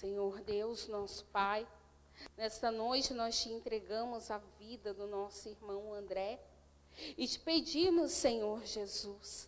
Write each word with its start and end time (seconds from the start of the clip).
Senhor 0.00 0.40
Deus, 0.40 0.88
nosso 0.88 1.26
Pai, 1.26 1.68
nesta 2.34 2.70
noite 2.70 3.12
nós 3.12 3.38
te 3.38 3.50
entregamos 3.50 4.30
a 4.30 4.38
vida 4.58 4.94
do 4.94 5.06
nosso 5.06 5.46
irmão 5.46 5.92
André 5.92 6.40
e 7.18 7.28
te 7.28 7.38
pedimos, 7.38 8.10
Senhor 8.10 8.64
Jesus, 8.64 9.46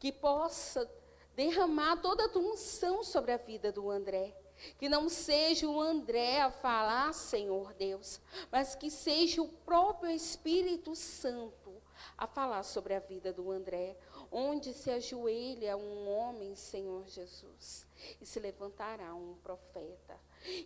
que 0.00 0.10
possa 0.10 0.90
derramar 1.36 1.98
toda 1.98 2.24
a 2.24 2.28
tua 2.28 2.42
unção 2.42 3.04
sobre 3.04 3.30
a 3.30 3.36
vida 3.36 3.70
do 3.70 3.88
André. 3.88 4.36
Que 4.78 4.88
não 4.88 5.08
seja 5.08 5.68
o 5.68 5.80
André 5.80 6.40
a 6.40 6.50
falar, 6.50 7.14
Senhor 7.14 7.72
Deus, 7.74 8.20
mas 8.50 8.74
que 8.74 8.90
seja 8.90 9.42
o 9.42 9.48
próprio 9.48 10.10
Espírito 10.10 10.96
Santo 10.96 11.72
a 12.18 12.26
falar 12.26 12.64
sobre 12.64 12.94
a 12.94 13.00
vida 13.00 13.32
do 13.32 13.48
André, 13.48 13.96
onde 14.30 14.72
se 14.72 14.90
ajoelha 14.90 15.76
um 15.76 16.08
homem, 16.08 16.54
Senhor 16.54 17.06
Jesus, 17.08 17.86
e 18.20 18.26
se 18.26 18.38
levantará 18.40 19.14
um 19.14 19.34
profeta. 19.42 20.18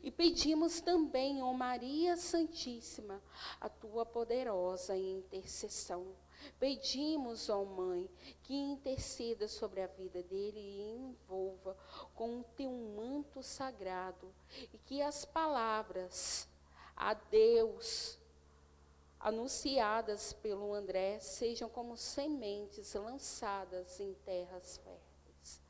E 0.02 0.10
pedimos 0.10 0.80
também, 0.80 1.42
ó 1.42 1.52
Maria 1.52 2.16
Santíssima, 2.16 3.22
a 3.60 3.68
tua 3.68 4.04
poderosa 4.04 4.96
intercessão. 4.96 6.06
Pedimos, 6.58 7.48
ó 7.48 7.64
Mãe, 7.64 8.08
que 8.42 8.54
interceda 8.54 9.46
sobre 9.48 9.82
a 9.82 9.86
vida 9.86 10.22
dele 10.22 10.58
e 10.58 10.96
envolva 10.96 11.76
com 12.14 12.40
o 12.40 12.44
teu 12.56 12.70
manto 12.70 13.42
sagrado 13.42 14.32
e 14.72 14.78
que 14.78 15.02
as 15.02 15.24
palavras 15.24 16.48
a 16.96 17.14
Deus 17.14 18.18
anunciadas 19.28 20.32
pelo 20.32 20.72
André 20.72 21.20
sejam 21.20 21.68
como 21.68 21.96
sementes 21.96 22.94
lançadas 22.94 24.00
em 24.00 24.14
terras 24.24 24.78
férteis. 24.78 25.62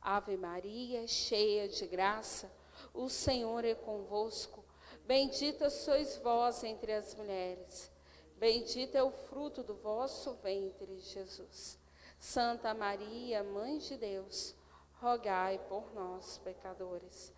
Ave 0.00 0.36
Maria, 0.36 1.06
cheia 1.06 1.68
de 1.68 1.86
graça, 1.86 2.50
o 2.92 3.08
Senhor 3.08 3.64
é 3.64 3.74
convosco. 3.74 4.64
Bendita 5.04 5.70
sois 5.70 6.16
vós 6.16 6.64
entre 6.64 6.92
as 6.92 7.14
mulheres. 7.14 7.90
Bendito 8.36 8.96
é 8.96 9.02
o 9.02 9.10
fruto 9.10 9.62
do 9.62 9.74
vosso 9.74 10.34
ventre, 10.34 10.98
Jesus. 10.98 11.78
Santa 12.18 12.72
Maria, 12.72 13.42
Mãe 13.42 13.78
de 13.78 13.96
Deus, 13.96 14.54
rogai 15.00 15.58
por 15.68 15.92
nós, 15.92 16.38
pecadores, 16.38 17.32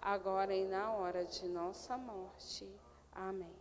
agora 0.00 0.54
e 0.54 0.66
na 0.66 0.92
hora 0.92 1.24
de 1.24 1.46
nossa 1.48 1.96
morte. 1.96 2.68
Amém. 3.12 3.59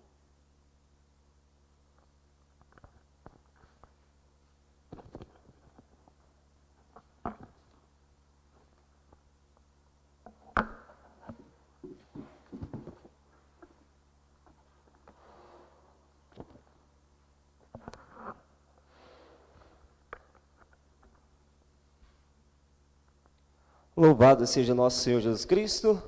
Louvado 23.99 24.47
seja 24.47 24.73
nosso 24.73 24.99
Senhor 24.99 25.19
Jesus 25.19 25.43
Cristo. 25.43 26.01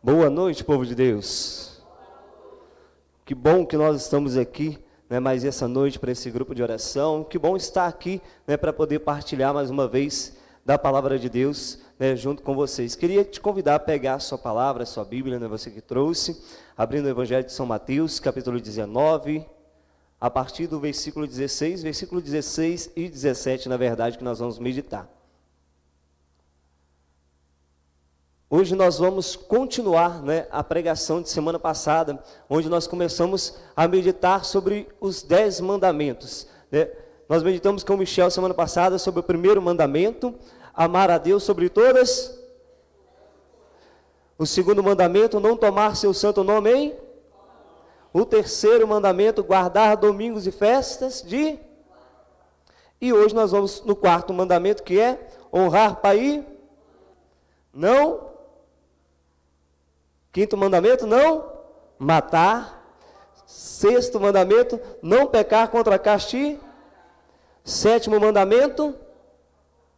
Boa 0.00 0.30
noite, 0.30 0.62
povo 0.62 0.86
de 0.86 0.94
Deus. 0.94 1.82
Que 3.24 3.34
bom 3.34 3.66
que 3.66 3.76
nós 3.76 4.00
estamos 4.00 4.36
aqui, 4.36 4.78
né, 5.10 5.18
mais 5.18 5.44
essa 5.44 5.66
noite 5.66 5.98
para 5.98 6.12
esse 6.12 6.30
grupo 6.30 6.54
de 6.54 6.62
oração. 6.62 7.24
Que 7.24 7.40
bom 7.40 7.56
estar 7.56 7.88
aqui, 7.88 8.22
né, 8.46 8.56
para 8.56 8.72
poder 8.72 9.00
partilhar 9.00 9.52
mais 9.52 9.68
uma 9.68 9.88
vez 9.88 10.36
da 10.64 10.78
palavra 10.78 11.18
de 11.18 11.28
Deus, 11.28 11.80
né, 11.98 12.14
junto 12.14 12.40
com 12.40 12.54
vocês. 12.54 12.94
Queria 12.94 13.24
te 13.24 13.40
convidar 13.40 13.74
a 13.74 13.80
pegar 13.80 14.14
a 14.14 14.20
sua 14.20 14.38
palavra, 14.38 14.84
a 14.84 14.86
sua 14.86 15.04
Bíblia, 15.04 15.40
né, 15.40 15.48
você 15.48 15.72
que 15.72 15.80
trouxe, 15.80 16.40
abrindo 16.76 17.06
o 17.06 17.10
Evangelho 17.10 17.44
de 17.44 17.52
São 17.52 17.66
Mateus, 17.66 18.20
capítulo 18.20 18.60
19, 18.60 19.44
a 20.20 20.30
partir 20.30 20.68
do 20.68 20.78
versículo 20.78 21.26
16, 21.26 21.82
versículo 21.82 22.20
16 22.20 22.92
e 22.94 23.08
17, 23.08 23.68
na 23.68 23.76
verdade, 23.76 24.16
que 24.16 24.22
nós 24.22 24.38
vamos 24.38 24.60
meditar. 24.60 25.16
Hoje 28.48 28.76
nós 28.76 29.00
vamos 29.00 29.34
continuar 29.34 30.22
né, 30.22 30.46
a 30.52 30.62
pregação 30.62 31.20
de 31.20 31.28
semana 31.28 31.58
passada, 31.58 32.22
onde 32.48 32.68
nós 32.68 32.86
começamos 32.86 33.56
a 33.74 33.88
meditar 33.88 34.44
sobre 34.44 34.86
os 35.00 35.20
dez 35.20 35.60
mandamentos. 35.60 36.46
Né? 36.70 36.88
Nós 37.28 37.42
meditamos 37.42 37.82
com 37.82 37.94
o 37.94 37.98
Michel 37.98 38.30
semana 38.30 38.54
passada 38.54 38.98
sobre 38.98 39.18
o 39.18 39.22
primeiro 39.24 39.60
mandamento, 39.60 40.32
amar 40.72 41.10
a 41.10 41.18
Deus 41.18 41.42
sobre 41.42 41.68
todas. 41.68 42.40
O 44.38 44.46
segundo 44.46 44.80
mandamento, 44.80 45.40
não 45.40 45.56
tomar 45.56 45.96
seu 45.96 46.14
santo 46.14 46.44
nome 46.44 46.72
em. 46.72 46.96
O 48.12 48.24
terceiro 48.24 48.86
mandamento, 48.86 49.42
guardar 49.42 49.96
domingos 49.96 50.46
e 50.46 50.52
festas 50.52 51.20
de. 51.20 51.58
E 53.00 53.12
hoje 53.12 53.34
nós 53.34 53.50
vamos 53.50 53.82
no 53.84 53.96
quarto 53.96 54.32
mandamento, 54.32 54.84
que 54.84 55.00
é 55.00 55.30
honrar 55.52 55.96
pai 55.96 56.46
não 57.74 58.25
Quinto 60.36 60.54
mandamento, 60.54 61.06
não 61.06 61.50
matar. 61.98 62.84
Sexto 63.46 64.20
mandamento, 64.20 64.78
não 65.00 65.26
pecar 65.26 65.70
contra 65.70 65.98
castigo. 65.98 66.62
Sétimo 67.64 68.20
mandamento, 68.20 68.94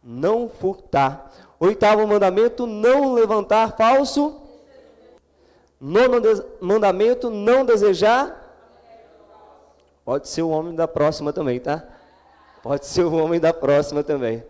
não 0.01 0.47
furtar. 0.47 1.29
Oitavo 1.59 2.07
mandamento, 2.07 2.65
não 2.65 3.11
levantar 3.11 3.75
falso. 3.75 4.41
Nono 5.77 6.21
mandamento, 6.61 7.29
não 7.29 7.65
desejar. 7.65 8.55
Pode 10.05 10.29
ser 10.29 10.43
o 10.43 10.51
homem 10.51 10.73
da 10.73 10.87
próxima 10.87 11.33
também, 11.33 11.59
tá? 11.59 11.83
Pode 12.63 12.85
ser 12.85 13.03
o 13.03 13.13
homem 13.13 13.41
da 13.41 13.53
próxima 13.53 14.05
também. 14.05 14.41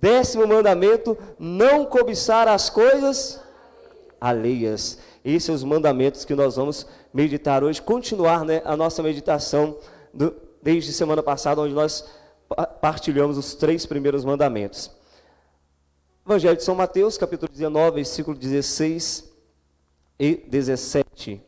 Décimo 0.00 0.44
mandamento, 0.44 1.16
não 1.38 1.84
cobiçar 1.84 2.48
as 2.48 2.68
coisas 2.68 3.40
alheias. 4.20 4.98
Esses 5.26 5.42
são 5.42 5.54
os 5.56 5.64
mandamentos 5.64 6.24
que 6.24 6.36
nós 6.36 6.54
vamos 6.54 6.86
meditar 7.12 7.64
hoje, 7.64 7.82
continuar 7.82 8.44
né, 8.44 8.62
a 8.64 8.76
nossa 8.76 9.02
meditação 9.02 9.76
do, 10.14 10.32
desde 10.62 10.92
semana 10.92 11.20
passada, 11.20 11.60
onde 11.60 11.74
nós 11.74 12.08
partilhamos 12.80 13.36
os 13.36 13.52
três 13.56 13.84
primeiros 13.84 14.24
mandamentos. 14.24 14.88
Evangelho 16.24 16.56
de 16.56 16.62
São 16.62 16.76
Mateus, 16.76 17.18
capítulo 17.18 17.50
19, 17.50 17.96
versículo 17.96 18.38
16 18.38 19.28
e 20.16 20.36
17. 20.46 21.42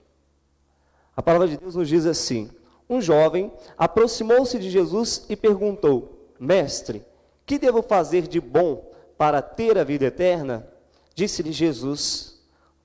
A 1.17 1.23
palavra 1.23 1.47
de 1.47 1.57
Deus 1.57 1.77
nos 1.77 1.89
diz 1.89 2.05
assim: 2.05 2.51
Um 2.91 3.01
jovem 3.01 3.53
aproximou-se 3.77 4.59
de 4.59 4.71
Jesus 4.71 5.25
e 5.29 5.37
perguntou: 5.37 6.33
Mestre, 6.41 7.05
que 7.47 7.61
devo 7.61 7.81
fazer 7.81 8.27
de 8.27 8.41
bom 8.41 8.91
para 9.17 9.41
ter 9.41 9.79
a 9.79 9.85
vida 9.85 10.07
eterna? 10.07 10.69
Disse-lhe 11.15 11.53
Jesus: 11.53 12.38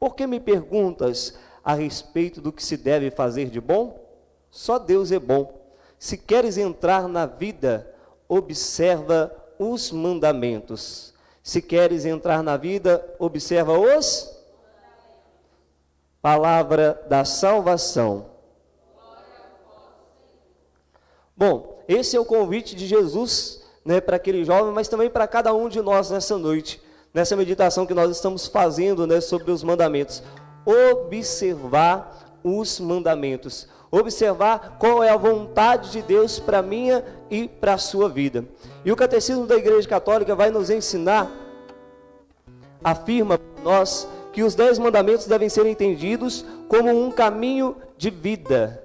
por 0.03 0.17
que 0.17 0.27
me 0.27 0.37
perguntas 0.37 1.33
a 1.63 1.73
respeito 1.73 2.41
do 2.41 2.51
que 2.51 2.61
se 2.61 2.75
deve 2.75 3.09
fazer 3.09 3.49
de 3.49 3.61
bom? 3.61 4.05
Só 4.51 4.77
Deus 4.77 5.13
é 5.13 5.17
bom. 5.17 5.65
Se 5.97 6.17
queres 6.17 6.57
entrar 6.57 7.07
na 7.07 7.25
vida, 7.25 7.89
observa 8.27 9.33
os 9.57 9.93
mandamentos. 9.93 11.13
Se 11.41 11.61
queres 11.61 12.03
entrar 12.03 12.43
na 12.43 12.57
vida, 12.57 13.15
observa 13.17 13.79
os 13.79 14.29
palavra 16.21 17.01
da 17.07 17.23
salvação. 17.23 18.25
Bom, 21.33 21.81
esse 21.88 22.17
é 22.17 22.19
o 22.19 22.25
convite 22.25 22.75
de 22.75 22.88
Jesus 22.88 23.63
né, 23.85 24.01
para 24.01 24.17
aquele 24.17 24.44
jovem, 24.44 24.73
mas 24.73 24.89
também 24.89 25.09
para 25.09 25.29
cada 25.29 25.53
um 25.53 25.69
de 25.69 25.81
nós 25.81 26.11
nessa 26.11 26.38
noite 26.38 26.82
nessa 27.13 27.36
meditação 27.36 27.86
que 27.86 27.94
nós 27.94 28.10
estamos 28.10 28.48
fazendo 28.48 29.06
né, 29.06 29.21
sobre 29.21 29.51
os 29.51 29.63
mandamentos. 29.63 30.24
Observar 30.65 32.39
os 32.44 32.80
mandamentos. 32.80 33.68
Observar 33.92 34.77
qual 34.80 35.04
é 35.04 35.10
a 35.10 35.18
vontade 35.18 35.92
de 35.92 36.01
Deus 36.01 36.39
para 36.39 36.63
minha 36.63 37.06
e 37.30 37.48
para 37.48 37.75
a 37.75 37.77
sua 37.77 38.10
vida. 38.10 38.44
E 38.83 38.92
o 38.92 38.95
Catecismo 38.95 39.45
da 39.45 39.56
Igreja 39.56 39.88
Católica 39.88 40.36
vai 40.36 40.50
nos 40.50 40.71
ensinar, 40.71 41.31
afirma 42.83 43.39
nós, 43.63 44.07
que 44.31 44.42
os 44.42 44.56
dez 44.56 44.80
mandamentos 44.80 45.27
devem 45.27 45.48
ser 45.48 45.68
entendidos 45.68 46.44
como 46.68 46.89
um 46.89 47.12
caminho 47.12 47.75
de 47.95 48.09
vida. 48.09 48.81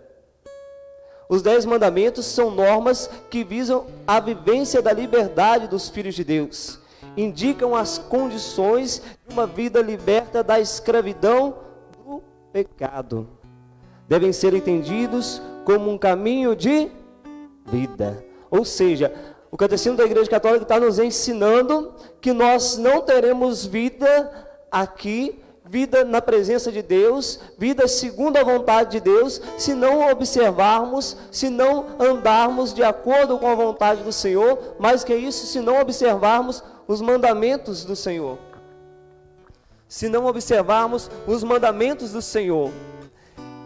Os 1.27 1.41
dez 1.41 1.65
mandamentos 1.65 2.27
são 2.27 2.51
normas 2.51 3.09
que 3.31 3.43
visam 3.43 3.87
a 4.07 4.21
vivência 4.21 4.83
da 4.83 4.93
liberdade 4.93 5.69
dos 5.69 5.89
filhos 5.89 6.15
de 6.15 6.25
Deus 6.25 6.78
indicam 7.19 7.75
as 7.75 7.99
condições 7.99 9.03
de 9.27 9.35
uma 9.35 9.47
vida 9.47 9.83
liberta 9.83 10.43
da 10.43 10.61
escravidão 10.61 11.57
do 12.05 12.23
pecado. 12.53 13.29
Devem 14.07 14.33
ser 14.33 14.55
entendidos 14.55 15.43
como 15.65 15.91
um 15.91 15.99
caminho 15.99 16.55
de 16.55 16.89
vida. 17.67 18.25
Ou 18.49 18.65
seja, 18.65 19.13
o 19.51 19.57
Catecismo 19.57 19.99
da 19.99 20.05
Igreja 20.05 20.31
Católica 20.31 20.63
está 20.63 20.79
nos 20.79 20.99
ensinando 21.01 21.93
que 22.21 22.33
nós 22.33 22.79
não 22.79 23.01
teremos 23.01 23.67
vida 23.67 24.49
aqui, 24.71 25.43
vida 25.65 26.05
na 26.05 26.23
presença 26.23 26.71
de 26.71 26.83
Deus, 26.83 27.41
vida 27.59 27.89
segundo 27.89 28.37
a 28.37 28.45
vontade 28.45 28.93
de 28.93 29.01
Deus, 29.01 29.43
se 29.59 29.75
não 29.75 30.09
observarmos, 30.09 31.17
se 31.33 31.51
não 31.51 31.85
andarmos 31.99 32.73
de 32.73 32.83
acordo 32.83 33.39
com 33.39 33.49
a 33.49 33.55
vontade 33.55 34.03
do 34.03 34.13
Senhor, 34.13 34.77
mais 34.79 35.03
que 35.03 35.15
isso, 35.15 35.47
se 35.47 35.61
não 35.61 35.81
observarmos 35.81 36.63
os 36.89 37.03
mandamentos 37.03 37.85
do 37.85 37.95
Senhor. 37.95 38.39
Se 39.87 40.09
não 40.09 40.25
observarmos 40.25 41.11
os 41.27 41.45
mandamentos 41.45 42.13
do 42.13 42.23
Senhor. 42.23 42.73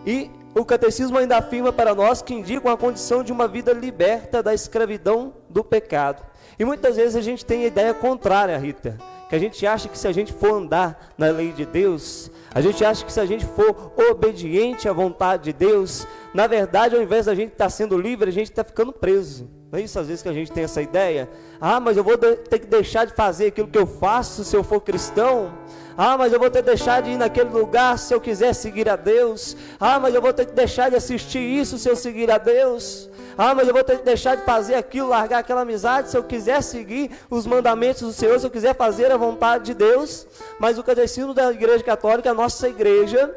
E 0.05 0.29
o 0.55 0.65
catecismo 0.65 1.17
ainda 1.17 1.39
afirma 1.39 1.73
para 1.73 1.95
nós 1.95 2.21
que 2.21 2.35
indicam 2.35 2.71
a 2.71 2.77
condição 2.77 3.23
de 3.23 3.33
uma 3.33 3.47
vida 3.47 3.73
liberta 3.73 4.43
da 4.43 4.53
escravidão 4.53 5.33
do 5.49 5.63
pecado. 5.63 6.23
E 6.59 6.65
muitas 6.65 6.97
vezes 6.97 7.15
a 7.15 7.21
gente 7.21 7.47
tem 7.47 7.63
a 7.63 7.69
ideia 7.69 7.95
contrária, 7.95 8.59
Rita, 8.59 8.99
que 9.29 9.37
a 9.37 9.39
gente 9.39 9.65
acha 9.67 9.89
que 9.89 9.97
se 9.97 10.07
a 10.07 10.13
gente 10.13 10.33
for 10.33 10.55
andar 10.55 11.15
na 11.17 11.31
lei 11.31 11.53
de 11.53 11.65
Deus, 11.65 12.31
a 12.53 12.61
gente 12.61 12.85
acha 12.85 13.05
que 13.05 13.13
se 13.13 13.21
a 13.21 13.25
gente 13.25 13.47
for 13.47 13.93
obediente 14.11 14.89
à 14.89 14.93
vontade 14.93 15.45
de 15.45 15.53
Deus, 15.53 16.07
na 16.35 16.47
verdade, 16.47 16.97
ao 16.97 17.03
invés 17.03 17.27
da 17.27 17.35
gente 17.35 17.53
estar 17.53 17.71
sendo 17.71 17.97
livre, 17.97 18.29
a 18.29 18.33
gente 18.33 18.51
está 18.51 18.65
ficando 18.65 18.93
preso. 18.93 19.62
Não 19.73 19.79
é 19.79 19.83
isso 19.83 19.99
às 19.99 20.07
vezes 20.07 20.23
que 20.23 20.29
a 20.29 20.35
gente 20.35 20.53
tem 20.53 20.65
essa 20.65 20.83
ideia? 20.83 21.31
Ah, 21.59 21.81
mas 21.81 21.97
eu 21.97 22.05
vou 22.05 22.19
ter 22.19 22.59
que 22.59 22.67
deixar 22.67 23.07
de 23.07 23.15
fazer 23.15 23.47
aquilo 23.47 23.67
que 23.67 23.79
eu 23.79 23.87
faço 23.87 24.45
se 24.45 24.55
eu 24.55 24.63
for 24.63 24.83
cristão. 24.83 25.51
Ah, 25.97 26.19
mas 26.19 26.31
eu 26.31 26.39
vou 26.39 26.51
ter 26.51 26.59
que 26.59 26.69
deixar 26.69 27.01
de 27.01 27.13
ir 27.13 27.17
naquele 27.17 27.49
lugar 27.49 27.99
se 27.99 28.13
eu 28.13 28.21
quiser 28.21 28.53
seguir 28.53 28.87
a 28.87 28.97
Deus. 28.97 29.57
Ah, 29.81 29.99
mas 29.99 30.15
eu 30.15 30.21
vou 30.21 30.31
ter 30.31 30.45
que 30.45 30.53
deixar 30.53 30.91
de 30.91 30.97
assistir 30.97 31.39
isso 31.39 31.79
se 31.79 31.89
eu 31.89 31.97
seguir 31.97 32.31
a 32.31 32.37
Deus. 32.37 33.09
Ah, 33.37 33.55
mas 33.55 33.67
eu 33.67 33.73
vou 33.73 33.83
ter 33.83 33.97
que 33.97 34.05
deixar 34.05 34.35
de 34.35 34.45
fazer 34.45 34.75
aquilo, 34.75 35.09
largar 35.09 35.39
aquela 35.39 35.63
amizade 35.63 36.11
se 36.11 36.19
eu 36.19 36.23
quiser 36.23 36.63
seguir 36.63 37.11
os 37.31 37.47
mandamentos 37.47 38.03
do 38.03 38.13
Senhor, 38.13 38.39
se 38.39 38.45
eu 38.45 38.51
quiser 38.51 38.77
fazer 38.77 39.11
a 39.11 39.17
vontade 39.17 39.65
de 39.65 39.75
Deus. 39.75 40.27
Mas 40.61 40.77
o 40.77 40.83
catecismo 40.83 41.33
da 41.33 41.51
Igreja 41.51 41.83
Católica, 41.83 42.31
a 42.31 42.35
nossa 42.35 42.69
igreja, 42.69 43.35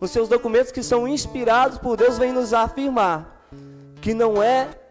os 0.00 0.10
seus 0.10 0.28
documentos 0.28 0.72
que 0.72 0.82
são 0.82 1.06
inspirados 1.06 1.78
por 1.78 1.96
Deus, 1.96 2.18
vem 2.18 2.32
nos 2.32 2.52
afirmar 2.52 3.46
que 4.00 4.12
não 4.12 4.42
é 4.42 4.81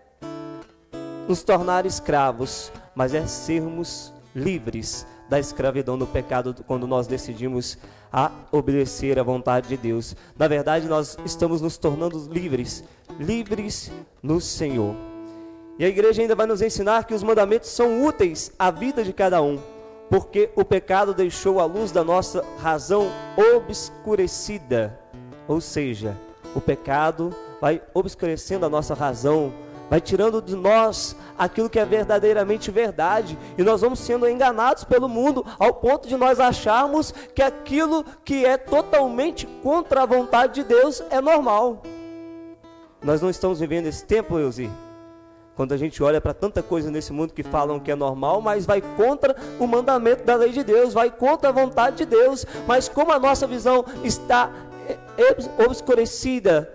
nos 1.27 1.43
tornar 1.43 1.85
escravos, 1.85 2.71
mas 2.95 3.13
é 3.13 3.25
sermos 3.25 4.13
livres 4.35 5.05
da 5.29 5.39
escravidão 5.39 5.97
do 5.97 6.05
pecado 6.05 6.53
quando 6.67 6.85
nós 6.85 7.07
decidimos 7.07 7.77
a 8.11 8.31
obedecer 8.51 9.17
à 9.17 9.23
vontade 9.23 9.69
de 9.69 9.77
Deus. 9.77 10.15
Na 10.37 10.47
verdade, 10.47 10.87
nós 10.87 11.17
estamos 11.25 11.61
nos 11.61 11.77
tornando 11.77 12.17
livres, 12.29 12.83
livres 13.17 13.91
no 14.21 14.41
Senhor. 14.41 14.93
E 15.79 15.85
a 15.85 15.87
igreja 15.87 16.21
ainda 16.21 16.35
vai 16.35 16.45
nos 16.45 16.61
ensinar 16.61 17.05
que 17.05 17.13
os 17.13 17.23
mandamentos 17.23 17.69
são 17.69 18.03
úteis 18.03 18.51
à 18.59 18.69
vida 18.69 19.03
de 19.03 19.13
cada 19.13 19.41
um, 19.41 19.57
porque 20.09 20.49
o 20.55 20.65
pecado 20.65 21.13
deixou 21.13 21.61
a 21.61 21.65
luz 21.65 21.91
da 21.91 22.03
nossa 22.03 22.43
razão 22.59 23.09
obscurecida. 23.55 24.99
Ou 25.47 25.61
seja, 25.61 26.17
o 26.53 26.59
pecado 26.59 27.33
vai 27.61 27.81
obscurecendo 27.93 28.65
a 28.65 28.69
nossa 28.69 28.93
razão, 28.93 29.53
vai 29.91 29.99
tirando 29.99 30.41
de 30.41 30.55
nós 30.55 31.17
aquilo 31.37 31.69
que 31.69 31.77
é 31.77 31.83
verdadeiramente 31.83 32.71
verdade, 32.71 33.37
e 33.57 33.61
nós 33.61 33.81
vamos 33.81 33.99
sendo 33.99 34.25
enganados 34.25 34.85
pelo 34.85 35.09
mundo 35.09 35.45
ao 35.59 35.73
ponto 35.73 36.07
de 36.07 36.15
nós 36.15 36.39
acharmos 36.39 37.13
que 37.35 37.41
aquilo 37.41 38.05
que 38.23 38.45
é 38.45 38.55
totalmente 38.55 39.45
contra 39.61 40.03
a 40.03 40.05
vontade 40.05 40.53
de 40.53 40.63
Deus 40.63 41.03
é 41.09 41.19
normal. 41.19 41.81
Nós 43.03 43.21
não 43.21 43.29
estamos 43.29 43.59
vivendo 43.59 43.87
esse 43.87 44.05
tempo, 44.05 44.39
Eusi. 44.39 44.71
Quando 45.57 45.73
a 45.73 45.77
gente 45.77 46.01
olha 46.01 46.21
para 46.21 46.33
tanta 46.33 46.63
coisa 46.63 46.89
nesse 46.89 47.11
mundo 47.11 47.33
que 47.33 47.43
falam 47.43 47.77
que 47.77 47.91
é 47.91 47.95
normal, 47.95 48.39
mas 48.39 48.65
vai 48.65 48.81
contra 48.95 49.35
o 49.59 49.67
mandamento 49.67 50.23
da 50.23 50.35
lei 50.35 50.53
de 50.53 50.63
Deus, 50.63 50.93
vai 50.93 51.11
contra 51.11 51.49
a 51.49 51.51
vontade 51.51 51.97
de 51.97 52.05
Deus, 52.05 52.45
mas 52.65 52.87
como 52.87 53.11
a 53.11 53.19
nossa 53.19 53.45
visão 53.45 53.83
está 54.05 54.49
obscurecida 55.67 56.73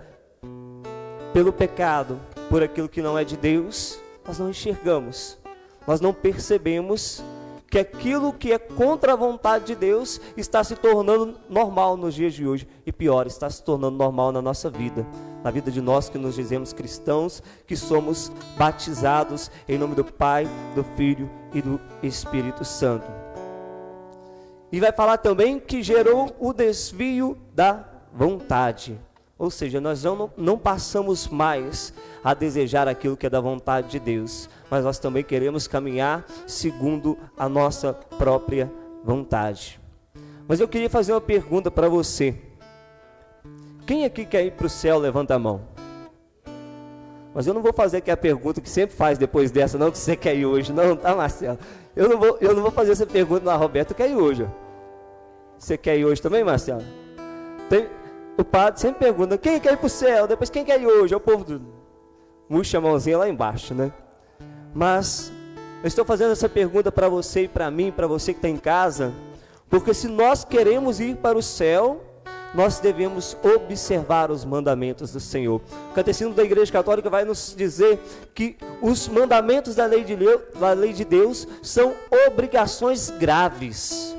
pelo 1.32 1.50
pecado, 1.50 2.20
por 2.48 2.62
aquilo 2.62 2.88
que 2.88 3.02
não 3.02 3.18
é 3.18 3.24
de 3.24 3.36
Deus, 3.36 3.98
nós 4.26 4.38
não 4.38 4.50
enxergamos, 4.50 5.38
nós 5.86 6.00
não 6.00 6.12
percebemos 6.12 7.22
que 7.68 7.78
aquilo 7.78 8.32
que 8.32 8.52
é 8.52 8.58
contra 8.58 9.12
a 9.12 9.16
vontade 9.16 9.66
de 9.66 9.74
Deus 9.74 10.20
está 10.36 10.62
se 10.62 10.76
tornando 10.76 11.36
normal 11.48 11.96
nos 11.96 12.14
dias 12.14 12.32
de 12.32 12.46
hoje 12.46 12.66
e 12.86 12.92
pior, 12.92 13.26
está 13.26 13.50
se 13.50 13.62
tornando 13.62 13.96
normal 13.96 14.30
na 14.30 14.40
nossa 14.40 14.70
vida, 14.70 15.06
na 15.42 15.50
vida 15.50 15.70
de 15.70 15.80
nós 15.80 16.08
que 16.08 16.18
nos 16.18 16.36
dizemos 16.36 16.72
cristãos, 16.72 17.42
que 17.66 17.76
somos 17.76 18.30
batizados 18.56 19.50
em 19.68 19.76
nome 19.76 19.94
do 19.94 20.04
Pai, 20.04 20.48
do 20.74 20.84
Filho 20.96 21.28
e 21.52 21.60
do 21.60 21.80
Espírito 22.02 22.64
Santo. 22.64 23.06
E 24.70 24.80
vai 24.80 24.92
falar 24.92 25.18
também 25.18 25.58
que 25.58 25.82
gerou 25.82 26.34
o 26.38 26.52
desvio 26.52 27.36
da 27.54 27.84
vontade. 28.12 28.98
Ou 29.38 29.50
seja, 29.50 29.80
nós 29.80 30.02
não, 30.02 30.30
não 30.36 30.58
passamos 30.58 31.28
mais 31.28 31.92
a 32.24 32.32
desejar 32.32 32.88
aquilo 32.88 33.16
que 33.16 33.26
é 33.26 33.30
da 33.30 33.40
vontade 33.40 33.88
de 33.88 34.00
Deus, 34.00 34.48
mas 34.70 34.82
nós 34.84 34.98
também 34.98 35.22
queremos 35.22 35.68
caminhar 35.68 36.24
segundo 36.46 37.18
a 37.36 37.48
nossa 37.48 37.92
própria 37.92 38.72
vontade. 39.04 39.78
Mas 40.48 40.58
eu 40.58 40.66
queria 40.66 40.88
fazer 40.88 41.12
uma 41.12 41.20
pergunta 41.20 41.70
para 41.70 41.88
você. 41.88 42.34
Quem 43.86 44.04
aqui 44.04 44.24
quer 44.24 44.44
ir 44.44 44.52
para 44.52 44.66
o 44.66 44.70
céu? 44.70 44.98
Levanta 44.98 45.34
a 45.34 45.38
mão. 45.38 45.60
Mas 47.34 47.46
eu 47.46 47.52
não 47.52 47.60
vou 47.60 47.72
fazer 47.72 47.98
aqui 47.98 48.10
a 48.10 48.16
pergunta 48.16 48.62
que 48.62 48.70
sempre 48.70 48.96
faz 48.96 49.18
depois 49.18 49.50
dessa, 49.50 49.76
não, 49.76 49.90
que 49.90 49.98
você 49.98 50.16
quer 50.16 50.34
ir 50.34 50.46
hoje. 50.46 50.72
Não, 50.72 50.96
tá, 50.96 51.14
Marcelo? 51.14 51.58
Eu 51.94 52.08
não 52.08 52.18
vou, 52.18 52.38
eu 52.40 52.54
não 52.54 52.62
vou 52.62 52.70
fazer 52.70 52.92
essa 52.92 53.06
pergunta 53.06 53.44
na 53.44 53.54
Roberto 53.54 53.94
quer 53.94 54.08
ir 54.08 54.16
hoje. 54.16 54.48
Você 55.58 55.76
quer 55.76 55.98
ir 55.98 56.06
hoje 56.06 56.22
também, 56.22 56.42
Marcelo? 56.42 56.82
Tem, 57.68 57.86
o 58.36 58.44
padre 58.44 58.80
sempre 58.80 59.00
pergunta: 59.00 59.38
quem 59.38 59.58
quer 59.60 59.72
ir 59.72 59.76
para 59.76 59.86
o 59.86 59.90
céu? 59.90 60.26
Depois, 60.26 60.50
quem 60.50 60.64
quer 60.64 60.80
ir 60.80 60.86
hoje? 60.86 61.14
É 61.14 61.16
o 61.16 61.20
povo 61.20 61.44
do. 61.44 61.62
Murcha 62.48 62.78
a 62.78 62.80
mãozinha 62.80 63.18
lá 63.18 63.28
embaixo, 63.28 63.74
né? 63.74 63.92
Mas 64.74 65.32
eu 65.82 65.88
estou 65.88 66.04
fazendo 66.04 66.32
essa 66.32 66.48
pergunta 66.48 66.92
para 66.92 67.08
você 67.08 67.44
e 67.44 67.48
para 67.48 67.70
mim, 67.70 67.90
para 67.90 68.06
você 68.06 68.32
que 68.32 68.38
está 68.38 68.48
em 68.48 68.56
casa, 68.56 69.12
porque 69.68 69.92
se 69.92 70.06
nós 70.06 70.44
queremos 70.44 71.00
ir 71.00 71.16
para 71.16 71.36
o 71.36 71.42
céu, 71.42 72.00
nós 72.54 72.78
devemos 72.78 73.36
observar 73.42 74.30
os 74.30 74.44
mandamentos 74.44 75.12
do 75.12 75.20
Senhor. 75.20 75.60
O 75.90 75.94
Catecismo 75.94 76.34
da 76.34 76.44
Igreja 76.44 76.72
Católica 76.72 77.10
vai 77.10 77.24
nos 77.24 77.54
dizer 77.56 77.98
que 78.34 78.56
os 78.80 79.08
mandamentos 79.08 79.74
da 79.74 79.86
lei 79.86 80.04
de, 80.04 80.16
da 80.58 80.72
lei 80.72 80.92
de 80.92 81.04
Deus 81.04 81.46
são 81.62 81.94
obrigações 82.26 83.10
graves. 83.10 84.16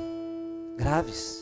Graves. 0.76 1.37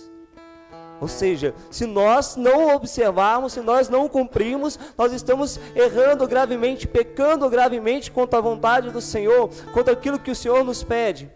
Ou 1.01 1.09
seja, 1.09 1.55
se 1.71 1.85
nós 1.85 2.37
não 2.37 2.75
observarmos, 2.75 3.53
se 3.53 3.61
nós 3.61 3.89
não 3.89 4.09
cumprirmos, 4.09 4.79
nós 4.97 5.13
estamos 5.13 5.61
errando 5.75 6.27
gravemente, 6.27 6.89
pecando 6.89 7.49
gravemente 7.51 8.11
contra 8.11 8.39
a 8.39 8.43
vontade 8.43 8.91
do 8.91 9.01
Senhor, 9.01 9.51
contra 9.73 9.93
aquilo 9.93 10.19
que 10.19 10.31
o 10.31 10.35
Senhor 10.35 10.65
nos 10.65 10.83
pede. 10.83 11.31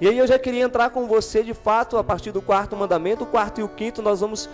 E 0.00 0.08
aí 0.08 0.18
eu 0.18 0.26
já 0.26 0.38
queria 0.38 0.64
entrar 0.64 0.90
com 0.90 1.06
você 1.06 1.42
de 1.42 1.54
fato 1.54 1.96
a 1.96 2.04
partir 2.04 2.32
do 2.32 2.42
quarto 2.42 2.76
mandamento, 2.76 3.24
o 3.24 3.26
quarto 3.26 3.60
e 3.60 3.64
o 3.64 3.68
quinto 3.68 4.02
nós 4.02 4.20
vamos 4.20 4.48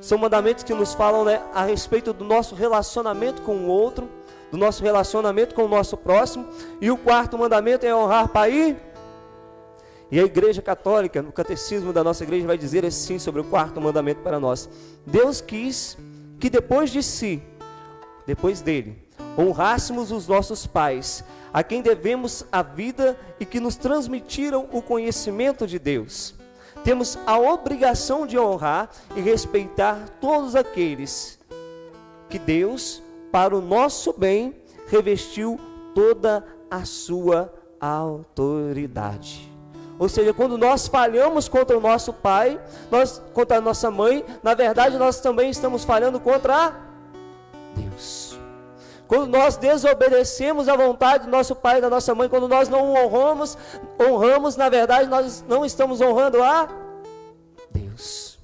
são 0.00 0.16
mandamentos 0.16 0.62
que 0.62 0.72
nos 0.72 0.94
falam 0.94 1.24
né, 1.24 1.40
a 1.52 1.64
respeito 1.64 2.12
do 2.12 2.24
nosso 2.24 2.54
relacionamento 2.54 3.42
com 3.42 3.56
o 3.56 3.66
outro, 3.66 4.08
do 4.50 4.56
nosso 4.56 4.82
relacionamento 4.82 5.54
com 5.54 5.64
o 5.64 5.68
nosso 5.68 5.96
próximo. 5.96 6.46
E 6.80 6.90
o 6.90 6.96
quarto 6.96 7.36
mandamento 7.36 7.84
é 7.84 7.94
honrar 7.94 8.28
pai 8.28 8.76
e 10.10 10.18
a 10.18 10.24
Igreja 10.24 10.62
Católica, 10.62 11.20
no 11.20 11.30
catecismo 11.30 11.92
da 11.92 12.02
nossa 12.02 12.24
igreja, 12.24 12.46
vai 12.46 12.56
dizer 12.56 12.84
assim 12.84 13.18
sobre 13.18 13.42
o 13.42 13.44
quarto 13.44 13.80
mandamento 13.80 14.22
para 14.22 14.40
nós: 14.40 14.68
Deus 15.06 15.40
quis 15.40 15.98
que 16.40 16.48
depois 16.48 16.90
de 16.90 17.02
si, 17.02 17.42
depois 18.26 18.62
dele, 18.62 18.96
honrássemos 19.36 20.10
os 20.10 20.26
nossos 20.26 20.66
pais, 20.66 21.22
a 21.52 21.62
quem 21.62 21.82
devemos 21.82 22.44
a 22.50 22.62
vida 22.62 23.18
e 23.38 23.44
que 23.44 23.60
nos 23.60 23.76
transmitiram 23.76 24.66
o 24.72 24.80
conhecimento 24.80 25.66
de 25.66 25.78
Deus. 25.78 26.34
Temos 26.84 27.18
a 27.26 27.38
obrigação 27.38 28.26
de 28.26 28.38
honrar 28.38 28.90
e 29.14 29.20
respeitar 29.20 30.08
todos 30.20 30.54
aqueles 30.54 31.38
que 32.30 32.38
Deus, 32.38 33.02
para 33.30 33.54
o 33.54 33.60
nosso 33.60 34.12
bem, 34.12 34.54
revestiu 34.86 35.58
toda 35.94 36.46
a 36.70 36.84
sua 36.84 37.52
autoridade. 37.80 39.57
Ou 39.98 40.08
seja, 40.08 40.32
quando 40.32 40.56
nós 40.56 40.86
falhamos 40.86 41.48
contra 41.48 41.76
o 41.76 41.80
nosso 41.80 42.12
pai, 42.12 42.60
nós 42.90 43.20
contra 43.34 43.58
a 43.58 43.60
nossa 43.60 43.90
mãe, 43.90 44.24
na 44.42 44.54
verdade 44.54 44.96
nós 44.96 45.20
também 45.20 45.50
estamos 45.50 45.84
falhando 45.84 46.20
contra 46.20 46.72
Deus. 47.74 48.38
Quando 49.08 49.26
nós 49.26 49.56
desobedecemos 49.56 50.68
a 50.68 50.76
vontade 50.76 51.24
do 51.24 51.30
nosso 51.30 51.56
pai 51.56 51.78
e 51.78 51.80
da 51.80 51.90
nossa 51.90 52.14
mãe, 52.14 52.28
quando 52.28 52.46
nós 52.46 52.68
não 52.68 52.92
honramos, 52.92 53.56
honramos, 53.98 54.54
na 54.54 54.68
verdade 54.68 55.08
nós 55.08 55.42
não 55.48 55.64
estamos 55.64 56.00
honrando 56.00 56.42
a 56.42 56.68
Deus. 57.70 58.38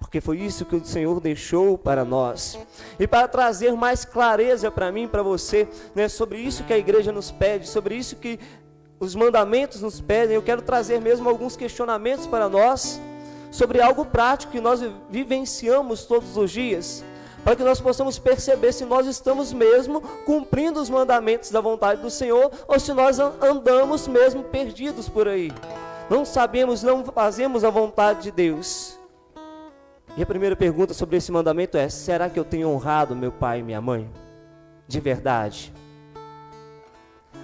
Porque 0.00 0.20
foi 0.20 0.38
isso 0.38 0.64
que 0.64 0.74
o 0.74 0.84
Senhor 0.84 1.20
deixou 1.20 1.78
para 1.78 2.04
nós. 2.04 2.58
E 2.98 3.06
para 3.06 3.28
trazer 3.28 3.72
mais 3.74 4.04
clareza 4.04 4.68
para 4.68 4.90
mim, 4.90 5.06
para 5.06 5.22
você, 5.22 5.68
né, 5.94 6.08
sobre 6.08 6.38
isso 6.38 6.64
que 6.64 6.72
a 6.72 6.78
igreja 6.78 7.12
nos 7.12 7.30
pede, 7.30 7.68
sobre 7.68 7.94
isso 7.94 8.16
que 8.16 8.40
os 9.00 9.14
mandamentos 9.14 9.80
nos 9.80 9.98
pedem, 9.98 10.36
eu 10.36 10.42
quero 10.42 10.60
trazer 10.60 11.00
mesmo 11.00 11.26
alguns 11.26 11.56
questionamentos 11.56 12.26
para 12.26 12.50
nós 12.50 13.00
sobre 13.50 13.80
algo 13.80 14.04
prático 14.04 14.52
que 14.52 14.60
nós 14.60 14.80
vivenciamos 15.08 16.04
todos 16.04 16.36
os 16.36 16.50
dias, 16.50 17.02
para 17.42 17.56
que 17.56 17.64
nós 17.64 17.80
possamos 17.80 18.18
perceber 18.18 18.72
se 18.72 18.84
nós 18.84 19.06
estamos 19.06 19.54
mesmo 19.54 20.02
cumprindo 20.26 20.78
os 20.78 20.90
mandamentos 20.90 21.50
da 21.50 21.62
vontade 21.62 22.02
do 22.02 22.10
Senhor 22.10 22.52
ou 22.68 22.78
se 22.78 22.92
nós 22.92 23.18
andamos 23.18 24.06
mesmo 24.06 24.44
perdidos 24.44 25.08
por 25.08 25.26
aí. 25.26 25.50
Não 26.10 26.26
sabemos, 26.26 26.82
não 26.82 27.02
fazemos 27.02 27.64
a 27.64 27.70
vontade 27.70 28.24
de 28.24 28.30
Deus. 28.30 28.98
E 30.16 30.22
a 30.22 30.26
primeira 30.26 30.54
pergunta 30.54 30.92
sobre 30.92 31.16
esse 31.16 31.32
mandamento 31.32 31.78
é: 31.78 31.88
será 31.88 32.28
que 32.28 32.38
eu 32.38 32.44
tenho 32.44 32.68
honrado 32.68 33.16
meu 33.16 33.32
pai 33.32 33.60
e 33.60 33.62
minha 33.62 33.80
mãe? 33.80 34.10
De 34.86 35.00
verdade. 35.00 35.72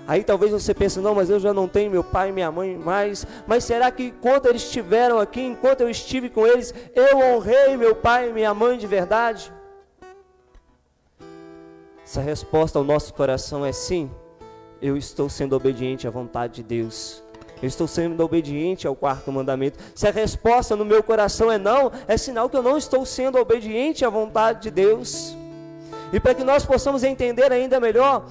Aí 0.06 0.22
talvez 0.22 0.52
você 0.52 0.72
pense, 0.72 1.00
não, 1.00 1.14
mas 1.14 1.28
eu 1.28 1.40
já 1.40 1.52
não 1.52 1.66
tenho 1.66 1.90
meu 1.90 2.04
pai 2.04 2.28
e 2.28 2.32
minha 2.32 2.50
mãe 2.50 2.76
mais. 2.76 3.26
Mas 3.46 3.64
será 3.64 3.90
que 3.90 4.04
enquanto 4.04 4.46
eles 4.46 4.62
estiveram 4.62 5.18
aqui, 5.18 5.40
enquanto 5.40 5.80
eu 5.80 5.90
estive 5.90 6.30
com 6.30 6.46
eles, 6.46 6.72
eu 6.94 7.18
honrei 7.18 7.76
meu 7.76 7.94
pai 7.94 8.30
e 8.30 8.32
minha 8.32 8.54
mãe 8.54 8.78
de 8.78 8.86
verdade? 8.86 9.52
Se 12.04 12.20
a 12.20 12.22
resposta 12.22 12.78
ao 12.78 12.84
nosso 12.84 13.12
coração 13.14 13.66
é 13.66 13.72
sim, 13.72 14.08
eu 14.80 14.96
estou 14.96 15.28
sendo 15.28 15.56
obediente 15.56 16.06
à 16.06 16.10
vontade 16.10 16.54
de 16.54 16.62
Deus. 16.62 17.20
Eu 17.60 17.66
estou 17.66 17.88
sendo 17.88 18.22
obediente 18.22 18.86
ao 18.86 18.94
quarto 18.94 19.32
mandamento. 19.32 19.78
Se 19.94 20.06
a 20.06 20.10
resposta 20.12 20.76
no 20.76 20.84
meu 20.84 21.02
coração 21.02 21.50
é 21.50 21.58
não, 21.58 21.90
é 22.06 22.16
sinal 22.16 22.48
que 22.48 22.56
eu 22.56 22.62
não 22.62 22.76
estou 22.76 23.04
sendo 23.04 23.38
obediente 23.38 24.04
à 24.04 24.10
vontade 24.10 24.62
de 24.62 24.70
Deus. 24.70 25.34
E 26.12 26.20
para 26.20 26.34
que 26.34 26.44
nós 26.44 26.64
possamos 26.64 27.02
entender 27.02 27.50
ainda 27.50 27.80
melhor, 27.80 28.26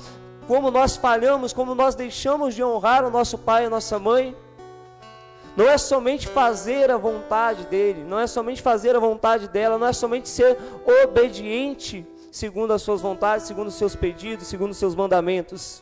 como 0.48 0.70
nós 0.72 0.96
falhamos, 0.96 1.54
como 1.54 1.74
nós 1.74 1.96
deixamos 1.96 2.54
de 2.54 2.64
honrar 2.64 3.06
o 3.06 3.10
nosso 3.10 3.38
pai 3.38 3.64
e 3.64 3.66
a 3.68 3.70
nossa 3.70 3.98
mãe. 4.00 4.36
Não 5.56 5.68
é 5.68 5.78
somente 5.78 6.28
fazer 6.28 6.92
a 6.92 6.98
vontade 6.98 7.66
dele, 7.66 8.04
não 8.04 8.20
é 8.20 8.28
somente 8.28 8.62
fazer 8.62 8.96
a 8.96 9.00
vontade 9.00 9.48
dela, 9.48 9.78
não 9.78 9.88
é 9.88 9.94
somente 9.94 10.28
ser 10.28 10.58
obediente 11.04 12.06
segundo 12.30 12.74
as 12.74 12.82
suas 12.82 13.00
vontades, 13.00 13.48
segundo 13.48 13.70
os 13.70 13.76
seus 13.76 13.96
pedidos, 13.96 14.48
segundo 14.48 14.72
os 14.72 14.78
seus 14.78 14.94
mandamentos. 14.94 15.82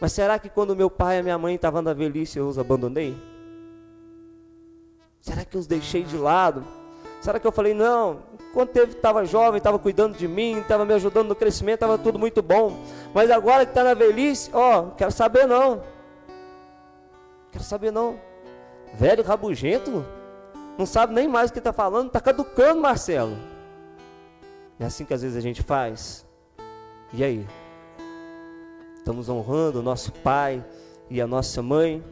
Mas 0.00 0.12
será 0.12 0.38
que 0.40 0.48
quando 0.48 0.74
meu 0.74 0.90
pai 0.90 1.20
e 1.20 1.22
minha 1.22 1.38
mãe 1.38 1.54
estavam 1.54 1.80
na 1.80 1.92
velhice 1.92 2.38
eu 2.38 2.48
os 2.48 2.58
abandonei? 2.58 3.16
Será 5.20 5.44
que 5.44 5.56
eu 5.56 5.60
os 5.60 5.68
deixei 5.68 6.02
de 6.02 6.16
lado? 6.16 6.64
Será 7.24 7.40
que 7.40 7.46
eu 7.46 7.52
falei, 7.52 7.72
não, 7.72 8.18
quando 8.52 8.76
estava 8.76 9.24
jovem, 9.24 9.56
estava 9.56 9.78
cuidando 9.78 10.14
de 10.14 10.28
mim, 10.28 10.58
estava 10.58 10.84
me 10.84 10.92
ajudando 10.92 11.28
no 11.28 11.34
crescimento, 11.34 11.76
estava 11.76 11.96
tudo 11.96 12.18
muito 12.18 12.42
bom. 12.42 12.76
Mas 13.14 13.30
agora 13.30 13.64
que 13.64 13.70
está 13.70 13.82
na 13.82 13.94
velhice, 13.94 14.50
ó, 14.52 14.90
quero 14.90 15.10
saber 15.10 15.46
não. 15.46 15.82
Quero 17.50 17.64
saber 17.64 17.90
não. 17.90 18.20
Velho 18.92 19.24
rabugento, 19.24 20.04
não 20.76 20.84
sabe 20.84 21.14
nem 21.14 21.26
mais 21.26 21.48
o 21.48 21.54
que 21.54 21.60
está 21.60 21.72
falando, 21.72 22.08
está 22.08 22.20
caducando, 22.20 22.82
Marcelo. 22.82 23.38
É 24.78 24.84
assim 24.84 25.06
que 25.06 25.14
às 25.14 25.22
vezes 25.22 25.38
a 25.38 25.40
gente 25.40 25.62
faz. 25.62 26.26
E 27.10 27.24
aí? 27.24 27.46
Estamos 28.98 29.30
honrando 29.30 29.78
o 29.78 29.82
nosso 29.82 30.12
pai 30.12 30.62
e 31.08 31.22
a 31.22 31.26
nossa 31.26 31.62
mãe? 31.62 32.04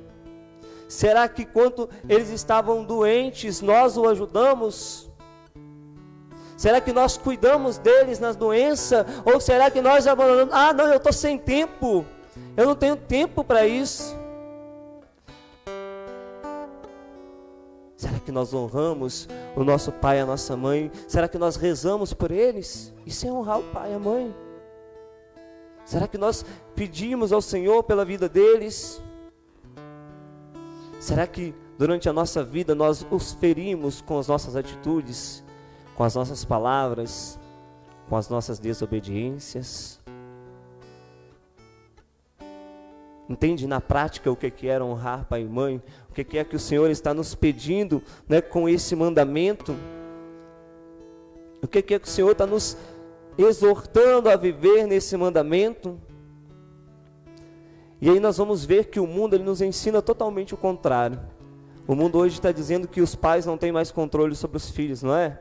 Será 0.93 1.27
que 1.27 1.47
quando 1.47 1.89
eles 2.07 2.29
estavam 2.29 2.85
doentes, 2.85 3.63
nós 3.63 3.97
o 3.97 4.07
ajudamos? 4.07 5.11
Será 6.55 6.83
que 6.83 6.93
nós 6.93 7.17
cuidamos 7.17 7.79
deles 7.79 8.19
nas 8.19 8.37
doenças? 8.37 9.07
Ou 9.25 9.41
será 9.41 9.71
que 9.71 9.81
nós 9.81 10.07
abandonamos? 10.07 10.53
Ah, 10.53 10.71
não, 10.75 10.85
eu 10.89 10.99
estou 10.99 11.11
sem 11.11 11.39
tempo. 11.39 12.05
Eu 12.55 12.67
não 12.67 12.75
tenho 12.75 12.95
tempo 12.95 13.43
para 13.43 13.67
isso. 13.67 14.15
Será 17.97 18.19
que 18.19 18.31
nós 18.31 18.53
honramos 18.53 19.31
o 19.57 19.65
nosso 19.65 19.91
pai 19.93 20.19
e 20.19 20.21
a 20.21 20.27
nossa 20.27 20.59
mãe? 20.59 20.93
Será 21.09 21.27
que 21.27 21.39
nós 21.39 21.57
rezamos 21.57 22.13
por 22.13 22.31
eles? 22.31 22.93
Isso 23.07 23.27
é 23.27 23.33
honrar 23.33 23.61
o 23.61 23.63
pai 23.63 23.93
e 23.93 23.95
a 23.95 23.99
mãe. 23.99 24.37
Será 25.87 26.07
que 26.07 26.19
nós 26.19 26.45
pedimos 26.75 27.33
ao 27.33 27.41
Senhor 27.41 27.83
pela 27.83 28.05
vida 28.05 28.29
deles? 28.29 29.03
Será 31.03 31.27
que 31.27 31.53
durante 31.77 32.09
a 32.09 32.13
nossa 32.13 32.45
vida 32.45 32.77
nós 32.77 33.05
os 33.11 33.33
ferimos 33.33 34.01
com 34.01 34.21
as 34.21 34.29
nossas 34.29 34.55
atitudes, 34.55 35.43
com 35.97 36.05
as 36.05 36.15
nossas 36.15 36.45
palavras, 36.45 37.41
com 38.09 38.15
as 38.15 38.29
nossas 38.29 38.61
desobediências? 38.61 39.99
Entende 43.29 43.67
na 43.67 43.81
prática 43.81 44.31
o 44.31 44.37
que 44.37 44.69
é 44.69 44.81
honrar 44.81 45.25
pai 45.25 45.43
e 45.43 45.45
mãe? 45.45 45.83
O 46.09 46.13
que 46.13 46.39
é 46.39 46.45
que 46.45 46.55
o 46.55 46.61
Senhor 46.61 46.89
está 46.89 47.13
nos 47.13 47.35
pedindo 47.35 48.01
né, 48.29 48.41
com 48.41 48.69
esse 48.69 48.95
mandamento? 48.95 49.75
O 51.61 51.67
que 51.67 51.79
é 51.79 51.83
que 51.83 51.97
o 51.97 52.07
Senhor 52.07 52.31
está 52.31 52.47
nos 52.47 52.77
exortando 53.37 54.31
a 54.31 54.37
viver 54.37 54.87
nesse 54.87 55.17
mandamento? 55.17 56.01
E 58.03 58.11
aí 58.11 58.19
nós 58.19 58.37
vamos 58.37 58.65
ver 58.65 58.87
que 58.87 58.99
o 58.99 59.07
mundo 59.07 59.37
ele 59.37 59.45
nos 59.45 59.63
ensina 59.63 60.03
totalmente 60.03 60.53
o 60.53 60.57
contrário. 60.57 61.21
O 61.87 61.95
mundo 61.95 62.19
hoje 62.19 62.35
está 62.35 62.51
dizendo 62.51 62.89
que 62.89 63.01
os 63.01 63.15
pais 63.15 63.47
não 63.47 63.57
têm 63.57 63.71
mais 63.71 63.93
controle 63.93 64.35
sobre 64.35 64.57
os 64.57 64.69
filhos, 64.69 65.05
não 65.05 65.15
é? 65.15 65.41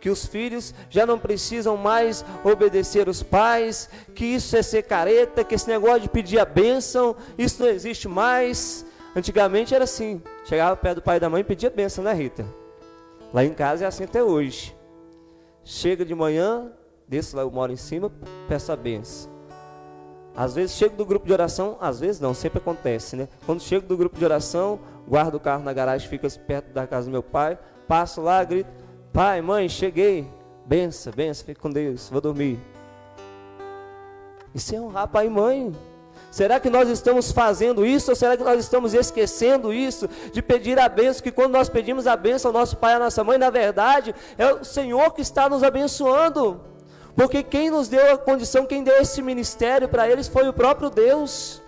Que 0.00 0.08
os 0.08 0.24
filhos 0.24 0.74
já 0.88 1.04
não 1.04 1.18
precisam 1.18 1.76
mais 1.76 2.24
obedecer 2.42 3.10
os 3.10 3.22
pais, 3.22 3.90
que 4.14 4.24
isso 4.24 4.56
é 4.56 4.62
ser 4.62 4.84
careta, 4.84 5.44
que 5.44 5.54
esse 5.54 5.68
negócio 5.68 6.00
de 6.00 6.08
pedir 6.08 6.38
a 6.38 6.46
bênção, 6.46 7.14
isso 7.36 7.62
não 7.62 7.68
existe 7.68 8.08
mais. 8.08 8.86
Antigamente 9.14 9.74
era 9.74 9.84
assim, 9.84 10.22
chegava 10.46 10.74
perto 10.74 10.94
do 10.96 11.02
pai 11.02 11.18
e 11.18 11.20
da 11.20 11.28
mãe 11.28 11.42
e 11.42 11.44
pedia 11.44 11.68
bênção, 11.68 12.02
né 12.02 12.14
Rita? 12.14 12.46
Lá 13.34 13.44
em 13.44 13.52
casa 13.52 13.84
é 13.84 13.86
assim 13.86 14.04
até 14.04 14.24
hoje. 14.24 14.74
Chega 15.62 16.06
de 16.06 16.14
manhã, 16.14 16.72
desço 17.06 17.36
lá, 17.36 17.42
eu 17.42 17.50
moro 17.50 17.70
em 17.70 17.76
cima, 17.76 18.10
peço 18.48 18.72
a 18.72 18.76
bênção. 18.76 19.31
Às 20.34 20.54
vezes 20.54 20.76
chego 20.76 20.96
do 20.96 21.04
grupo 21.04 21.26
de 21.26 21.32
oração, 21.32 21.76
às 21.80 22.00
vezes 22.00 22.20
não, 22.20 22.32
sempre 22.32 22.58
acontece, 22.58 23.16
né? 23.16 23.28
Quando 23.44 23.60
chego 23.60 23.86
do 23.86 23.96
grupo 23.96 24.18
de 24.18 24.24
oração, 24.24 24.80
guardo 25.06 25.34
o 25.34 25.40
carro 25.40 25.62
na 25.62 25.72
garagem, 25.72 26.08
fica 26.08 26.28
perto 26.30 26.72
da 26.72 26.86
casa 26.86 27.06
do 27.06 27.12
meu 27.12 27.22
pai, 27.22 27.58
passo 27.86 28.20
lá, 28.22 28.42
grito: 28.42 28.70
Pai, 29.12 29.42
mãe, 29.42 29.68
cheguei. 29.68 30.26
Benção, 30.64 31.12
benção, 31.12 31.44
fique 31.44 31.60
com 31.60 31.70
Deus, 31.70 32.08
vou 32.08 32.20
dormir. 32.20 32.58
Isso 34.54 34.74
é 34.74 34.80
honrar 34.80 35.08
pai 35.08 35.26
e 35.26 35.30
mãe. 35.30 35.74
Será 36.30 36.58
que 36.58 36.70
nós 36.70 36.88
estamos 36.88 37.30
fazendo 37.30 37.84
isso 37.84 38.10
ou 38.10 38.16
será 38.16 38.38
que 38.38 38.42
nós 38.42 38.58
estamos 38.58 38.94
esquecendo 38.94 39.72
isso 39.72 40.08
de 40.32 40.40
pedir 40.40 40.78
a 40.78 40.88
bênção? 40.88 41.22
Que 41.22 41.30
quando 41.30 41.52
nós 41.52 41.68
pedimos 41.68 42.06
a 42.06 42.16
bênção 42.16 42.50
ao 42.50 42.54
nosso 42.54 42.76
pai 42.78 42.94
e 42.94 42.96
à 42.96 42.98
nossa 42.98 43.22
mãe, 43.22 43.36
na 43.36 43.50
verdade 43.50 44.14
é 44.38 44.50
o 44.50 44.64
Senhor 44.64 45.12
que 45.12 45.20
está 45.20 45.46
nos 45.48 45.62
abençoando. 45.62 46.71
Porque 47.14 47.42
quem 47.42 47.70
nos 47.70 47.88
deu 47.88 48.12
a 48.12 48.18
condição, 48.18 48.64
quem 48.64 48.82
deu 48.82 48.96
esse 48.96 49.20
ministério 49.20 49.88
para 49.88 50.08
eles 50.08 50.28
foi 50.28 50.48
o 50.48 50.52
próprio 50.52 50.88
Deus. 50.88 51.60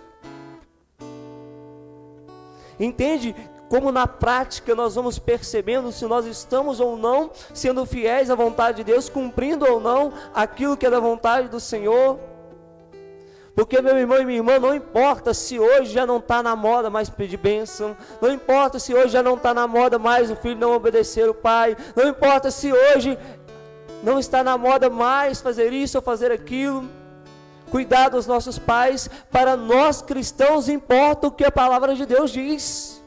Entende? 2.79 3.35
Como 3.69 3.91
na 3.91 4.05
prática 4.07 4.75
nós 4.75 4.95
vamos 4.95 5.17
percebendo 5.17 5.91
se 5.91 6.05
nós 6.05 6.25
estamos 6.25 6.79
ou 6.79 6.97
não 6.97 7.31
sendo 7.53 7.85
fiéis 7.85 8.29
à 8.29 8.35
vontade 8.35 8.77
de 8.77 8.91
Deus, 8.91 9.09
cumprindo 9.09 9.65
ou 9.65 9.79
não 9.79 10.13
aquilo 10.33 10.77
que 10.77 10.85
é 10.85 10.89
da 10.89 10.99
vontade 10.99 11.47
do 11.47 11.59
Senhor. 11.59 12.19
Porque, 13.55 13.81
meu 13.81 13.97
irmão 13.97 14.19
e 14.19 14.25
minha 14.25 14.39
irmã, 14.39 14.59
não 14.59 14.75
importa 14.75 15.33
se 15.33 15.57
hoje 15.57 15.93
já 15.93 16.05
não 16.05 16.17
está 16.17 16.43
na 16.43 16.57
moda 16.57 16.89
mais 16.89 17.09
pedir 17.09 17.37
bênção, 17.37 17.95
não 18.21 18.29
importa 18.29 18.77
se 18.79 18.93
hoje 18.93 19.09
já 19.09 19.23
não 19.23 19.35
está 19.35 19.53
na 19.53 19.65
moda 19.65 19.97
mais 19.97 20.29
o 20.29 20.35
filho 20.35 20.59
não 20.59 20.73
obedecer 20.73 21.29
o 21.29 21.33
pai, 21.33 21.77
não 21.95 22.05
importa 22.05 22.51
se 22.51 22.73
hoje 22.73 23.17
não 24.03 24.19
está 24.19 24.43
na 24.43 24.57
moda 24.57 24.89
mais 24.89 25.41
fazer 25.41 25.73
isso 25.73 25.97
ou 25.97 26.01
fazer 26.01 26.31
aquilo. 26.31 26.87
Cuidar 27.71 28.09
dos 28.09 28.27
nossos 28.27 28.59
pais, 28.59 29.09
para 29.31 29.57
nós 29.57 30.01
cristãos 30.01 30.69
importa 30.69 31.27
o 31.27 31.31
que 31.31 31.43
a 31.43 31.51
palavra 31.51 31.95
de 31.95 32.05
Deus 32.05 32.31
diz. 32.31 33.03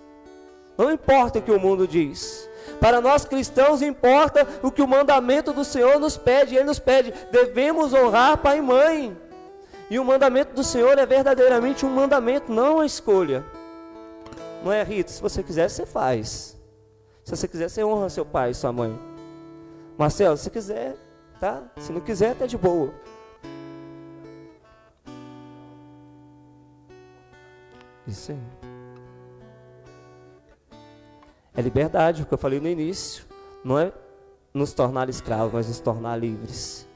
Não 0.76 0.92
importa 0.92 1.38
o 1.38 1.42
que 1.42 1.50
o 1.50 1.60
mundo 1.60 1.86
diz. 1.86 2.48
Para 2.80 3.00
nós 3.00 3.24
cristãos 3.24 3.82
importa 3.82 4.46
o 4.62 4.70
que 4.70 4.82
o 4.82 4.88
mandamento 4.88 5.52
do 5.52 5.64
Senhor 5.64 5.98
nos 5.98 6.16
pede. 6.16 6.54
Ele 6.54 6.64
nos 6.64 6.78
pede: 6.78 7.12
devemos 7.30 7.92
honrar 7.92 8.38
pai 8.38 8.58
e 8.58 8.62
mãe. 8.62 9.16
E 9.90 9.98
o 9.98 10.04
mandamento 10.04 10.54
do 10.54 10.62
Senhor 10.62 10.98
é 10.98 11.06
verdadeiramente 11.06 11.86
um 11.86 11.90
mandamento, 11.90 12.52
não 12.52 12.74
uma 12.74 12.86
escolha. 12.86 13.44
Não 14.62 14.72
é, 14.72 14.82
Rita? 14.82 15.10
Se 15.10 15.22
você 15.22 15.42
quiser, 15.42 15.70
você 15.70 15.86
faz. 15.86 16.56
Se 17.24 17.36
você 17.36 17.48
quiser, 17.48 17.70
você 17.70 17.82
honra 17.82 18.10
seu 18.10 18.24
pai 18.24 18.50
e 18.50 18.54
sua 18.54 18.72
mãe. 18.72 19.07
Marcelo, 19.98 20.36
se 20.36 20.48
quiser, 20.48 20.96
tá? 21.40 21.60
Se 21.76 21.90
não 21.90 22.00
quiser, 22.00 22.36
tá 22.36 22.46
de 22.46 22.56
boa. 22.56 22.94
Isso 28.06 28.30
aí. 28.30 28.38
É 31.52 31.60
liberdade, 31.60 32.22
o 32.22 32.26
que 32.26 32.32
eu 32.32 32.38
falei 32.38 32.60
no 32.60 32.68
início. 32.68 33.24
Não 33.64 33.76
é 33.76 33.92
nos 34.54 34.72
tornar 34.72 35.08
escravos, 35.08 35.52
mas 35.52 35.66
nos 35.66 35.80
tornar 35.80 36.16
livres. 36.16 36.86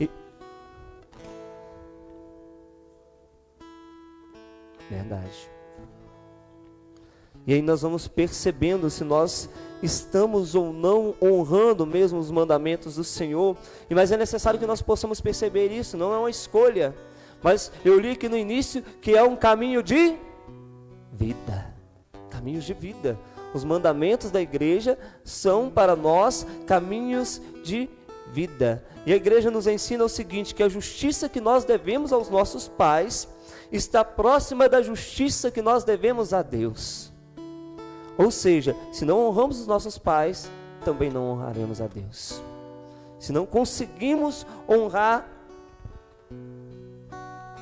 E... 0.00 0.10
Verdade. 4.88 5.18
1 5.18 5.18
Coríntios 5.18 5.48
E 7.46 7.52
aí 7.52 7.60
nós 7.60 7.82
vamos 7.82 8.08
percebendo 8.08 8.88
se 8.88 9.04
nós 9.04 9.50
estamos 9.82 10.54
ou 10.54 10.72
não 10.72 11.14
honrando 11.22 11.86
mesmo 11.86 12.18
os 12.18 12.30
mandamentos 12.30 12.96
do 12.96 13.04
Senhor. 13.04 13.56
Mas 13.90 14.12
é 14.12 14.16
necessário 14.16 14.58
que 14.58 14.66
nós 14.66 14.82
possamos 14.82 15.20
perceber 15.20 15.68
isso, 15.68 15.96
não 15.96 16.12
é 16.12 16.18
uma 16.18 16.30
escolha. 16.30 16.94
Mas 17.42 17.70
eu 17.84 17.98
li 17.98 18.10
aqui 18.10 18.28
no 18.28 18.36
início 18.36 18.82
que 19.00 19.16
é 19.16 19.22
um 19.22 19.36
caminho 19.36 19.82
de 19.82 20.16
vida. 21.12 21.74
Caminhos 22.30 22.64
de 22.64 22.74
vida. 22.74 23.18
Os 23.54 23.64
mandamentos 23.64 24.30
da 24.30 24.40
igreja 24.40 24.98
são 25.24 25.70
para 25.70 25.96
nós 25.96 26.46
caminhos 26.66 27.40
de 27.64 27.88
vida. 28.32 28.84
E 29.06 29.12
a 29.12 29.16
igreja 29.16 29.50
nos 29.50 29.66
ensina 29.66 30.04
o 30.04 30.08
seguinte: 30.08 30.54
que 30.54 30.62
a 30.62 30.68
justiça 30.68 31.28
que 31.28 31.40
nós 31.40 31.64
devemos 31.64 32.12
aos 32.12 32.28
nossos 32.28 32.68
pais 32.68 33.28
está 33.72 34.04
próxima 34.04 34.68
da 34.68 34.82
justiça 34.82 35.50
que 35.50 35.62
nós 35.62 35.84
devemos 35.84 36.32
a 36.32 36.42
Deus. 36.42 37.12
Ou 38.18 38.32
seja, 38.32 38.74
se 38.92 39.04
não 39.04 39.24
honramos 39.26 39.60
os 39.60 39.66
nossos 39.68 39.96
pais, 39.96 40.50
também 40.84 41.08
não 41.08 41.30
honraremos 41.30 41.80
a 41.80 41.86
Deus. 41.86 42.42
Se 43.18 43.32
não 43.32 43.46
conseguimos 43.46 44.44
honrar 44.68 45.24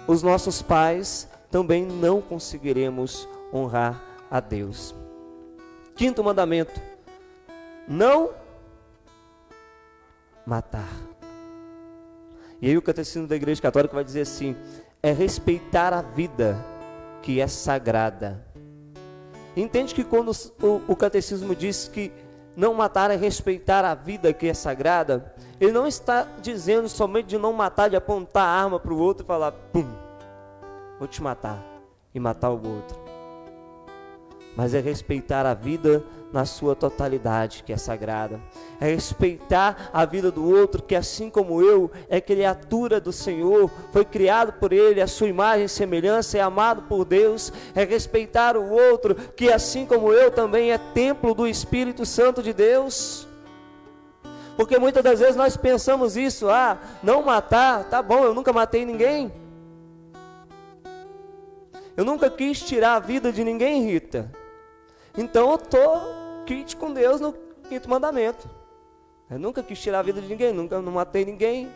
os 0.09 0.23
nossos 0.23 0.63
pais, 0.63 1.29
também 1.51 1.85
não 1.85 2.23
conseguiremos 2.23 3.29
honrar 3.53 4.03
a 4.31 4.41
Deus. 4.41 4.95
Quinto 5.95 6.25
mandamento: 6.25 6.81
não 7.87 8.31
matar. 10.47 10.89
E 12.63 12.69
aí 12.69 12.79
o 12.79 12.83
catecismo 12.83 13.27
da 13.27 13.37
Igreja 13.37 13.61
Católica 13.61 13.95
vai 13.95 14.05
dizer 14.05 14.23
assim: 14.23 14.57
é 15.03 15.13
respeitar 15.13 15.93
a 15.93 16.01
vida 16.01 16.65
que 17.21 17.41
é 17.41 17.47
sagrada. 17.47 18.46
Entende 19.57 19.95
que 19.95 20.05
quando 20.05 20.31
o, 20.63 20.83
o 20.87 20.95
catecismo 20.95 21.55
diz 21.55 21.89
que 21.89 22.13
não 22.55 22.75
matar 22.75 23.11
é 23.11 23.17
respeitar 23.17 23.85
a 23.85 23.95
vida 23.95 24.33
que 24.33 24.49
é 24.49 24.55
sagrada, 24.55 25.35
ele 25.59 25.73
não 25.73 25.87
está 25.87 26.27
dizendo 26.43 26.89
somente 26.89 27.27
de 27.27 27.39
não 27.39 27.53
matar, 27.53 27.89
de 27.89 27.97
apontar 27.97 28.47
a 28.47 28.63
arma 28.65 28.79
para 28.79 28.93
o 28.93 28.99
outro 28.99 29.25
e 29.25 29.27
falar, 29.27 29.53
pum, 29.53 29.87
vou 30.99 31.09
te 31.09 31.23
matar, 31.23 31.63
e 32.15 32.21
matar 32.21 32.51
o 32.51 32.55
outro. 32.55 32.99
Mas 34.55 34.75
é 34.75 34.81
respeitar 34.81 35.47
a 35.47 35.55
vida 35.55 36.03
na 36.33 36.45
sua 36.45 36.75
totalidade, 36.75 37.63
que 37.65 37.73
é 37.73 37.77
sagrada. 37.77 38.41
É 38.81 38.87
respeitar 38.87 39.91
a 39.93 40.05
vida 40.05 40.31
do 40.31 40.49
outro, 40.49 40.83
que 40.83 40.95
assim 40.95 41.31
como 41.31 41.63
eu, 41.63 41.91
é 42.09 42.21
criatura 42.21 43.01
do 43.01 43.13
Senhor, 43.13 43.71
foi 43.93 44.05
criado 44.05 44.53
por 44.55 44.73
Ele, 44.73 45.01
a 45.01 45.07
sua 45.07 45.29
imagem 45.29 45.65
e 45.65 45.69
semelhança, 45.69 46.37
é 46.39 46.41
amado 46.41 46.83
por 46.83 47.05
Deus. 47.05 47.53
É 47.75 47.85
respeitar 47.85 48.57
o 48.57 48.71
outro, 48.71 49.15
que 49.15 49.53
assim 49.53 49.87
como 49.87 50.13
eu 50.13 50.31
também 50.31 50.73
é 50.73 50.79
templo 50.79 51.35
do 51.35 51.47
Espírito 51.47 52.05
Santo 52.05 52.43
de 52.43 52.53
Deus. 52.53 53.27
Porque 54.57 54.79
muitas 54.79 55.05
das 55.05 55.21
vezes 55.21 55.37
nós 55.37 55.57
pensamos 55.57 56.17
isso, 56.17 56.49
ah, 56.49 56.79
não 57.03 57.23
matar, 57.23 57.85
tá 57.85 58.03
bom, 58.03 58.25
eu 58.25 58.35
nunca 58.35 58.53
matei 58.53 58.85
ninguém. 58.85 59.31
Eu 61.97 62.05
nunca 62.05 62.29
quis 62.29 62.61
tirar 62.61 62.97
a 62.97 63.01
vida 63.01 63.33
de 63.33 63.43
ninguém, 63.43 63.85
Rita. 63.85 64.31
Então 65.17 65.51
eu 65.51 65.57
estou 65.57 66.03
quite 66.45 66.77
com 66.77 66.93
Deus 66.93 67.21
no 67.21 67.35
quinto 67.69 67.89
mandamento. 67.89 68.49
Eu 69.31 69.39
nunca 69.39 69.63
quis 69.63 69.81
tirar 69.81 70.01
a 70.01 70.03
vida 70.03 70.21
de 70.21 70.29
ninguém, 70.29 70.53
nunca 70.53 70.81
não 70.81 70.93
matei 70.93 71.25
ninguém. 71.25 71.69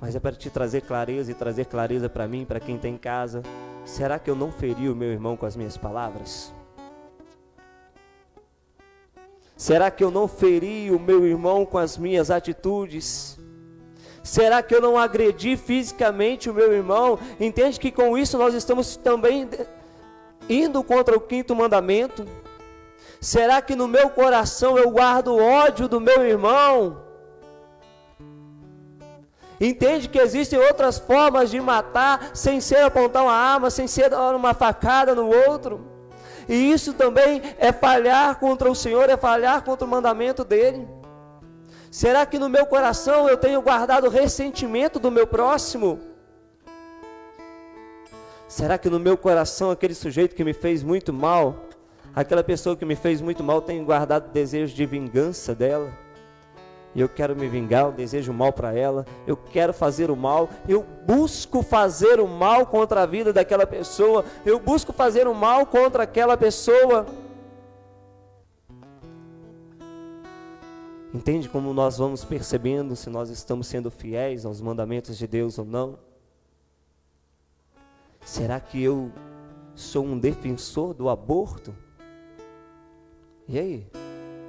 Mas 0.00 0.14
é 0.14 0.20
para 0.20 0.36
te 0.36 0.50
trazer 0.50 0.82
clareza 0.82 1.30
e 1.30 1.34
trazer 1.34 1.66
clareza 1.66 2.08
para 2.08 2.28
mim, 2.28 2.44
para 2.44 2.60
quem 2.60 2.76
está 2.76 2.88
em 2.88 2.98
casa. 2.98 3.42
Será 3.84 4.18
que 4.18 4.30
eu 4.30 4.34
não 4.34 4.50
feri 4.50 4.88
o 4.88 4.96
meu 4.96 5.10
irmão 5.10 5.36
com 5.36 5.46
as 5.46 5.56
minhas 5.56 5.76
palavras? 5.76 6.52
Será 9.56 9.90
que 9.90 10.02
eu 10.02 10.10
não 10.10 10.26
feri 10.26 10.90
o 10.90 10.98
meu 10.98 11.24
irmão 11.24 11.64
com 11.64 11.78
as 11.78 11.96
minhas 11.96 12.30
atitudes? 12.30 13.38
Será 14.22 14.62
que 14.62 14.74
eu 14.74 14.80
não 14.80 14.98
agredi 14.98 15.56
fisicamente 15.56 16.50
o 16.50 16.54
meu 16.54 16.72
irmão? 16.72 17.18
Entende 17.38 17.78
que 17.78 17.92
com 17.92 18.18
isso 18.18 18.36
nós 18.36 18.52
estamos 18.54 18.96
também 18.96 19.48
indo 20.48 20.82
contra 20.82 21.16
o 21.16 21.20
quinto 21.20 21.54
mandamento? 21.54 22.26
Será 23.20 23.62
que 23.62 23.74
no 23.74 23.88
meu 23.88 24.10
coração 24.10 24.76
eu 24.76 24.90
guardo 24.90 25.36
ódio 25.36 25.88
do 25.88 26.00
meu 26.00 26.24
irmão? 26.26 27.02
Entende 29.60 30.08
que 30.08 30.18
existem 30.18 30.58
outras 30.58 30.98
formas 30.98 31.50
de 31.50 31.60
matar 31.60 32.30
sem 32.34 32.60
ser 32.60 32.82
apontar 32.82 33.22
uma 33.22 33.32
arma, 33.32 33.70
sem 33.70 33.86
ser 33.86 34.10
dar 34.10 34.34
uma 34.34 34.52
facada 34.52 35.14
no 35.14 35.26
outro? 35.48 35.80
E 36.48 36.70
isso 36.70 36.92
também 36.92 37.40
é 37.58 37.72
falhar 37.72 38.38
contra 38.38 38.70
o 38.70 38.74
Senhor, 38.74 39.08
é 39.08 39.16
falhar 39.16 39.62
contra 39.62 39.86
o 39.86 39.90
mandamento 39.90 40.44
dele. 40.44 40.86
Será 41.90 42.26
que 42.26 42.38
no 42.38 42.48
meu 42.48 42.66
coração 42.66 43.28
eu 43.28 43.36
tenho 43.36 43.62
guardado 43.62 44.10
ressentimento 44.10 44.98
do 44.98 45.10
meu 45.10 45.26
próximo? 45.26 46.00
Será 48.54 48.78
que 48.78 48.88
no 48.88 49.00
meu 49.00 49.16
coração 49.16 49.72
aquele 49.72 49.94
sujeito 49.94 50.36
que 50.36 50.44
me 50.44 50.52
fez 50.52 50.80
muito 50.80 51.12
mal, 51.12 51.66
aquela 52.14 52.44
pessoa 52.44 52.76
que 52.76 52.84
me 52.84 52.94
fez 52.94 53.20
muito 53.20 53.42
mal, 53.42 53.60
tem 53.60 53.82
guardado 53.84 54.30
desejo 54.30 54.72
de 54.72 54.86
vingança 54.86 55.56
dela? 55.56 55.92
E 56.94 57.00
eu 57.00 57.08
quero 57.08 57.34
me 57.34 57.48
vingar, 57.48 57.86
eu 57.86 57.90
desejo 57.90 58.32
mal 58.32 58.52
para 58.52 58.72
ela, 58.72 59.04
eu 59.26 59.36
quero 59.36 59.74
fazer 59.74 60.08
o 60.08 60.14
mal, 60.14 60.48
eu 60.68 60.86
busco 61.04 61.64
fazer 61.64 62.20
o 62.20 62.28
mal 62.28 62.64
contra 62.64 63.02
a 63.02 63.06
vida 63.06 63.32
daquela 63.32 63.66
pessoa, 63.66 64.24
eu 64.46 64.60
busco 64.60 64.92
fazer 64.92 65.26
o 65.26 65.34
mal 65.34 65.66
contra 65.66 66.04
aquela 66.04 66.36
pessoa. 66.36 67.06
Entende 71.12 71.48
como 71.48 71.74
nós 71.74 71.98
vamos 71.98 72.24
percebendo 72.24 72.94
se 72.94 73.10
nós 73.10 73.30
estamos 73.30 73.66
sendo 73.66 73.90
fiéis 73.90 74.46
aos 74.46 74.60
mandamentos 74.60 75.18
de 75.18 75.26
Deus 75.26 75.58
ou 75.58 75.64
não? 75.64 76.13
Será 78.24 78.58
que 78.58 78.82
eu 78.82 79.12
sou 79.74 80.04
um 80.04 80.18
defensor 80.18 80.94
do 80.94 81.08
aborto? 81.08 81.74
E 83.46 83.58
aí? 83.58 83.86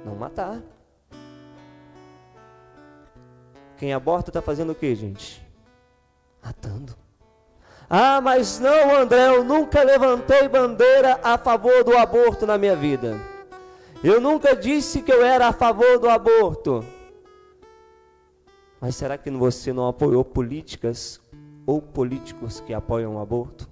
Não 0.04 0.14
matar. 0.14 0.62
Quem 3.76 3.92
aborta 3.92 4.30
está 4.30 4.40
fazendo 4.40 4.72
o 4.72 4.74
que, 4.74 4.94
gente? 4.94 5.46
Matando. 6.42 6.96
Ah, 7.88 8.20
mas 8.20 8.58
não, 8.58 8.96
André, 8.96 9.28
eu 9.28 9.44
nunca 9.44 9.82
levantei 9.82 10.48
bandeira 10.48 11.20
a 11.22 11.36
favor 11.36 11.84
do 11.84 11.96
aborto 11.96 12.46
na 12.46 12.56
minha 12.56 12.74
vida. 12.74 13.20
Eu 14.02 14.20
nunca 14.20 14.56
disse 14.56 15.02
que 15.02 15.12
eu 15.12 15.24
era 15.24 15.48
a 15.48 15.52
favor 15.52 15.98
do 15.98 16.08
aborto. 16.08 16.84
Mas 18.80 18.96
será 18.96 19.18
que 19.18 19.30
você 19.30 19.72
não 19.72 19.86
apoiou 19.86 20.24
políticas 20.24 21.20
ou 21.66 21.82
políticos 21.82 22.60
que 22.60 22.72
apoiam 22.72 23.16
o 23.16 23.20
aborto, 23.20 23.68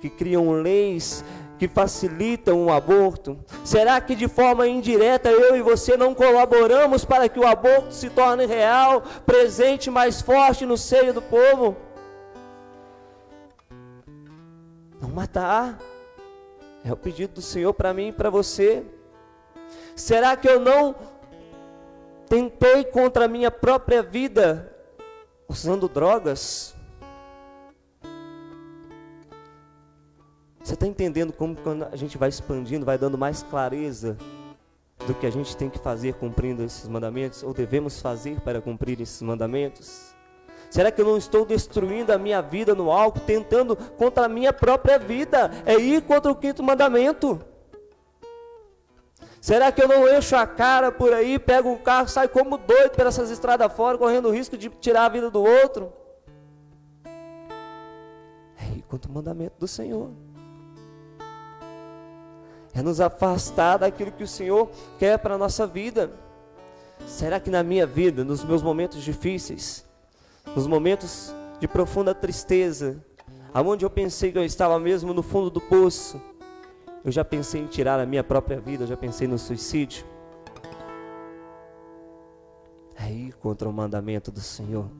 que 0.00 0.10
criam 0.10 0.50
leis 0.50 1.24
que 1.58 1.68
facilitam 1.68 2.64
o 2.64 2.72
aborto? 2.72 3.38
Será 3.64 4.00
que 4.00 4.14
de 4.14 4.28
forma 4.28 4.66
indireta 4.66 5.30
eu 5.30 5.56
e 5.56 5.62
você 5.62 5.96
não 5.96 6.14
colaboramos 6.14 7.04
para 7.04 7.28
que 7.28 7.38
o 7.38 7.46
aborto 7.46 7.92
se 7.92 8.10
torne 8.10 8.46
real, 8.46 9.02
presente, 9.24 9.90
mais 9.90 10.20
forte 10.20 10.66
no 10.66 10.76
seio 10.76 11.12
do 11.12 11.22
povo? 11.22 11.76
Não 15.00 15.08
matar. 15.08 15.78
É 16.84 16.92
o 16.92 16.96
pedido 16.96 17.34
do 17.34 17.42
Senhor 17.42 17.74
para 17.74 17.92
mim 17.92 18.08
e 18.08 18.12
para 18.12 18.30
você. 18.30 18.84
Será 19.94 20.36
que 20.36 20.48
eu 20.48 20.60
não 20.60 20.94
tentei 22.28 22.84
contra 22.84 23.24
a 23.24 23.28
minha 23.28 23.50
própria 23.50 24.02
vida 24.02 24.72
usando 25.48 25.88
drogas? 25.88 26.75
Você 30.66 30.74
está 30.74 30.84
entendendo 30.84 31.32
como 31.32 31.54
quando 31.54 31.84
a 31.84 31.94
gente 31.94 32.18
vai 32.18 32.28
expandindo, 32.28 32.84
vai 32.84 32.98
dando 32.98 33.16
mais 33.16 33.40
clareza 33.40 34.16
do 35.06 35.14
que 35.14 35.24
a 35.24 35.30
gente 35.30 35.56
tem 35.56 35.70
que 35.70 35.78
fazer 35.78 36.14
cumprindo 36.14 36.64
esses 36.64 36.88
mandamentos, 36.88 37.44
ou 37.44 37.54
devemos 37.54 38.00
fazer 38.00 38.40
para 38.40 38.60
cumprir 38.60 39.00
esses 39.00 39.22
mandamentos? 39.22 40.12
Será 40.68 40.90
que 40.90 41.00
eu 41.00 41.04
não 41.04 41.16
estou 41.16 41.46
destruindo 41.46 42.12
a 42.12 42.18
minha 42.18 42.42
vida 42.42 42.74
no 42.74 42.90
álcool, 42.90 43.20
tentando 43.20 43.76
contra 43.76 44.24
a 44.24 44.28
minha 44.28 44.52
própria 44.52 44.98
vida? 44.98 45.52
É 45.64 45.76
ir 45.76 46.02
contra 46.02 46.32
o 46.32 46.34
quinto 46.34 46.64
mandamento. 46.64 47.40
Será 49.40 49.70
que 49.70 49.80
eu 49.80 49.86
não 49.86 50.08
encho 50.08 50.34
a 50.34 50.48
cara 50.48 50.90
por 50.90 51.12
aí, 51.12 51.38
pego 51.38 51.70
um 51.70 51.78
carro, 51.78 52.08
saio 52.08 52.28
como 52.28 52.58
doido 52.58 52.90
por 52.90 53.06
essas 53.06 53.30
estradas 53.30 53.72
fora, 53.72 53.96
correndo 53.96 54.30
o 54.30 54.32
risco 54.32 54.58
de 54.58 54.68
tirar 54.68 55.04
a 55.04 55.10
vida 55.10 55.30
do 55.30 55.44
outro? 55.44 55.92
É 58.60 58.64
ir 58.76 58.82
contra 58.88 59.08
o 59.08 59.14
mandamento 59.14 59.54
do 59.60 59.68
Senhor 59.68 60.25
é 62.76 62.82
nos 62.82 63.00
afastar 63.00 63.78
daquilo 63.78 64.12
que 64.12 64.22
o 64.22 64.28
Senhor 64.28 64.70
quer 64.98 65.18
para 65.18 65.34
a 65.34 65.38
nossa 65.38 65.66
vida. 65.66 66.10
Será 67.06 67.40
que 67.40 67.48
na 67.48 67.62
minha 67.62 67.86
vida, 67.86 68.22
nos 68.22 68.44
meus 68.44 68.62
momentos 68.62 69.02
difíceis, 69.02 69.84
nos 70.54 70.66
momentos 70.66 71.34
de 71.58 71.66
profunda 71.66 72.14
tristeza, 72.14 73.02
aonde 73.54 73.84
eu 73.84 73.88
pensei 73.90 74.30
que 74.30 74.38
eu 74.38 74.44
estava 74.44 74.78
mesmo 74.78 75.14
no 75.14 75.22
fundo 75.22 75.48
do 75.50 75.60
poço, 75.60 76.20
Eu 77.06 77.12
já 77.12 77.24
pensei 77.24 77.60
em 77.60 77.66
tirar 77.68 78.00
a 78.00 78.04
minha 78.04 78.24
própria 78.24 78.58
vida, 78.58 78.82
eu 78.82 78.88
já 78.88 78.96
pensei 78.96 79.28
no 79.28 79.38
suicídio. 79.38 80.04
É 82.98 83.08
ir 83.08 83.32
contra 83.34 83.68
o 83.68 83.72
mandamento 83.72 84.32
do 84.32 84.40
Senhor. 84.40 84.90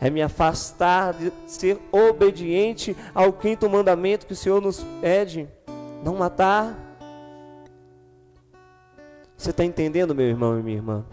É 0.00 0.08
me 0.08 0.22
afastar 0.22 1.12
de 1.12 1.30
ser 1.46 1.78
obediente 1.92 2.96
ao 3.14 3.30
quinto 3.30 3.68
mandamento 3.68 4.24
que 4.24 4.32
o 4.32 4.36
Senhor 4.36 4.62
nos 4.62 4.82
pede: 5.02 5.46
não 6.02 6.16
matar. 6.16 6.76
Você 9.36 9.50
está 9.50 9.64
entendendo, 9.64 10.14
meu 10.14 10.26
irmão 10.26 10.58
e 10.58 10.62
minha 10.62 10.76
irmã? 10.76 11.04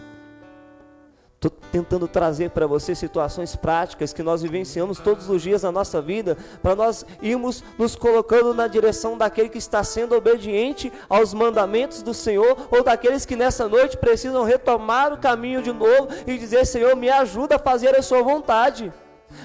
Estou 1.35 1.51
tentando 1.71 2.07
trazer 2.07 2.49
para 2.49 2.65
você 2.65 2.95
situações 2.95 3.55
práticas 3.55 4.11
que 4.11 4.23
nós 4.23 4.41
vivenciamos 4.41 4.97
todos 4.97 5.29
os 5.29 5.39
dias 5.39 5.61
na 5.61 5.71
nossa 5.71 6.01
vida, 6.01 6.35
para 6.63 6.75
nós 6.75 7.05
irmos 7.21 7.63
nos 7.77 7.95
colocando 7.95 8.55
na 8.55 8.67
direção 8.67 9.15
daquele 9.15 9.47
que 9.47 9.59
está 9.59 9.83
sendo 9.83 10.15
obediente 10.15 10.91
aos 11.07 11.35
mandamentos 11.35 12.01
do 12.01 12.11
Senhor, 12.11 12.67
ou 12.71 12.83
daqueles 12.83 13.23
que 13.23 13.35
nessa 13.35 13.67
noite 13.67 13.97
precisam 13.97 14.43
retomar 14.43 15.13
o 15.13 15.19
caminho 15.19 15.61
de 15.61 15.71
novo 15.71 16.07
e 16.25 16.39
dizer: 16.39 16.65
Senhor, 16.65 16.95
me 16.95 17.07
ajuda 17.07 17.57
a 17.57 17.59
fazer 17.59 17.95
a 17.95 18.01
Sua 18.01 18.23
vontade, 18.23 18.91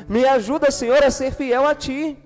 me 0.08 0.24
ajuda, 0.24 0.70
Senhor, 0.70 1.04
a 1.04 1.10
ser 1.10 1.30
fiel 1.34 1.66
a 1.66 1.74
Ti. 1.74 2.16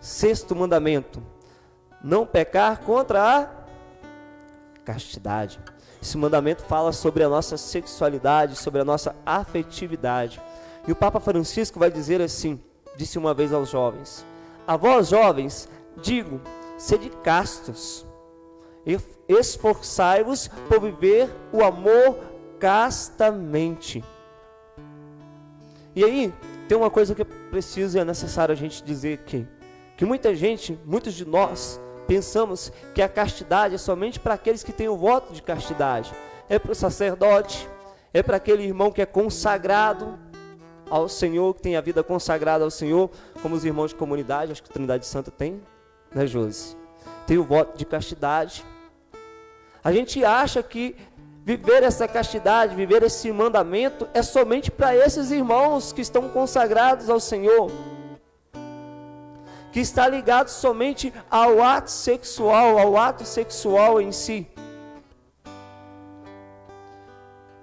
Sexto 0.00 0.54
mandamento: 0.54 1.22
não 2.02 2.26
pecar 2.26 2.80
contra 2.80 3.42
a 3.42 3.48
castidade. 4.84 5.60
Esse 6.00 6.16
mandamento 6.16 6.62
fala 6.62 6.92
sobre 6.92 7.24
a 7.24 7.28
nossa 7.28 7.56
sexualidade, 7.56 8.56
sobre 8.56 8.80
a 8.80 8.84
nossa 8.84 9.14
afetividade. 9.26 10.40
E 10.86 10.92
o 10.92 10.96
Papa 10.96 11.20
Francisco 11.20 11.78
vai 11.78 11.90
dizer 11.90 12.22
assim: 12.22 12.60
disse 12.96 13.18
uma 13.18 13.34
vez 13.34 13.52
aos 13.52 13.68
jovens: 13.68 14.24
A 14.66 14.76
vós, 14.76 15.08
jovens, 15.08 15.68
digo, 16.00 16.40
sede 16.78 17.10
castos, 17.22 18.06
esforçai-vos 19.28 20.48
por 20.68 20.80
viver 20.80 21.28
o 21.52 21.62
amor 21.64 22.16
castamente. 22.58 24.04
E 25.94 26.04
aí, 26.04 26.32
tem 26.68 26.78
uma 26.78 26.90
coisa 26.90 27.14
que 27.14 27.22
é 27.22 27.26
preciso 27.50 27.98
e 27.98 28.00
é 28.00 28.04
necessário 28.04 28.52
a 28.52 28.56
gente 28.56 28.82
dizer 28.84 29.14
aqui: 29.14 29.46
que 29.98 30.06
muita 30.06 30.32
gente, 30.32 30.78
muitos 30.84 31.12
de 31.12 31.24
nós, 31.24 31.80
pensamos 32.06 32.72
que 32.94 33.02
a 33.02 33.08
castidade 33.08 33.74
é 33.74 33.78
somente 33.78 34.20
para 34.20 34.34
aqueles 34.34 34.62
que 34.62 34.70
têm 34.70 34.88
o 34.88 34.96
voto 34.96 35.32
de 35.32 35.42
castidade. 35.42 36.14
É 36.48 36.56
para 36.56 36.70
o 36.70 36.74
sacerdote, 36.74 37.68
é 38.14 38.22
para 38.22 38.36
aquele 38.36 38.62
irmão 38.62 38.92
que 38.92 39.02
é 39.02 39.06
consagrado 39.06 40.16
ao 40.88 41.08
Senhor, 41.08 41.52
que 41.52 41.62
tem 41.62 41.74
a 41.74 41.80
vida 41.80 42.00
consagrada 42.04 42.62
ao 42.62 42.70
Senhor, 42.70 43.10
como 43.42 43.56
os 43.56 43.64
irmãos 43.64 43.88
de 43.88 43.96
comunidade, 43.96 44.52
acho 44.52 44.62
que 44.62 44.70
a 44.70 44.72
Trindade 44.72 45.04
Santa 45.04 45.32
tem, 45.32 45.60
né, 46.14 46.28
Josi? 46.28 46.76
Tem 47.26 47.36
o 47.36 47.42
voto 47.42 47.76
de 47.76 47.84
castidade. 47.84 48.64
A 49.82 49.90
gente 49.90 50.24
acha 50.24 50.62
que 50.62 50.94
viver 51.44 51.82
essa 51.82 52.06
castidade, 52.06 52.76
viver 52.76 53.02
esse 53.02 53.32
mandamento 53.32 54.08
é 54.14 54.22
somente 54.22 54.70
para 54.70 54.94
esses 54.94 55.32
irmãos 55.32 55.92
que 55.92 56.02
estão 56.02 56.28
consagrados 56.28 57.10
ao 57.10 57.18
Senhor 57.18 57.68
que 59.78 59.82
está 59.82 60.08
ligado 60.08 60.48
somente 60.48 61.14
ao 61.30 61.62
ato 61.62 61.88
sexual, 61.88 62.80
ao 62.80 62.96
ato 62.96 63.24
sexual 63.24 64.00
em 64.00 64.10
si. 64.10 64.44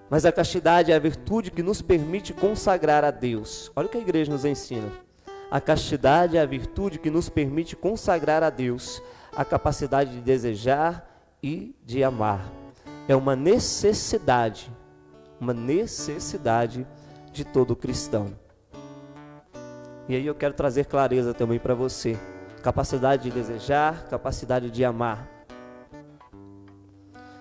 Mas 0.10 0.23
a 0.23 0.32
castidade 0.32 0.93
é 0.93 0.95
a 0.95 0.99
virtude 0.99 1.51
que 1.51 1.62
nos 1.62 1.82
permite 1.82 2.34
consagrar 2.34 3.04
a 3.04 3.12
Deus. 3.12 3.69
Olha 3.75 3.88
o 3.88 3.89
que 3.89 3.97
a 3.97 3.99
igreja 3.99 4.32
nos 4.32 4.45
ensina. 4.45 4.89
A 5.51 5.60
castidade 5.60 6.38
é 6.38 6.39
a 6.39 6.45
virtude 6.45 6.99
que 6.99 7.10
nos 7.10 7.28
permite 7.28 7.75
consagrar 7.75 8.43
a 8.43 8.49
Deus 8.49 9.01
a 9.36 9.43
capacidade 9.43 10.12
de 10.12 10.21
desejar 10.21 11.06
e 11.43 11.75
de 11.84 12.01
amar. 12.01 12.49
É 13.10 13.15
uma 13.17 13.36
necessidade, 13.36 14.71
uma 15.38 15.54
necessidade 15.54 16.88
de 17.34 17.43
todo 17.43 17.75
cristão. 17.75 18.44
E 20.08 20.15
aí 20.15 20.26
eu 20.26 20.36
quero 20.36 20.54
trazer 20.54 20.86
clareza 20.86 21.34
também 21.34 21.58
para 21.58 21.74
você. 21.74 22.18
Capacidade 22.62 23.24
de 23.24 23.32
desejar, 23.32 24.08
capacidade 24.08 24.70
de 24.70 24.86
amar. 24.86 25.28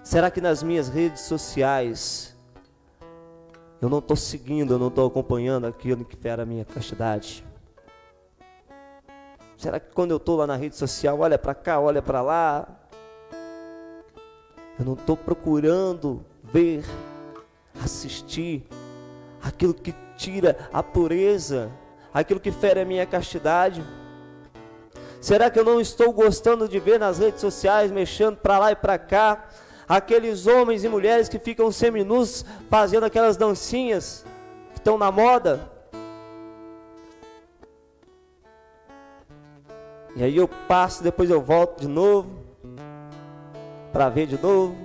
Será 0.02 0.30
que 0.30 0.40
nas 0.40 0.62
minhas 0.62 0.88
redes 0.88 1.22
sociais 1.22 2.34
eu 3.82 3.88
não 3.88 3.98
estou 3.98 4.16
seguindo, 4.16 4.74
eu 4.74 4.78
não 4.78 4.88
estou 4.88 5.06
acompanhando 5.06 5.66
aquilo 5.66 6.04
que 6.04 6.16
fera 6.16 6.42
a 6.42 6.46
minha 6.46 6.64
castidade? 6.64 7.44
Será 9.58 9.78
que 9.78 9.92
quando 9.92 10.12
eu 10.12 10.16
estou 10.16 10.36
lá 10.36 10.46
na 10.46 10.56
rede 10.56 10.76
social, 10.76 11.18
olha 11.20 11.38
para 11.38 11.54
cá, 11.54 11.80
olha 11.80 12.00
para 12.00 12.22
lá, 12.22 12.68
eu 14.78 14.84
não 14.84 14.94
estou 14.94 15.16
procurando 15.16 16.24
ver, 16.42 16.84
assistir 17.82 18.66
aquilo 19.42 19.74
que 19.74 19.94
tira 20.16 20.68
a 20.72 20.82
pureza 20.82 21.70
aquilo 22.14 22.38
que 22.38 22.52
fere 22.52 22.80
a 22.80 22.84
minha 22.84 23.04
castidade? 23.04 23.84
Será 25.20 25.50
que 25.50 25.58
eu 25.58 25.64
não 25.64 25.80
estou 25.80 26.12
gostando 26.12 26.68
de 26.68 26.78
ver 26.78 27.00
nas 27.00 27.18
redes 27.18 27.40
sociais, 27.40 27.90
mexendo 27.90 28.36
para 28.36 28.58
lá 28.58 28.72
e 28.72 28.76
para 28.76 28.96
cá, 28.96 29.48
aqueles 29.88 30.46
homens 30.46 30.84
e 30.84 30.88
mulheres 30.88 31.28
que 31.28 31.38
ficam 31.38 31.72
seminus 31.72 32.44
fazendo 32.70 33.04
aquelas 33.04 33.36
dancinhas 33.36 34.24
que 34.72 34.78
estão 34.78 34.96
na 34.96 35.10
moda? 35.10 35.68
E 40.14 40.22
aí 40.22 40.36
eu 40.36 40.46
passo, 40.46 41.02
depois 41.02 41.28
eu 41.28 41.40
volto 41.40 41.80
de 41.80 41.88
novo, 41.88 42.30
para 43.92 44.08
ver 44.08 44.28
de 44.28 44.40
novo. 44.40 44.76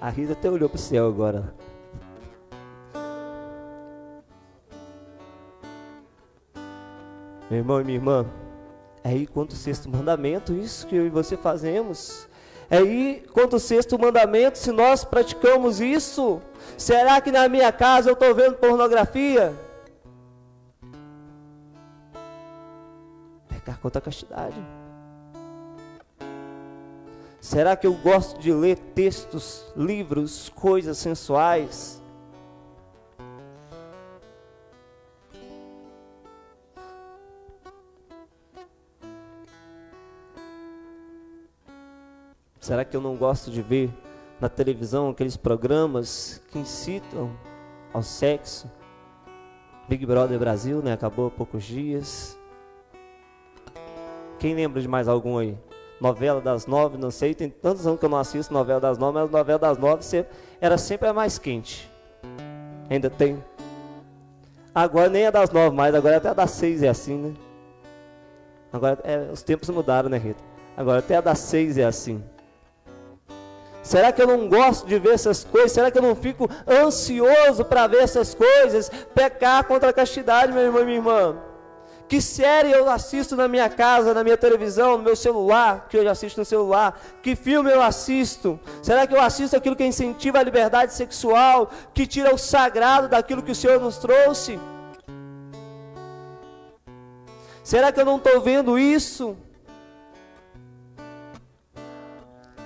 A 0.00 0.08
Rita 0.08 0.32
até 0.32 0.48
olhou 0.48 0.68
para 0.68 0.76
o 0.76 0.80
céu 0.80 1.06
agora. 1.06 1.59
Meu 7.50 7.58
irmão 7.58 7.80
e 7.80 7.84
minha 7.84 7.98
irmã, 7.98 8.26
é 9.02 9.08
aí 9.08 9.26
quanto 9.26 9.52
o 9.52 9.56
sexto 9.56 9.88
mandamento, 9.88 10.52
isso 10.52 10.86
que 10.86 10.94
eu 10.94 11.04
e 11.04 11.10
você 11.10 11.36
fazemos. 11.36 12.28
É 12.70 12.78
aí 12.78 13.26
quanto 13.32 13.56
o 13.56 13.60
sexto 13.60 13.98
mandamento, 13.98 14.56
se 14.56 14.70
nós 14.70 15.04
praticamos 15.04 15.80
isso, 15.80 16.40
será 16.78 17.20
que 17.20 17.32
na 17.32 17.48
minha 17.48 17.72
casa 17.72 18.08
eu 18.08 18.12
estou 18.12 18.32
vendo 18.32 18.54
pornografia? 18.54 19.52
Pecar 23.48 23.80
contra 23.80 23.98
a 23.98 24.02
castidade. 24.02 24.64
Será 27.40 27.74
que 27.74 27.86
eu 27.86 27.94
gosto 27.94 28.38
de 28.38 28.52
ler 28.52 28.78
textos, 28.94 29.64
livros, 29.76 30.50
coisas 30.50 30.98
sensuais? 30.98 31.99
Será 42.60 42.84
que 42.84 42.94
eu 42.94 43.00
não 43.00 43.16
gosto 43.16 43.50
de 43.50 43.62
ver 43.62 43.90
na 44.38 44.48
televisão 44.48 45.08
aqueles 45.08 45.34
programas 45.34 46.42
que 46.52 46.58
incitam 46.58 47.30
ao 47.90 48.02
sexo? 48.02 48.70
Big 49.88 50.04
Brother 50.04 50.38
Brasil, 50.38 50.82
né? 50.82 50.92
Acabou 50.92 51.28
há 51.28 51.30
poucos 51.30 51.64
dias. 51.64 52.38
Quem 54.38 54.54
lembra 54.54 54.80
de 54.80 54.86
mais 54.86 55.08
algum 55.08 55.38
aí? 55.38 55.56
Novela 56.00 56.40
das 56.40 56.66
nove, 56.66 56.98
não 56.98 57.10
sei, 57.10 57.34
tem 57.34 57.48
tantos 57.48 57.86
anos 57.86 57.98
que 57.98 58.04
eu 58.04 58.10
não 58.10 58.18
assisto 58.18 58.52
novela 58.52 58.80
das 58.80 58.98
nove, 58.98 59.14
mas 59.18 59.28
a 59.28 59.38
novela 59.38 59.58
das 59.58 59.78
nove 59.78 60.26
era 60.60 60.76
sempre 60.76 61.08
a 61.08 61.14
mais 61.14 61.38
quente. 61.38 61.90
Ainda 62.88 63.08
tem. 63.08 63.42
Agora 64.74 65.08
nem 65.08 65.24
é 65.24 65.30
das 65.30 65.50
nove 65.50 65.74
mais, 65.74 65.94
agora 65.94 66.18
até 66.18 66.28
a 66.28 66.34
das 66.34 66.50
seis 66.52 66.82
é 66.82 66.88
assim, 66.88 67.16
né? 67.16 67.34
Agora 68.72 68.98
é, 69.02 69.30
os 69.32 69.42
tempos 69.42 69.68
mudaram, 69.70 70.08
né, 70.08 70.18
Rita? 70.18 70.42
Agora 70.76 71.00
até 71.00 71.16
a 71.16 71.20
das 71.20 71.38
seis 71.38 71.76
é 71.76 71.84
assim. 71.84 72.22
Será 73.90 74.12
que 74.12 74.22
eu 74.22 74.26
não 74.28 74.48
gosto 74.48 74.86
de 74.86 75.00
ver 75.00 75.14
essas 75.14 75.42
coisas? 75.42 75.72
Será 75.72 75.90
que 75.90 75.98
eu 75.98 76.02
não 76.02 76.14
fico 76.14 76.48
ansioso 76.64 77.64
para 77.64 77.88
ver 77.88 78.04
essas 78.04 78.36
coisas? 78.36 78.88
Pecar 79.12 79.64
contra 79.64 79.90
a 79.90 79.92
castidade, 79.92 80.52
meu 80.52 80.62
irmão 80.62 80.82
e 80.82 80.84
minha 80.84 80.98
irmã. 80.98 81.36
Que 82.06 82.22
série 82.22 82.70
eu 82.70 82.88
assisto 82.88 83.34
na 83.34 83.48
minha 83.48 83.68
casa, 83.68 84.14
na 84.14 84.22
minha 84.22 84.36
televisão, 84.36 84.96
no 84.96 85.02
meu 85.02 85.16
celular, 85.16 85.88
que 85.88 85.96
eu 85.96 86.08
assisto 86.08 86.38
no 86.38 86.44
celular? 86.44 87.00
Que 87.20 87.34
filme 87.34 87.68
eu 87.68 87.82
assisto? 87.82 88.60
Será 88.80 89.08
que 89.08 89.14
eu 89.16 89.20
assisto 89.20 89.56
aquilo 89.56 89.74
que 89.74 89.84
incentiva 89.84 90.38
a 90.38 90.44
liberdade 90.44 90.94
sexual, 90.94 91.68
que 91.92 92.06
tira 92.06 92.32
o 92.32 92.38
sagrado 92.38 93.08
daquilo 93.08 93.42
que 93.42 93.50
o 93.50 93.56
Senhor 93.56 93.80
nos 93.80 93.98
trouxe? 93.98 94.56
Será 97.64 97.90
que 97.90 98.00
eu 98.00 98.04
não 98.04 98.18
estou 98.18 98.40
vendo 98.40 98.78
isso? 98.78 99.36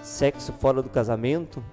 Sexo 0.04 0.52
fora 0.52 0.82
do 0.82 0.90
casamento, 0.90 1.64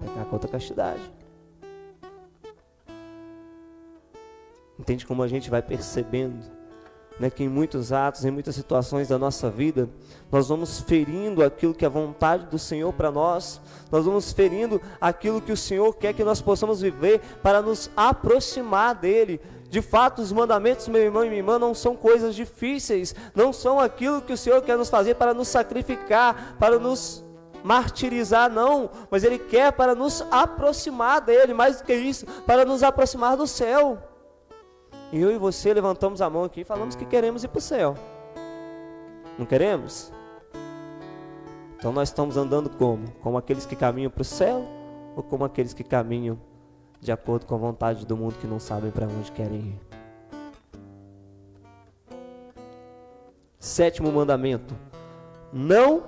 pecar 0.00 0.26
contra 0.26 0.48
a 0.48 0.52
castidade. 0.52 1.12
Entende 4.76 5.06
como 5.06 5.22
a 5.22 5.28
gente 5.28 5.48
vai 5.48 5.62
percebendo 5.62 6.57
né, 7.18 7.30
que 7.30 7.44
em 7.44 7.48
muitos 7.48 7.92
atos, 7.92 8.24
em 8.24 8.30
muitas 8.30 8.54
situações 8.54 9.08
da 9.08 9.18
nossa 9.18 9.50
vida, 9.50 9.88
nós 10.30 10.48
vamos 10.48 10.80
ferindo 10.80 11.42
aquilo 11.42 11.74
que 11.74 11.84
é 11.84 11.88
a 11.88 11.90
vontade 11.90 12.46
do 12.46 12.58
Senhor 12.58 12.92
para 12.92 13.10
nós, 13.10 13.60
nós 13.90 14.04
vamos 14.04 14.32
ferindo 14.32 14.80
aquilo 15.00 15.40
que 15.40 15.52
o 15.52 15.56
Senhor 15.56 15.94
quer 15.96 16.12
que 16.12 16.22
nós 16.22 16.40
possamos 16.40 16.80
viver 16.80 17.20
para 17.42 17.60
nos 17.60 17.90
aproximar 17.96 18.94
dEle. 18.94 19.40
De 19.68 19.82
fato, 19.82 20.22
os 20.22 20.32
mandamentos, 20.32 20.88
meu 20.88 21.02
irmão 21.02 21.24
e 21.24 21.28
minha 21.28 21.40
irmã, 21.40 21.58
não 21.58 21.74
são 21.74 21.94
coisas 21.94 22.34
difíceis, 22.34 23.14
não 23.34 23.52
são 23.52 23.78
aquilo 23.78 24.22
que 24.22 24.32
o 24.32 24.36
Senhor 24.36 24.62
quer 24.62 24.78
nos 24.78 24.88
fazer 24.88 25.14
para 25.14 25.34
nos 25.34 25.48
sacrificar, 25.48 26.56
para 26.58 26.78
nos 26.78 27.22
martirizar, 27.62 28.50
não, 28.50 28.88
mas 29.10 29.24
Ele 29.24 29.38
quer 29.38 29.72
para 29.72 29.94
nos 29.94 30.24
aproximar 30.30 31.20
dEle, 31.20 31.52
mais 31.52 31.78
do 31.78 31.84
que 31.84 31.94
isso, 31.94 32.24
para 32.46 32.64
nos 32.64 32.82
aproximar 32.82 33.36
do 33.36 33.46
céu. 33.46 33.98
E 35.10 35.20
eu 35.20 35.30
e 35.30 35.38
você 35.38 35.72
levantamos 35.72 36.20
a 36.20 36.28
mão 36.28 36.44
aqui 36.44 36.60
e 36.60 36.64
falamos 36.64 36.94
que 36.94 37.06
queremos 37.06 37.42
ir 37.42 37.48
para 37.48 37.58
o 37.58 37.62
céu. 37.62 37.94
Não 39.38 39.46
queremos? 39.46 40.12
Então 41.78 41.92
nós 41.92 42.08
estamos 42.08 42.36
andando 42.36 42.68
como? 42.68 43.10
Como 43.22 43.38
aqueles 43.38 43.64
que 43.64 43.76
caminham 43.76 44.10
para 44.10 44.22
o 44.22 44.24
céu 44.24 44.66
ou 45.16 45.22
como 45.22 45.44
aqueles 45.44 45.72
que 45.72 45.84
caminham 45.84 46.38
de 47.00 47.12
acordo 47.12 47.46
com 47.46 47.54
a 47.54 47.58
vontade 47.58 48.04
do 48.04 48.16
mundo 48.16 48.34
que 48.38 48.46
não 48.46 48.58
sabem 48.58 48.90
para 48.90 49.06
onde 49.06 49.32
querem 49.32 49.60
ir? 49.60 49.80
Sétimo 53.58 54.12
mandamento: 54.12 54.74
não 55.52 56.02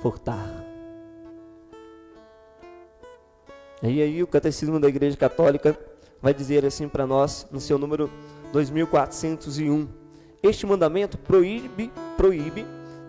furtar. 0.00 0.64
E 3.82 4.00
aí 4.00 4.22
o 4.22 4.26
catecismo 4.26 4.80
da 4.80 4.88
Igreja 4.88 5.16
Católica 5.16 5.78
vai 6.20 6.34
dizer 6.34 6.64
assim 6.64 6.88
para 6.88 7.06
nós 7.06 7.46
no 7.50 7.60
seu 7.60 7.78
número 7.78 8.10
2401. 8.52 9.88
Este 10.42 10.66
mandamento 10.66 11.18
proíbe, 11.18 11.92
proíbe 12.16 12.66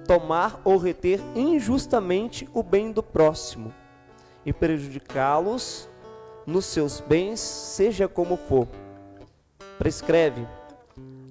tomar 0.08 0.62
ou 0.64 0.78
reter 0.78 1.20
injustamente 1.36 2.48
o 2.54 2.64
bem 2.64 2.92
do 2.92 3.04
próximo 3.04 3.74
e 4.46 4.54
prejudicá-los 4.54 5.90
nos 6.46 6.66
seus 6.66 7.02
bens, 7.02 7.42
seja 7.42 8.08
como 8.08 8.38
for. 8.38 8.68
Prescreve 9.78 10.48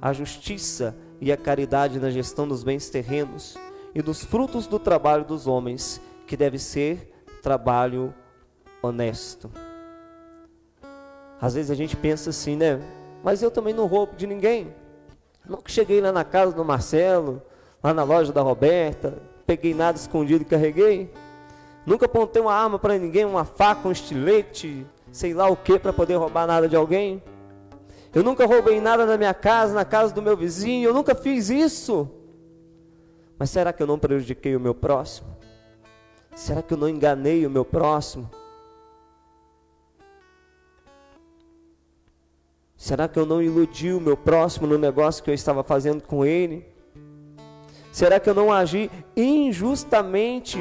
a 0.00 0.12
justiça 0.12 0.94
e 1.20 1.32
a 1.32 1.36
caridade 1.36 1.98
na 1.98 2.10
gestão 2.10 2.46
dos 2.46 2.62
bens 2.62 2.90
terrenos 2.90 3.56
e 3.94 4.02
dos 4.02 4.22
frutos 4.22 4.66
do 4.66 4.78
trabalho 4.78 5.24
dos 5.24 5.46
homens, 5.46 6.00
que 6.26 6.36
deve 6.36 6.58
ser 6.58 7.10
trabalho 7.42 8.14
honesto. 8.82 9.50
Às 11.40 11.55
vezes 11.55 11.70
a 11.70 11.75
gente 11.75 11.96
pensa 11.96 12.31
assim, 12.31 12.57
né? 12.57 12.81
Mas 13.22 13.42
eu 13.42 13.51
também 13.51 13.75
não 13.75 13.87
roubo 13.87 14.16
de 14.16 14.27
ninguém. 14.27 14.75
Nunca 15.49 15.70
cheguei 15.70 16.01
lá 16.01 16.11
na 16.11 16.25
casa 16.25 16.53
do 16.53 16.64
Marcelo, 16.64 17.42
lá 17.83 17.94
na 17.94 18.03
loja 18.03 18.33
da 18.33 18.42
Roberta, 18.42 19.18
peguei 19.46 19.75
nada 19.75 19.96
escondido 19.96 20.42
e 20.42 20.44
carreguei. 20.44 21.12
Nunca 21.85 22.07
apontei 22.07 22.42
uma 22.42 22.53
arma 22.53 22.79
para 22.79 22.99
ninguém, 22.99 23.25
uma 23.25 23.44
faca, 23.44 23.87
um 23.87 23.92
estilete, 23.92 24.85
sei 25.12 25.33
lá 25.33 25.49
o 25.49 25.57
que, 25.57 25.79
para 25.79 25.92
poder 25.92 26.16
roubar 26.16 26.46
nada 26.46 26.68
de 26.68 26.75
alguém. 26.75 27.22
Eu 28.12 28.25
nunca 28.25 28.44
roubei 28.46 28.81
nada 28.81 29.07
na 29.07 29.16
minha 29.16 29.35
casa, 29.35 29.75
na 29.75 29.85
casa 29.85 30.12
do 30.12 30.22
meu 30.22 30.37
vizinho, 30.37 30.88
eu 30.88 30.94
nunca 30.94 31.14
fiz 31.14 31.49
isso. 31.49 32.11
Mas 33.38 33.51
será 33.51 33.72
que 33.72 33.83
eu 33.83 33.87
não 33.87 33.99
prejudiquei 33.99 34.57
o 34.57 34.61
meu 34.61 34.75
próximo? 34.75 35.37
Será 36.35 36.62
que 36.62 36.75
eu 36.75 36.79
não 36.79 36.88
enganei 36.88 37.46
o 37.46 37.51
meu 37.51 37.64
próximo? 37.64 38.29
Será 42.76 43.08
que 43.08 43.18
eu 43.18 43.24
não 43.24 43.42
iludi 43.42 43.92
o 43.92 44.00
meu 44.00 44.16
próximo 44.16 44.66
no 44.66 44.76
negócio 44.76 45.24
que 45.24 45.30
eu 45.30 45.34
estava 45.34 45.62
fazendo 45.62 46.02
com 46.02 46.24
ele? 46.24 46.66
Será 47.90 48.20
que 48.20 48.28
eu 48.28 48.34
não 48.34 48.52
agi 48.52 48.90
injustamente? 49.16 50.58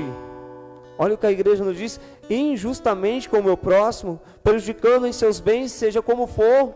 Olha 0.97 1.15
o 1.15 1.17
que 1.17 1.25
a 1.25 1.32
igreja 1.32 1.63
nos 1.63 1.78
diz: 1.78 1.99
injustamente 2.30 3.30
com 3.30 3.39
o 3.39 3.43
meu 3.43 3.58
próximo, 3.58 4.21
prejudicando 4.41 5.06
em 5.06 5.12
seus 5.12 5.41
bens, 5.41 5.73
seja 5.73 6.01
como 6.01 6.25
for. 6.25 6.73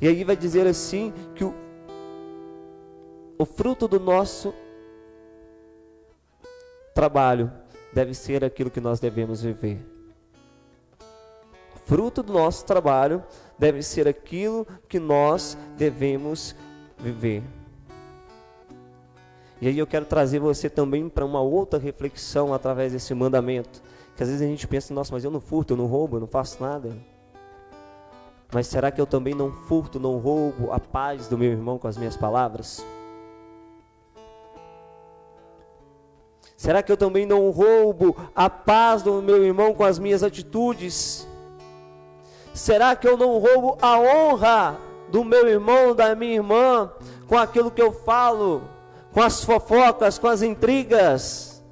E 0.00 0.08
aí 0.08 0.24
vai 0.24 0.34
dizer 0.34 0.66
assim 0.66 1.12
que 1.36 1.44
o, 1.44 1.54
o 3.38 3.44
fruto 3.44 3.86
do 3.86 4.00
nosso 4.00 4.52
trabalho 6.92 7.52
deve 7.92 8.14
ser 8.14 8.44
aquilo 8.44 8.70
que 8.70 8.80
nós 8.80 8.98
devemos 8.98 9.42
viver 9.42 9.99
fruto 11.90 12.22
do 12.22 12.32
nosso 12.32 12.64
trabalho 12.64 13.20
deve 13.58 13.82
ser 13.82 14.06
aquilo 14.06 14.64
que 14.88 15.00
nós 15.00 15.58
devemos 15.76 16.54
viver. 16.96 17.42
E 19.60 19.66
aí 19.66 19.76
eu 19.76 19.88
quero 19.88 20.04
trazer 20.04 20.38
você 20.38 20.70
também 20.70 21.08
para 21.08 21.24
uma 21.24 21.40
outra 21.40 21.80
reflexão 21.80 22.54
através 22.54 22.92
desse 22.92 23.12
mandamento. 23.12 23.82
Que 24.16 24.22
às 24.22 24.28
vezes 24.28 24.40
a 24.40 24.48
gente 24.48 24.68
pensa, 24.68 24.94
nossa, 24.94 25.12
mas 25.12 25.24
eu 25.24 25.32
não 25.32 25.40
furto, 25.40 25.72
eu 25.72 25.76
não 25.76 25.86
roubo, 25.86 26.14
eu 26.14 26.20
não 26.20 26.28
faço 26.28 26.62
nada. 26.62 26.96
Mas 28.52 28.68
será 28.68 28.92
que 28.92 29.00
eu 29.00 29.06
também 29.06 29.34
não 29.34 29.50
furto, 29.50 29.98
não 29.98 30.16
roubo 30.18 30.70
a 30.70 30.78
paz 30.78 31.26
do 31.26 31.36
meu 31.36 31.50
irmão 31.50 31.76
com 31.76 31.88
as 31.88 31.96
minhas 31.96 32.16
palavras? 32.16 32.86
Será 36.56 36.84
que 36.84 36.92
eu 36.92 36.96
também 36.96 37.26
não 37.26 37.50
roubo 37.50 38.16
a 38.32 38.48
paz 38.48 39.02
do 39.02 39.20
meu 39.20 39.44
irmão 39.44 39.74
com 39.74 39.82
as 39.82 39.98
minhas 39.98 40.22
atitudes? 40.22 41.28
Será 42.52 42.96
que 42.96 43.08
eu 43.08 43.16
não 43.16 43.38
roubo 43.38 43.78
a 43.80 43.98
honra 43.98 44.78
do 45.08 45.24
meu 45.24 45.48
irmão, 45.48 45.94
da 45.94 46.14
minha 46.14 46.34
irmã, 46.34 46.90
com 47.26 47.36
aquilo 47.36 47.70
que 47.70 47.82
eu 47.82 47.92
falo, 47.92 48.62
com 49.12 49.22
as 49.22 49.44
fofocas, 49.44 50.18
com 50.18 50.28
as 50.28 50.42
intrigas, 50.42 51.62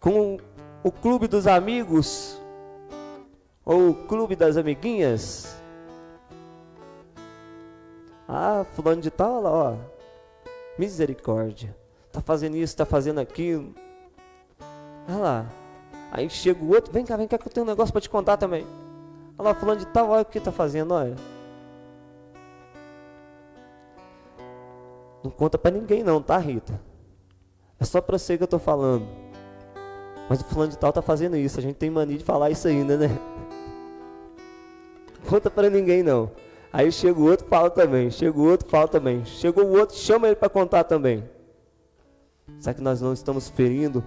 com 0.00 0.38
o 0.82 0.92
clube 0.92 1.26
dos 1.26 1.46
amigos, 1.46 2.40
ou 3.64 3.90
o 3.90 3.94
clube 3.94 4.36
das 4.36 4.56
amiguinhas? 4.56 5.56
Ah, 8.28 8.64
fulano 8.74 9.02
de 9.02 9.10
tal, 9.10 9.42
lá, 9.42 9.50
ó. 9.50 9.76
Misericórdia. 10.78 11.76
Tá 12.10 12.20
fazendo 12.20 12.56
isso, 12.56 12.76
tá 12.76 12.86
fazendo 12.86 13.20
aquilo. 13.20 13.74
Olha 15.08 15.18
lá. 15.18 15.46
Aí 16.16 16.30
chega 16.30 16.62
o 16.62 16.68
outro, 16.68 16.92
vem 16.92 17.04
cá, 17.04 17.16
vem 17.16 17.26
cá 17.26 17.36
que 17.36 17.48
eu 17.48 17.52
tenho 17.52 17.66
um 17.66 17.68
negócio 17.68 17.92
para 17.92 18.00
te 18.00 18.08
contar 18.08 18.36
também. 18.36 18.64
Olha 19.36 19.48
lá, 19.48 19.54
fulano 19.54 19.80
de 19.80 19.86
tal, 19.88 20.10
olha 20.10 20.22
o 20.22 20.24
que 20.24 20.38
está 20.38 20.52
fazendo, 20.52 20.94
olha. 20.94 21.16
Não 25.24 25.30
conta 25.32 25.58
para 25.58 25.72
ninguém 25.72 26.04
não, 26.04 26.22
tá, 26.22 26.38
Rita? 26.38 26.80
É 27.80 27.84
só 27.84 28.00
para 28.00 28.16
você 28.16 28.36
que 28.36 28.44
eu 28.44 28.46
estou 28.46 28.60
falando. 28.60 29.04
Mas 30.30 30.40
o 30.40 30.44
fulano 30.44 30.70
de 30.70 30.78
tal 30.78 30.92
tá 30.92 31.02
fazendo 31.02 31.36
isso, 31.36 31.58
a 31.58 31.62
gente 31.62 31.74
tem 31.74 31.90
mania 31.90 32.16
de 32.16 32.22
falar 32.22 32.48
isso 32.48 32.68
ainda, 32.68 32.96
né? 32.96 33.08
Conta 35.28 35.50
para 35.50 35.68
ninguém 35.68 36.04
não. 36.04 36.30
Aí 36.72 36.92
chega 36.92 37.18
o 37.18 37.28
outro, 37.28 37.44
fala 37.48 37.70
também. 37.70 38.08
Chega 38.12 38.38
o 38.38 38.48
outro, 38.48 38.68
fala 38.68 38.86
também. 38.86 39.24
Chegou 39.24 39.64
o 39.64 39.76
outro, 39.76 39.96
chama 39.96 40.28
ele 40.28 40.36
para 40.36 40.48
contar 40.48 40.84
também. 40.84 41.28
Será 42.60 42.72
que 42.72 42.80
nós 42.80 43.00
não 43.00 43.12
estamos 43.12 43.48
ferindo 43.48 44.04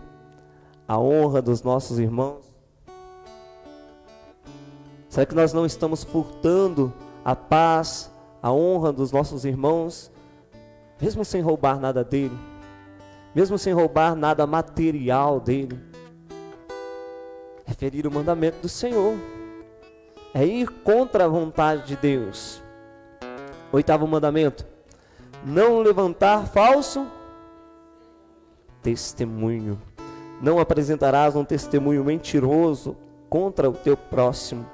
a 0.88 0.98
honra 0.98 1.42
dos 1.42 1.62
nossos 1.62 2.00
irmãos? 2.00 2.46
Será 5.10 5.26
que 5.26 5.36
nós 5.36 5.52
não 5.52 5.66
estamos 5.66 6.04
furtando 6.04 6.94
a 7.26 7.36
paz, 7.36 8.12
a 8.42 8.52
honra 8.52 8.94
dos 8.94 9.12
nossos 9.12 9.46
irmãos, 9.46 10.12
mesmo 11.02 11.26
sem 11.26 11.42
roubar 11.42 11.80
nada 11.80 12.04
dele, 12.04 12.38
mesmo 13.34 13.58
sem 13.58 13.74
roubar 13.74 14.16
nada 14.16 14.46
material 14.46 15.40
dele? 15.40 15.80
É 17.66 17.74
ferir 17.74 18.08
o 18.08 18.12
mandamento 18.12 18.62
do 18.62 18.70
Senhor, 18.70 19.16
é 20.34 20.46
ir 20.46 20.70
contra 20.84 21.26
a 21.26 21.28
vontade 21.28 21.88
de 21.88 21.96
Deus. 21.96 22.62
Oitavo 23.72 24.08
mandamento: 24.08 24.66
não 25.44 25.80
levantar 25.80 26.48
falso 26.48 27.08
testemunho. 28.82 29.82
Não 30.42 30.60
apresentarás 30.60 31.36
um 31.36 31.44
testemunho 31.44 32.04
mentiroso 32.04 32.96
contra 33.30 33.70
o 33.70 33.74
teu 33.74 33.98
próximo. 33.98 34.66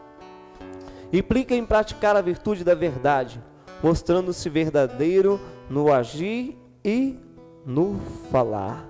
Implica 1.12 1.56
em 1.56 1.66
praticar 1.66 2.16
a 2.16 2.22
virtude 2.22 2.64
da 2.64 2.74
verdade, 2.74 3.42
mostrando-se 3.82 4.50
verdadeiro 4.50 5.40
no 5.70 5.92
agir 5.92 6.58
e 6.84 7.18
no 7.66 8.00
falar. 8.32 8.90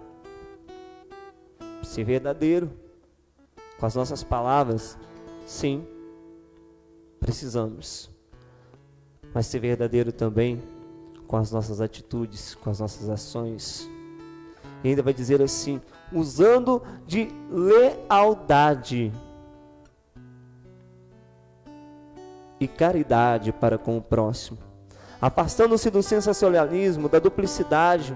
Ser 1.84 2.06
verdadeiro 2.06 2.72
com 3.78 3.86
as 3.86 3.96
nossas 3.96 4.24
palavras, 4.24 4.98
sim, 5.46 5.86
precisamos. 7.20 8.10
Mas 9.34 9.48
ser 9.48 9.60
verdadeiro 9.60 10.12
também 10.12 10.62
com 11.28 11.38
as 11.38 11.52
nossas 11.52 11.82
atitudes, 11.82 12.56
com 12.56 12.70
as 12.70 12.80
nossas 12.80 13.10
ações. 13.10 13.90
E 14.84 14.90
ainda 14.90 15.02
vai 15.02 15.14
dizer 15.14 15.42
assim: 15.42 15.82
usando 16.14 16.82
de 17.06 17.30
lealdade. 17.52 19.12
e 22.64 22.68
caridade 22.68 23.52
para 23.52 23.78
com 23.78 23.98
o 23.98 24.02
próximo. 24.02 24.58
Afastando-se 25.22 25.90
do 25.90 26.02
sensacionalismo, 26.02 27.08
da 27.08 27.20
duplicidade, 27.20 28.16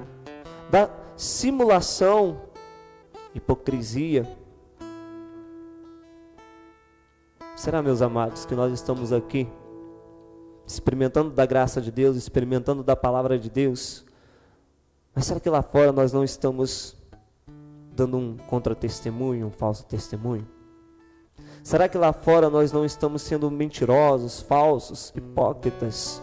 da 0.70 0.90
simulação, 1.16 2.42
hipocrisia. 3.34 4.28
Será, 7.56 7.82
meus 7.82 8.02
amados, 8.02 8.46
que 8.46 8.56
nós 8.56 8.74
estamos 8.74 9.14
aqui 9.14 9.48
experimentando 10.66 11.30
da 11.30 11.46
graça 11.46 11.82
de 11.82 11.92
Deus, 11.92 12.18
experimentando 12.18 12.84
da 12.84 12.96
palavra 12.96 13.40
de 13.40 13.50
Deus, 13.50 14.06
mas 15.16 15.26
será 15.26 15.40
que 15.40 15.50
lá 15.50 15.62
fora 15.62 15.94
nós 15.94 16.12
não 16.12 16.26
estamos 16.26 16.97
dando 17.98 18.16
um 18.16 18.38
contra-testemunho, 18.38 19.48
um 19.48 19.52
falso 19.52 19.84
testemunho? 19.86 20.48
Será 21.64 21.90
que 21.90 21.98
lá 21.98 22.14
fora 22.14 22.50
nós 22.50 22.72
não 22.72 22.86
estamos 22.86 23.24
sendo 23.24 23.50
mentirosos, 23.50 24.40
falsos, 24.40 25.12
hipócritas, 25.16 26.22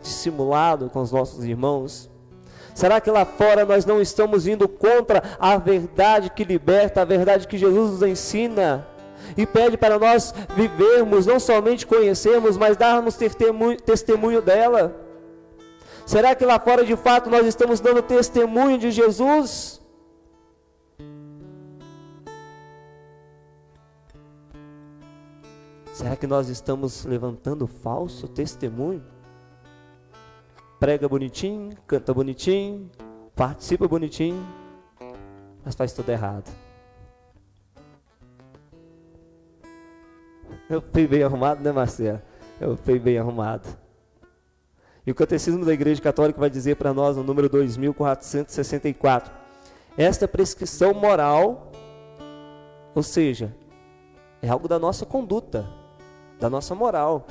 dissimulados 0.00 0.90
com 0.92 1.02
os 1.02 1.12
nossos 1.12 1.44
irmãos? 1.44 2.08
Será 2.74 3.00
que 3.00 3.10
lá 3.10 3.24
fora 3.24 3.66
nós 3.66 3.84
não 3.84 4.00
estamos 4.00 4.46
indo 4.46 4.68
contra 4.68 5.22
a 5.40 5.56
verdade 5.56 6.30
que 6.30 6.44
liberta, 6.44 7.02
a 7.02 7.04
verdade 7.04 7.48
que 7.48 7.58
Jesus 7.58 7.90
nos 7.90 8.02
ensina? 8.02 8.86
E 9.36 9.44
pede 9.44 9.76
para 9.76 9.98
nós 9.98 10.32
vivermos, 10.54 11.26
não 11.26 11.40
somente 11.40 11.84
conhecermos, 11.84 12.56
mas 12.56 12.76
darmos 12.76 13.16
testemunho, 13.16 13.78
testemunho 13.80 14.40
dela. 14.40 14.94
Será 16.06 16.34
que 16.34 16.46
lá 16.46 16.58
fora 16.58 16.84
de 16.84 16.96
fato 16.96 17.28
nós 17.28 17.44
estamos 17.46 17.80
dando 17.80 18.00
testemunho 18.00 18.78
de 18.78 18.92
Jesus? 18.92 19.78
Será 25.98 26.14
que 26.14 26.28
nós 26.28 26.48
estamos 26.48 27.04
levantando 27.04 27.66
falso 27.66 28.28
testemunho? 28.28 29.02
prega 30.78 31.08
bonitinho, 31.08 31.76
canta 31.88 32.14
bonitinho, 32.14 32.88
participa 33.34 33.88
bonitinho, 33.88 34.46
mas 35.64 35.74
faz 35.74 35.92
tudo 35.92 36.08
errado. 36.10 36.48
Eu 40.70 40.80
fui 40.80 41.08
bem 41.08 41.24
arrumado, 41.24 41.64
né, 41.64 41.72
Marcelo? 41.72 42.22
Eu 42.60 42.76
fui 42.76 43.00
bem 43.00 43.18
arrumado. 43.18 43.68
E 45.04 45.10
o 45.10 45.14
Catecismo 45.16 45.64
da 45.64 45.72
Igreja 45.72 46.00
Católica 46.00 46.38
vai 46.38 46.48
dizer 46.48 46.76
para 46.76 46.94
nós, 46.94 47.16
no 47.16 47.24
número 47.24 47.48
2464, 47.48 49.34
esta 49.96 50.28
prescrição 50.28 50.94
moral, 50.94 51.72
ou 52.94 53.02
seja, 53.02 53.52
é 54.40 54.48
algo 54.48 54.68
da 54.68 54.78
nossa 54.78 55.04
conduta, 55.04 55.77
da 56.38 56.48
nossa 56.48 56.74
moral 56.74 57.26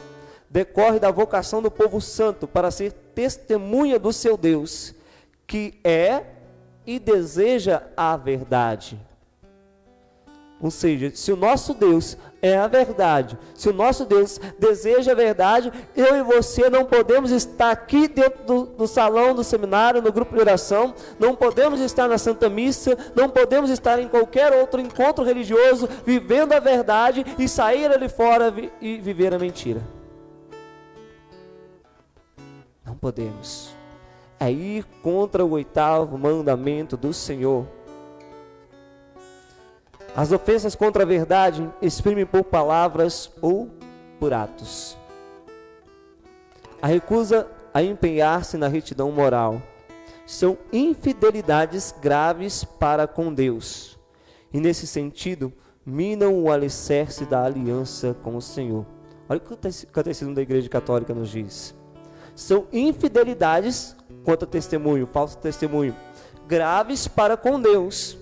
decorre 0.50 1.00
da 1.00 1.12
vocação 1.12 1.62
do 1.62 1.70
povo 1.70 2.00
santo 2.00 2.48
para 2.48 2.72
ser 2.72 2.92
testemunha 2.92 4.00
do 4.00 4.14
seu 4.14 4.38
Deus, 4.38 4.94
que 5.46 5.80
é 5.84 6.24
e 6.86 7.00
deseja 7.00 7.84
a 7.96 8.16
verdade. 8.16 9.00
Ou 10.60 10.72
seja, 10.72 11.12
se 11.14 11.32
o 11.32 11.36
nosso 11.36 11.72
Deus 11.76 12.18
é 12.42 12.58
a 12.58 12.66
verdade, 12.66 13.38
se 13.54 13.70
o 13.70 13.74
nosso 13.74 14.06
Deus 14.06 14.40
deseja 14.58 15.12
a 15.12 15.16
verdade, 15.16 15.72
eu 15.96 16.16
e 16.16 16.24
você 16.24 16.68
não 16.68 16.84
podemos 16.84 17.30
estar 17.30 17.70
aqui 17.70 18.08
dentro 18.08 18.44
do, 18.44 18.66
do, 18.66 18.88
salão 18.88 19.36
do 19.36 19.44
seminário, 19.44 20.02
no 20.02 20.12
grupo 20.12 20.34
de 20.34 20.42
oração, 20.42 20.96
não 21.20 21.36
podemos 21.36 21.80
estar 21.80 22.08
na 22.08 22.18
Santa 22.18 22.50
Missa, 22.50 22.98
não 23.16 23.30
podemos 23.30 23.70
estar 23.70 24.00
em 24.00 24.08
qualquer 24.08 24.52
outro 24.52 24.82
encontro 24.82 25.24
religioso, 25.24 25.88
vivendo 26.04 26.54
a 26.54 26.60
verdade 26.60 27.24
e 27.38 27.48
sair 27.48 27.92
ali 27.92 28.10
fora 28.10 28.52
e 28.82 28.98
viver 28.98 29.36
a 29.36 29.40
mentira. 29.40 29.82
Não 32.84 32.96
podemos. 32.96 33.76
É 34.40 34.52
ir 34.52 34.86
contra 35.04 35.46
o 35.46 35.52
oitavo 35.52 36.18
mandamento 36.18 36.98
do 36.98 37.14
Senhor. 37.14 37.77
As 40.18 40.32
ofensas 40.32 40.74
contra 40.74 41.04
a 41.04 41.06
verdade 41.06 41.72
exprimem 41.80 42.26
por 42.26 42.44
palavras 42.44 43.32
ou 43.40 43.70
por 44.20 44.34
atos. 44.34 44.98
A 46.82 46.88
recusa 46.88 47.48
a 47.72 47.84
empenhar-se 47.84 48.58
na 48.58 48.68
retidão 48.68 49.12
moral 49.12 49.62
são 50.26 50.58
infidelidades 50.74 51.94
graves 52.02 52.64
para 52.64 53.06
com 53.06 53.32
Deus. 53.32 53.96
E 54.52 54.60
nesse 54.60 54.88
sentido, 54.88 55.54
minam 55.86 56.34
o 56.44 56.52
alicerce 56.52 57.24
da 57.24 57.44
aliança 57.44 58.16
com 58.24 58.36
o 58.36 58.42
Senhor. 58.42 58.88
Olha 59.30 59.38
o 59.38 59.40
que 59.40 59.54
o 59.54 59.88
catecismo 59.92 60.34
da 60.34 60.42
Igreja 60.42 60.68
Católica 60.68 61.14
nos 61.14 61.30
diz 61.30 61.78
são 62.38 62.68
infidelidades 62.72 63.96
quanto 64.24 64.46
a 64.46 64.48
testemunho, 64.48 65.08
falso 65.08 65.40
testemunho, 65.40 65.96
graves 66.48 67.08
para 67.08 67.36
com 67.36 67.60
Deus. 67.60 68.16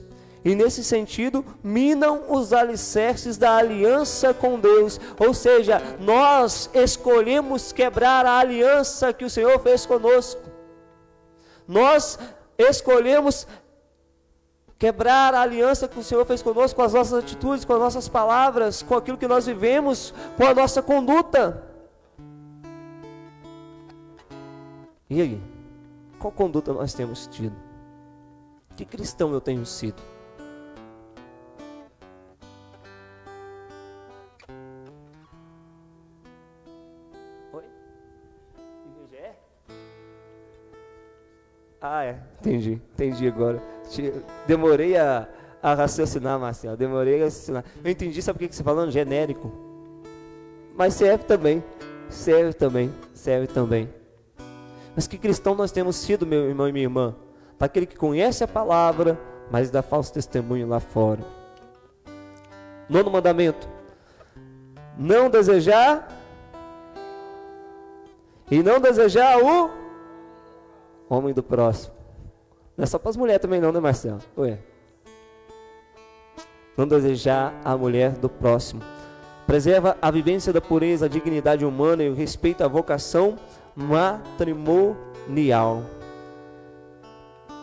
E 0.45 0.53
nesse 0.53 0.83
sentido, 0.83 1.43
minam 1.63 2.31
os 2.31 2.53
alicerces 2.53 3.35
da 3.35 3.55
aliança 3.57 4.31
com 4.31 4.59
Deus. 4.59 5.01
Ou 5.19 5.33
seja, 5.33 5.81
nós 5.99 6.69
escolhemos 6.71 7.71
quebrar 7.71 8.27
a 8.27 8.37
aliança 8.37 9.11
que 9.11 9.25
o 9.25 9.29
Senhor 9.29 9.59
fez 9.59 9.87
conosco. 9.87 10.39
Nós 11.67 12.19
escolhemos 12.59 13.47
quebrar 14.77 15.33
a 15.33 15.41
aliança 15.41 15.87
que 15.87 15.97
o 15.97 16.03
Senhor 16.03 16.23
fez 16.27 16.43
conosco 16.43 16.75
com 16.75 16.83
as 16.83 16.93
nossas 16.93 17.23
atitudes, 17.23 17.65
com 17.65 17.73
as 17.73 17.79
nossas 17.79 18.07
palavras, 18.07 18.83
com 18.83 18.93
aquilo 18.93 19.17
que 19.17 19.27
nós 19.27 19.47
vivemos, 19.47 20.13
com 20.37 20.45
a 20.45 20.53
nossa 20.53 20.79
conduta. 20.79 21.63
E 25.09 25.19
aí? 25.19 25.41
Qual 26.19 26.31
conduta 26.31 26.71
nós 26.71 26.93
temos 26.93 27.25
tido? 27.25 27.55
Que 28.75 28.85
cristão 28.85 29.33
eu 29.33 29.41
tenho 29.41 29.65
sido? 29.65 30.14
Ah, 41.87 42.03
é. 42.03 42.17
Entendi. 42.39 42.81
Entendi 42.93 43.27
agora. 43.27 43.61
Demorei 44.47 44.97
a, 44.97 45.27
a 45.61 45.75
raciocinar, 45.75 46.39
Marcelo. 46.39 46.75
Demorei 46.75 47.21
a 47.21 47.25
raciocinar. 47.25 47.63
Eu 47.83 47.91
entendi, 47.91 48.21
sabe 48.23 48.37
o 48.37 48.39
que 48.39 48.55
você 48.55 48.61
está 48.61 48.63
falando? 48.63 48.89
Genérico. 48.89 49.51
Mas 50.75 50.95
serve 50.95 51.25
também. 51.25 51.63
Serve 52.09 52.53
também. 52.53 52.91
Serve 53.13 53.45
também. 53.45 53.87
Mas 54.95 55.05
que 55.07 55.17
cristão 55.17 55.53
nós 55.53 55.71
temos 55.71 55.95
sido, 55.97 56.25
meu 56.25 56.49
irmão 56.49 56.67
e 56.67 56.71
minha 56.71 56.85
irmã? 56.85 57.15
Daquele 57.59 57.85
que 57.85 57.95
conhece 57.95 58.43
a 58.43 58.47
palavra, 58.47 59.19
mas 59.51 59.69
dá 59.69 59.83
falso 59.83 60.11
testemunho 60.11 60.67
lá 60.67 60.79
fora. 60.79 61.21
Nono 62.89 63.11
mandamento: 63.11 63.67
não 64.97 65.29
desejar 65.29 66.07
e 68.49 68.63
não 68.63 68.79
desejar 68.79 69.37
o 69.37 69.84
homem 71.09 71.33
do 71.33 71.43
próximo. 71.43 71.93
Não 72.77 72.83
é 72.83 72.85
só 72.85 72.99
para 72.99 73.09
as 73.09 73.17
mulheres 73.17 73.41
também, 73.41 73.61
não, 73.61 73.71
né, 73.71 73.79
Marcelo? 73.79 74.19
Ué. 74.37 74.59
Não 76.77 76.87
desejar 76.87 77.53
a 77.63 77.77
mulher 77.77 78.11
do 78.11 78.27
próximo. 78.27 78.81
Preserva 79.47 79.95
a 80.01 80.11
vivência 80.11 80.51
da 80.51 80.59
pureza, 80.59 81.05
a 81.05 81.09
dignidade 81.09 81.63
humana 81.63 82.03
e 82.03 82.09
o 82.09 82.13
respeito 82.13 82.63
à 82.63 82.67
vocação 82.67 83.37
matrimonial. 83.75 84.95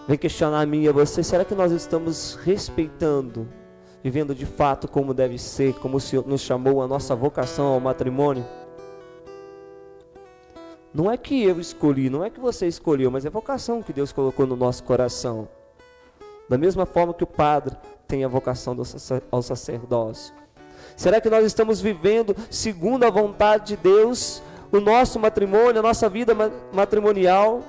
Vem 0.07 0.17
questionar 0.17 0.63
a 0.63 0.67
mim 0.67 0.83
e 0.83 0.89
a 0.89 0.93
você: 0.93 1.23
será 1.23 1.45
que 1.45 1.55
nós 1.55 1.73
estamos 1.73 2.37
respeitando, 2.43 3.47
vivendo 4.03 4.35
de 4.35 4.47
fato 4.47 4.89
como 4.89 5.13
deve 5.13 5.39
ser, 5.39 5.75
como 5.75 5.99
o 5.99 6.01
Senhor 6.01 6.27
nos 6.27 6.41
chamou 6.41 6.83
a 6.83 6.89
nossa 6.89 7.15
vocação 7.15 7.67
ao 7.67 7.81
matrimônio? 7.81 8.45
Não 10.95 11.11
é 11.11 11.17
que 11.17 11.43
eu 11.43 11.59
escolhi, 11.59 12.11
não 12.11 12.23
é 12.23 12.29
que 12.29 12.39
você 12.39 12.67
escolheu, 12.67 13.11
mas 13.11 13.25
é 13.25 13.31
vocação 13.31 13.83
que 13.83 13.93
Deus 13.93 14.13
colocou 14.13 14.47
no 14.47 14.57
nosso 14.57 14.85
coração. 14.85 15.49
Da 16.49 16.59
mesma 16.59 16.85
forma 16.85 17.15
que 17.15 17.25
o 17.25 17.27
padre 17.27 17.77
tem 18.07 18.25
a 18.25 18.29
vocação 18.29 18.77
ao 19.31 19.43
sacerdócio. 19.43 20.35
Será 20.97 21.21
que 21.21 21.31
nós 21.31 21.47
estamos 21.47 21.81
vivendo 21.81 22.37
segundo 22.51 23.05
a 23.05 23.11
vontade 23.11 23.69
de 23.69 23.77
Deus 23.77 24.43
o 24.71 24.81
nosso 24.81 25.19
matrimônio, 25.19 25.79
a 25.79 25.83
nossa 25.83 26.09
vida 26.11 26.35
matrimonial? 26.73 27.63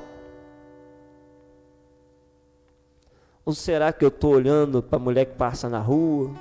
Ou 3.46 3.54
será 3.54 3.94
que 3.94 4.04
eu 4.04 4.10
estou 4.10 4.34
olhando 4.34 4.82
para 4.84 4.98
a 4.98 5.02
mulher 5.02 5.26
que 5.26 5.36
passa 5.36 5.70
na 5.70 5.80
rua? 5.80 6.32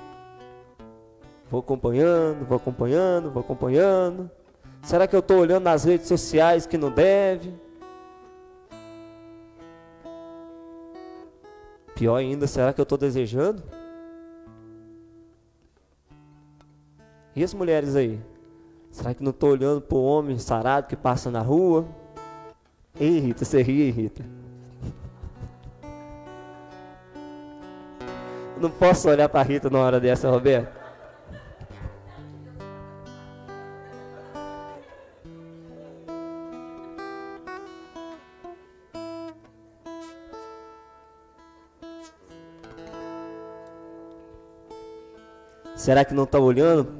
Vou 1.49 1.61
acompanhando, 1.61 2.45
vou 2.45 2.57
acompanhando, 2.57 3.31
vou 3.31 3.41
acompanhando. 3.41 4.31
Será 4.83 5.07
que 5.07 5.15
eu 5.15 5.21
estou 5.21 5.39
olhando 5.39 5.63
nas 5.65 5.85
redes 5.85 6.09
sociais 6.09 6.67
que 6.67 6.77
não 6.77 6.91
deve? 6.91 7.55
Pior 11.95 12.17
ainda, 12.17 12.49
será 12.49 12.73
que 12.73 12.81
eu 12.81 12.83
estou 12.83 12.99
desejando? 12.99 13.63
E 17.35 17.45
as 17.45 17.55
mulheres 17.55 17.95
aí? 17.95 18.21
Será 18.91 19.15
que 19.15 19.23
não 19.23 19.31
estou 19.31 19.51
olhando 19.51 19.81
para 19.81 19.97
o 19.97 20.03
homem 20.03 20.39
sarado 20.39 20.89
que 20.89 20.97
passa 20.97 21.31
na 21.31 21.41
rua? 21.41 21.87
Ei, 22.99 23.21
Rita, 23.21 23.45
você 23.45 23.63
ri, 23.63 23.91
Rita. 23.91 24.25
Não 28.61 28.71
posso 28.71 29.09
olhar 29.09 29.29
para 29.29 29.43
Rita 29.43 29.71
na 29.71 29.79
hora 29.79 29.99
dessa, 29.99 30.29
Roberto. 30.29 30.82
Será 45.83 46.05
que 46.05 46.15
não 46.15 46.23
está 46.23 46.39
olhando 46.39 46.95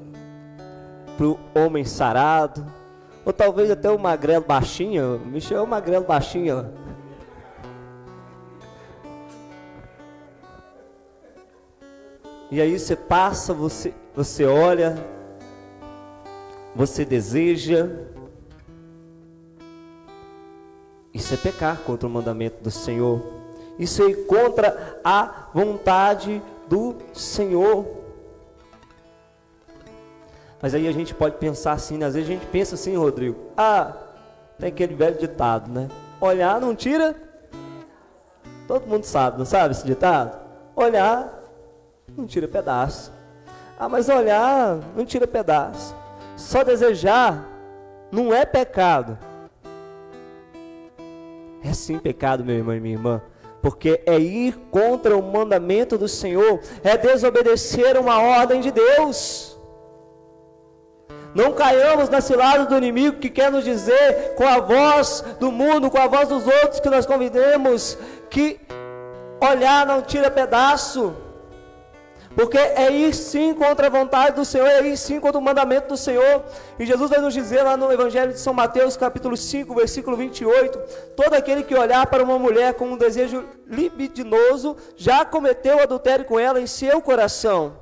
para 1.17 1.25
o 1.25 1.39
homem 1.55 1.85
sarado? 1.85 2.67
Ou 3.25 3.33
talvez 3.33 3.71
até 3.71 3.89
o 3.89 3.97
magrelo 3.97 4.45
baixinho? 4.45 5.21
Michel 5.25 5.59
é 5.59 5.63
o 5.63 5.67
magrelo 5.69 6.05
baixinho. 6.05 6.69
E 12.51 12.61
aí 12.61 12.77
você 12.77 12.97
passa, 12.97 13.55
você, 13.55 13.95
você 14.17 14.45
olha, 14.47 14.97
você 16.75 17.05
deseja. 17.05 17.89
Isso 21.15 21.33
é 21.33 21.37
pecar 21.37 21.77
contra 21.83 22.09
o 22.09 22.11
mandamento 22.11 22.61
do 22.61 22.71
Senhor. 22.73 23.23
Isso 23.79 24.03
é 24.03 24.13
contra 24.13 24.99
a 25.05 25.51
vontade 25.55 26.43
do 26.69 26.97
Senhor. 27.13 28.02
Mas 30.63 30.77
aí 30.77 30.87
a 30.87 30.93
gente 30.93 31.13
pode 31.13 31.39
pensar 31.39 31.73
assim, 31.73 31.99
né? 31.99 32.07
às 32.07 32.15
vezes 32.15 32.31
a 32.31 32.33
gente 32.33 32.47
pensa 32.47 32.77
assim, 32.77 32.97
Rodrigo, 32.97 33.37
ah, 33.57 33.95
tem 34.61 34.69
aquele 34.69 34.95
velho 34.95 35.19
ditado, 35.19 35.69
né? 35.69 35.89
Olhar 36.21 36.61
não 36.61 36.73
tira. 36.73 37.17
Todo 38.69 38.87
mundo 38.87 39.03
sabe, 39.03 39.39
não 39.39 39.45
sabe 39.45 39.75
esse 39.75 39.85
ditado? 39.85 40.39
Olhar 40.77 41.43
não 42.17 42.27
tira 42.27 42.47
pedaço. 42.47 43.13
Ah, 43.77 43.89
mas 43.89 44.09
olhar 44.09 44.79
não 44.95 45.05
tira 45.05 45.27
pedaço. 45.27 45.97
Só 46.37 46.63
desejar 46.63 47.45
não 48.13 48.33
é 48.33 48.45
pecado. 48.47 49.19
É 51.65 51.73
sim 51.73 51.99
pecado, 51.99 52.45
meu 52.45 52.55
irmão 52.55 52.77
e 52.77 52.81
minha 52.81 52.95
irmã. 52.95 53.21
Porque 53.61 54.01
é 54.07 54.17
ir 54.17 54.57
contra 54.71 55.17
o 55.17 55.23
mandamento 55.23 55.99
do 55.99 56.07
Senhor, 56.07 56.61
é 56.85 56.97
desobedecer 56.97 57.99
uma 57.99 58.21
ordem 58.21 58.61
de 58.61 58.71
Deus. 58.71 59.52
Não 61.35 61.53
caiamos 61.53 62.09
na 62.11 62.21
cilada 62.21 62.67
do 62.67 62.77
inimigo 62.77 63.17
que 63.17 63.31
quer 63.31 63.51
nos 63.51 63.65
dizer 63.65 64.35
com 64.37 64.47
a 64.47 64.61
voz 64.61 65.25
do 65.41 65.51
mundo, 65.51 65.91
com 65.91 65.99
a 65.99 66.07
voz 66.07 66.29
dos 66.29 66.47
outros 66.47 66.81
que 66.81 66.91
nós 66.91 67.07
convidemos, 67.07 67.97
que 68.29 68.61
olhar 69.41 69.87
não 69.87 70.03
tira 70.03 70.31
pedaço. 70.31 71.15
Porque 72.35 72.57
é 72.57 72.91
ir 72.91 73.15
sim 73.15 73.53
contra 73.53 73.89
a 73.89 73.91
vontade 73.91 74.37
do 74.37 74.45
Senhor, 74.45 74.67
é 74.67 74.81
ir 74.87 74.97
sim 74.97 75.21
contra 75.21 75.39
o 75.39 75.43
mandamento 75.43 75.89
do 75.89 75.97
Senhor. 75.97 76.43
E 76.79 76.87
Jesus 76.87 77.11
vai 77.11 77.21
nos 77.21 77.35
dizer 77.35 77.63
lá 77.63 77.77
no 77.77 77.93
Evangelho 77.93 78.33
de 78.33 78.41
São 78.41 78.55
Mateus, 78.55 78.97
capítulo 78.97 79.37
5, 79.37 79.75
versículo 79.75 80.17
28: 80.17 80.79
Todo 81.15 81.35
aquele 81.35 81.63
que 81.63 81.75
olhar 81.75 82.07
para 82.07 82.23
uma 82.23 82.39
mulher 82.39 82.75
com 82.75 82.87
um 82.87 82.97
desejo 82.97 83.45
libidinoso 83.67 84.77
já 84.97 85.25
cometeu 85.25 85.83
adultério 85.83 86.25
com 86.25 86.39
ela 86.39 86.61
em 86.61 86.67
seu 86.67 87.03
coração. 87.03 87.82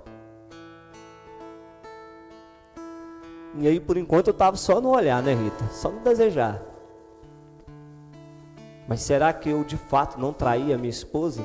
E 3.56 3.66
aí, 3.66 3.80
por 3.80 3.96
enquanto, 3.96 4.28
eu 4.28 4.32
estava 4.32 4.56
só 4.56 4.80
no 4.80 4.90
olhar, 4.90 5.22
né, 5.22 5.34
Rita? 5.34 5.64
Só 5.72 5.90
no 5.90 6.00
desejar. 6.00 6.62
Mas 8.86 9.02
será 9.02 9.32
que 9.32 9.48
eu 9.48 9.64
de 9.64 9.76
fato 9.76 10.18
não 10.18 10.32
traí 10.32 10.72
a 10.72 10.78
minha 10.78 10.90
esposa? 10.90 11.42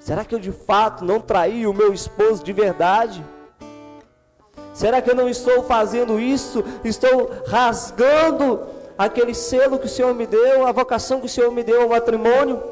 Será 0.00 0.24
que 0.24 0.34
eu 0.34 0.38
de 0.38 0.52
fato 0.52 1.04
não 1.04 1.20
traí 1.20 1.66
o 1.66 1.74
meu 1.74 1.92
esposo 1.92 2.44
de 2.44 2.52
verdade? 2.52 3.24
Será 4.72 5.02
que 5.02 5.10
eu 5.10 5.16
não 5.16 5.28
estou 5.28 5.64
fazendo 5.64 6.20
isso? 6.20 6.62
Estou 6.84 7.30
rasgando 7.46 8.66
aquele 8.96 9.34
selo 9.34 9.78
que 9.78 9.86
o 9.86 9.88
Senhor 9.88 10.14
me 10.14 10.26
deu, 10.26 10.66
a 10.66 10.70
vocação 10.70 11.18
que 11.18 11.26
o 11.26 11.28
Senhor 11.28 11.50
me 11.50 11.64
deu 11.64 11.82
ao 11.82 11.88
matrimônio? 11.88 12.62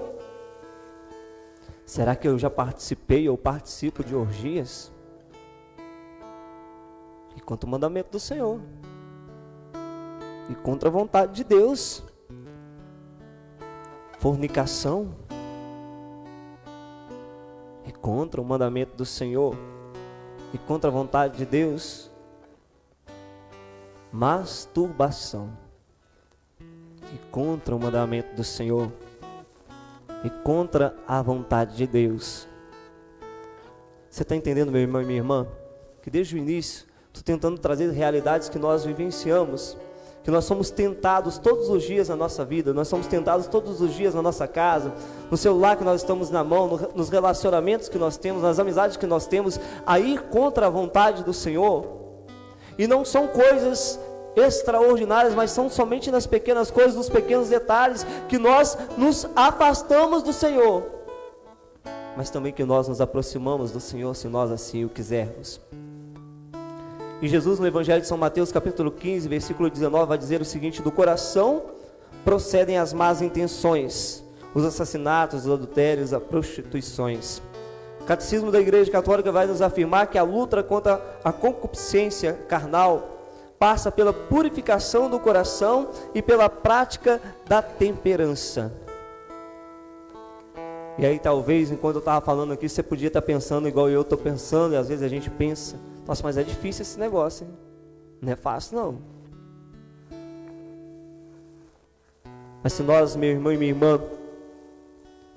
Será 1.84 2.14
que 2.14 2.28
eu 2.28 2.38
já 2.38 2.48
participei 2.48 3.28
ou 3.28 3.36
participo 3.36 4.04
de 4.04 4.14
orgias? 4.14 4.93
Contra 7.44 7.66
o 7.66 7.70
mandamento 7.70 8.10
do 8.10 8.20
Senhor 8.20 8.60
e 10.48 10.54
contra 10.54 10.88
a 10.88 10.92
vontade 10.92 11.32
de 11.32 11.44
Deus. 11.44 12.02
Fornicação 14.18 15.14
e 17.86 17.92
contra 17.92 18.40
o 18.40 18.44
mandamento 18.44 18.96
do 18.96 19.04
Senhor 19.04 19.56
e 20.52 20.58
contra 20.58 20.88
a 20.88 20.92
vontade 20.92 21.36
de 21.36 21.46
Deus. 21.46 22.10
Masturbação 24.10 25.50
e 26.60 27.18
contra 27.30 27.74
o 27.74 27.80
mandamento 27.80 28.34
do 28.34 28.44
Senhor 28.44 28.90
e 30.24 30.30
contra 30.30 30.96
a 31.06 31.20
vontade 31.20 31.76
de 31.76 31.86
Deus. 31.86 32.48
Você 34.08 34.22
está 34.22 34.36
entendendo, 34.36 34.70
meu 34.70 34.80
irmão 34.80 35.02
e 35.02 35.04
minha 35.04 35.18
irmã? 35.18 35.46
Que 36.00 36.08
desde 36.08 36.36
o 36.36 36.38
início 36.38 36.86
Estou 37.14 37.22
tentando 37.22 37.56
trazer 37.58 37.88
realidades 37.92 38.48
que 38.48 38.58
nós 38.58 38.84
vivenciamos, 38.84 39.76
que 40.24 40.32
nós 40.32 40.46
somos 40.46 40.68
tentados 40.68 41.38
todos 41.38 41.70
os 41.70 41.84
dias 41.84 42.08
na 42.08 42.16
nossa 42.16 42.44
vida, 42.44 42.74
nós 42.74 42.88
somos 42.88 43.06
tentados 43.06 43.46
todos 43.46 43.80
os 43.80 43.94
dias 43.94 44.14
na 44.14 44.20
nossa 44.20 44.48
casa, 44.48 44.92
no 45.30 45.36
celular 45.36 45.76
que 45.76 45.84
nós 45.84 46.00
estamos 46.00 46.28
na 46.28 46.42
mão, 46.42 46.66
no, 46.66 46.76
nos 46.92 47.10
relacionamentos 47.10 47.88
que 47.88 47.98
nós 47.98 48.16
temos, 48.16 48.42
nas 48.42 48.58
amizades 48.58 48.96
que 48.96 49.06
nós 49.06 49.28
temos, 49.28 49.60
a 49.86 50.00
ir 50.00 50.22
contra 50.22 50.66
a 50.66 50.70
vontade 50.70 51.22
do 51.22 51.32
Senhor. 51.32 51.86
E 52.76 52.88
não 52.88 53.04
são 53.04 53.28
coisas 53.28 53.96
extraordinárias, 54.34 55.34
mas 55.34 55.52
são 55.52 55.70
somente 55.70 56.10
nas 56.10 56.26
pequenas 56.26 56.68
coisas, 56.68 56.96
nos 56.96 57.08
pequenos 57.08 57.48
detalhes, 57.48 58.04
que 58.28 58.38
nós 58.38 58.76
nos 58.98 59.24
afastamos 59.36 60.24
do 60.24 60.32
Senhor, 60.32 60.82
mas 62.16 62.28
também 62.28 62.52
que 62.52 62.64
nós 62.64 62.88
nos 62.88 63.00
aproximamos 63.00 63.70
do 63.70 63.78
Senhor, 63.78 64.14
se 64.16 64.26
nós 64.26 64.50
assim 64.50 64.84
o 64.84 64.88
quisermos. 64.88 65.60
E 67.24 67.28
Jesus, 67.28 67.58
no 67.58 67.66
Evangelho 67.66 68.02
de 68.02 68.06
São 68.06 68.18
Mateus, 68.18 68.52
capítulo 68.52 68.90
15, 68.90 69.26
versículo 69.30 69.70
19, 69.70 70.06
vai 70.06 70.18
dizer 70.18 70.42
o 70.42 70.44
seguinte: 70.44 70.82
Do 70.82 70.92
coração 70.92 71.62
procedem 72.22 72.76
as 72.76 72.92
más 72.92 73.22
intenções, 73.22 74.22
os 74.54 74.62
assassinatos, 74.62 75.46
os 75.46 75.50
adultérios, 75.50 76.12
as 76.12 76.22
prostituições. 76.22 77.40
O 78.02 78.04
Catecismo 78.04 78.52
da 78.52 78.60
Igreja 78.60 78.90
Católica 78.90 79.32
vai 79.32 79.46
nos 79.46 79.62
afirmar 79.62 80.08
que 80.08 80.18
a 80.18 80.22
luta 80.22 80.62
contra 80.62 81.02
a 81.24 81.32
concupiscência 81.32 82.34
carnal 82.46 83.08
passa 83.58 83.90
pela 83.90 84.12
purificação 84.12 85.08
do 85.08 85.18
coração 85.18 85.88
e 86.14 86.20
pela 86.20 86.50
prática 86.50 87.22
da 87.46 87.62
temperança. 87.62 88.70
E 90.98 91.06
aí, 91.06 91.18
talvez, 91.18 91.70
enquanto 91.70 91.94
eu 91.94 92.00
estava 92.00 92.20
falando 92.20 92.52
aqui, 92.52 92.68
você 92.68 92.82
podia 92.82 93.08
estar 93.08 93.22
pensando 93.22 93.66
igual 93.66 93.88
eu 93.88 94.02
estou 94.02 94.18
pensando, 94.18 94.74
e 94.74 94.76
às 94.76 94.88
vezes 94.88 95.02
a 95.02 95.08
gente 95.08 95.30
pensa 95.30 95.93
nossa, 96.06 96.22
mas 96.22 96.36
é 96.36 96.42
difícil 96.42 96.82
esse 96.82 96.98
negócio, 96.98 97.46
hein? 97.46 97.54
Não 98.20 98.32
é 98.32 98.36
fácil, 98.36 98.76
não. 98.76 98.98
Mas 102.62 102.72
se 102.72 102.82
nós, 102.82 103.14
meu 103.14 103.30
irmão 103.30 103.52
e 103.52 103.58
minha 103.58 103.70
irmã, 103.70 104.00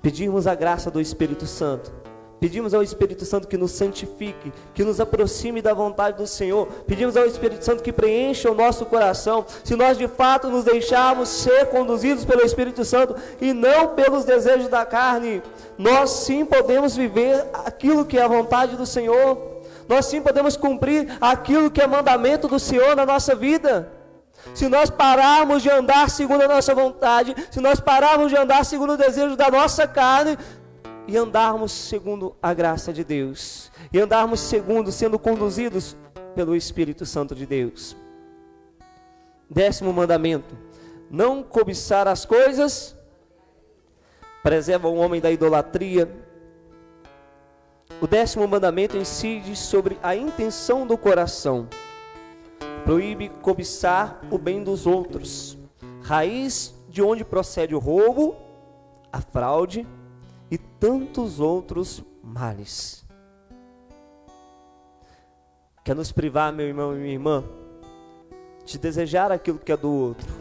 pedirmos 0.00 0.46
a 0.46 0.54
graça 0.54 0.90
do 0.90 1.00
Espírito 1.00 1.46
Santo, 1.46 1.92
pedimos 2.40 2.72
ao 2.72 2.82
Espírito 2.82 3.24
Santo 3.24 3.48
que 3.48 3.56
nos 3.56 3.72
santifique, 3.72 4.52
que 4.72 4.84
nos 4.84 5.00
aproxime 5.00 5.60
da 5.60 5.74
vontade 5.74 6.16
do 6.16 6.26
Senhor, 6.26 6.66
pedimos 6.86 7.16
ao 7.16 7.26
Espírito 7.26 7.64
Santo 7.64 7.82
que 7.82 7.92
preencha 7.92 8.50
o 8.50 8.54
nosso 8.54 8.86
coração, 8.86 9.44
se 9.64 9.76
nós 9.76 9.98
de 9.98 10.08
fato 10.08 10.48
nos 10.48 10.64
deixarmos 10.64 11.28
ser 11.28 11.66
conduzidos 11.66 12.24
pelo 12.24 12.42
Espírito 12.42 12.84
Santo 12.84 13.14
e 13.40 13.52
não 13.52 13.88
pelos 13.88 14.24
desejos 14.24 14.68
da 14.68 14.86
carne, 14.86 15.42
nós 15.76 16.10
sim 16.10 16.44
podemos 16.46 16.96
viver 16.96 17.44
aquilo 17.52 18.06
que 18.06 18.18
é 18.18 18.22
a 18.22 18.28
vontade 18.28 18.76
do 18.76 18.86
Senhor 18.86 19.57
nós 19.88 20.06
sim 20.06 20.20
podemos 20.20 20.56
cumprir 20.56 21.16
aquilo 21.20 21.70
que 21.70 21.80
é 21.80 21.86
mandamento 21.86 22.46
do 22.46 22.58
Senhor 22.58 22.94
na 22.94 23.06
nossa 23.06 23.34
vida. 23.34 23.90
Se 24.54 24.68
nós 24.68 24.90
pararmos 24.90 25.62
de 25.62 25.70
andar 25.70 26.10
segundo 26.10 26.42
a 26.42 26.48
nossa 26.48 26.74
vontade, 26.74 27.34
se 27.50 27.60
nós 27.60 27.80
pararmos 27.80 28.30
de 28.30 28.36
andar 28.36 28.64
segundo 28.64 28.92
o 28.92 28.96
desejo 28.96 29.36
da 29.36 29.50
nossa 29.50 29.86
carne, 29.86 30.36
e 31.08 31.16
andarmos 31.16 31.72
segundo 31.72 32.36
a 32.42 32.52
graça 32.52 32.92
de 32.92 33.02
Deus, 33.02 33.72
e 33.90 33.98
andarmos 33.98 34.40
segundo, 34.40 34.92
sendo 34.92 35.18
conduzidos 35.18 35.96
pelo 36.34 36.54
Espírito 36.54 37.06
Santo 37.06 37.34
de 37.34 37.46
Deus. 37.46 37.96
Décimo 39.48 39.92
mandamento: 39.92 40.56
não 41.10 41.42
cobiçar 41.42 42.06
as 42.06 42.26
coisas, 42.26 42.94
preserva 44.42 44.86
o 44.86 44.96
homem 44.96 45.20
da 45.20 45.30
idolatria, 45.30 46.27
O 48.00 48.06
décimo 48.06 48.46
mandamento 48.46 48.96
incide 48.96 49.56
sobre 49.56 49.98
a 50.00 50.14
intenção 50.14 50.86
do 50.86 50.96
coração. 50.96 51.66
Proíbe 52.84 53.28
cobiçar 53.42 54.20
o 54.30 54.38
bem 54.38 54.62
dos 54.62 54.86
outros, 54.86 55.58
raiz 56.02 56.72
de 56.88 57.02
onde 57.02 57.24
procede 57.24 57.74
o 57.74 57.80
roubo, 57.80 58.36
a 59.12 59.20
fraude 59.20 59.84
e 60.48 60.56
tantos 60.56 61.40
outros 61.40 62.00
males. 62.22 63.04
Quer 65.84 65.96
nos 65.96 66.12
privar, 66.12 66.52
meu 66.52 66.68
irmão 66.68 66.94
e 66.94 67.00
minha 67.00 67.14
irmã, 67.14 67.44
de 68.64 68.78
desejar 68.78 69.32
aquilo 69.32 69.58
que 69.58 69.72
é 69.72 69.76
do 69.76 69.90
outro, 69.90 70.32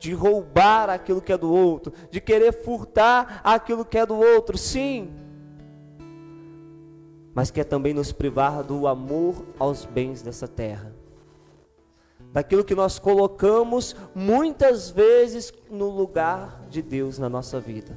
de 0.00 0.12
roubar 0.12 0.90
aquilo 0.90 1.22
que 1.22 1.32
é 1.32 1.38
do 1.38 1.52
outro, 1.52 1.92
de 2.10 2.20
querer 2.20 2.52
furtar 2.52 3.40
aquilo 3.44 3.84
que 3.84 3.96
é 3.96 4.04
do 4.04 4.16
outro, 4.16 4.58
sim, 4.58 5.23
mas 7.34 7.50
quer 7.50 7.64
também 7.64 7.92
nos 7.92 8.12
privar 8.12 8.62
do 8.62 8.86
amor 8.86 9.44
aos 9.58 9.84
bens 9.84 10.22
dessa 10.22 10.46
terra. 10.46 10.94
Daquilo 12.32 12.64
que 12.64 12.74
nós 12.74 12.98
colocamos 12.98 13.94
muitas 14.14 14.90
vezes 14.90 15.52
no 15.70 15.88
lugar 15.88 16.62
de 16.68 16.80
Deus 16.80 17.18
na 17.18 17.28
nossa 17.28 17.60
vida. 17.60 17.96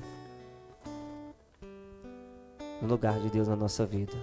No 2.82 2.88
lugar 2.88 3.20
de 3.20 3.30
Deus 3.30 3.48
na 3.48 3.56
nossa 3.56 3.86
vida. 3.86 4.14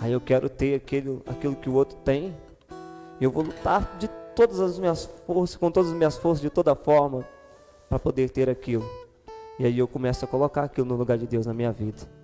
Aí 0.00 0.12
eu 0.12 0.20
quero 0.20 0.48
ter 0.48 0.74
aquele, 0.74 1.20
aquilo 1.26 1.56
que 1.56 1.68
o 1.68 1.74
outro 1.74 1.96
tem. 2.04 2.36
Eu 3.20 3.30
vou 3.30 3.44
lutar 3.44 3.96
de 3.98 4.08
todas 4.34 4.60
as 4.60 4.78
minhas 4.78 5.08
forças, 5.26 5.56
com 5.56 5.70
todas 5.70 5.90
as 5.90 5.96
minhas 5.96 6.16
forças, 6.16 6.42
de 6.42 6.50
toda 6.50 6.74
forma, 6.74 7.26
para 7.88 7.98
poder 7.98 8.30
ter 8.30 8.50
aquilo. 8.50 8.84
E 9.58 9.64
aí 9.64 9.78
eu 9.78 9.88
começo 9.88 10.24
a 10.24 10.28
colocar 10.28 10.64
aquilo 10.64 10.86
no 10.86 10.96
lugar 10.96 11.16
de 11.16 11.26
Deus 11.26 11.46
na 11.46 11.54
minha 11.54 11.72
vida. 11.72 12.15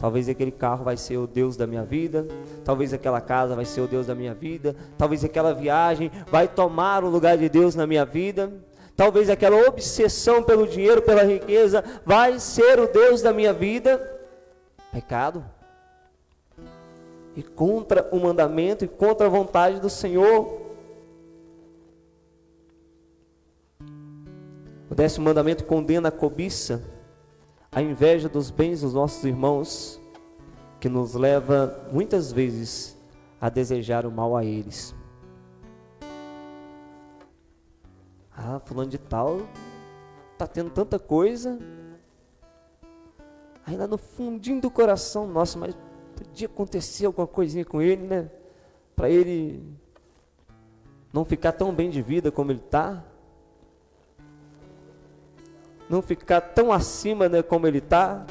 Talvez 0.00 0.28
aquele 0.28 0.50
carro 0.50 0.82
vai 0.82 0.96
ser 0.96 1.18
o 1.18 1.26
Deus 1.26 1.56
da 1.56 1.66
minha 1.66 1.84
vida, 1.84 2.26
talvez 2.64 2.92
aquela 2.92 3.20
casa 3.20 3.54
vai 3.54 3.66
ser 3.66 3.82
o 3.82 3.86
Deus 3.86 4.06
da 4.06 4.14
minha 4.14 4.32
vida, 4.32 4.74
talvez 4.96 5.22
aquela 5.22 5.52
viagem 5.52 6.10
vai 6.30 6.48
tomar 6.48 7.04
o 7.04 7.10
lugar 7.10 7.36
de 7.36 7.48
Deus 7.48 7.74
na 7.74 7.86
minha 7.86 8.04
vida. 8.04 8.50
Talvez 8.96 9.30
aquela 9.30 9.56
obsessão 9.66 10.42
pelo 10.42 10.66
dinheiro, 10.66 11.00
pela 11.00 11.22
riqueza, 11.22 11.82
vai 12.04 12.38
ser 12.38 12.78
o 12.78 12.86
Deus 12.86 13.22
da 13.22 13.32
minha 13.32 13.52
vida. 13.52 13.98
Pecado 14.92 15.42
e 17.36 17.42
contra 17.42 18.08
o 18.10 18.18
mandamento 18.18 18.84
e 18.84 18.88
contra 18.88 19.26
a 19.26 19.30
vontade 19.30 19.80
do 19.80 19.88
Senhor. 19.88 20.60
O 24.90 24.94
décimo 24.94 25.24
mandamento 25.24 25.64
condena 25.64 26.08
a 26.08 26.12
cobiça, 26.12 26.82
a 27.72 27.80
inveja 27.80 28.28
dos 28.28 28.50
bens 28.50 28.80
dos 28.80 28.94
nossos 28.94 29.24
irmãos, 29.24 30.00
que 30.80 30.88
nos 30.88 31.14
leva 31.14 31.88
muitas 31.92 32.32
vezes 32.32 32.96
a 33.40 33.48
desejar 33.48 34.04
o 34.04 34.10
mal 34.10 34.36
a 34.36 34.44
eles. 34.44 34.94
Ah, 38.36 38.58
fulano 38.58 38.90
de 38.90 38.98
tal 38.98 39.42
está 40.32 40.46
tendo 40.46 40.70
tanta 40.70 40.98
coisa, 40.98 41.58
ainda 43.66 43.86
no 43.86 43.98
fundinho 43.98 44.60
do 44.60 44.70
coração 44.70 45.26
nosso, 45.26 45.58
mas 45.58 45.76
podia 46.16 46.46
acontecer 46.46 47.04
alguma 47.04 47.26
coisinha 47.26 47.64
com 47.64 47.82
ele, 47.82 48.06
né? 48.06 48.30
Para 48.96 49.10
ele 49.10 49.62
não 51.12 51.24
ficar 51.24 51.52
tão 51.52 51.74
bem 51.74 51.90
de 51.90 52.00
vida 52.00 52.32
como 52.32 52.50
ele 52.50 52.60
está. 52.60 53.04
Não 55.90 56.00
ficar 56.00 56.40
tão 56.40 56.72
acima 56.72 57.28
né, 57.28 57.42
como 57.42 57.66
ele 57.66 57.78
está. 57.78 58.24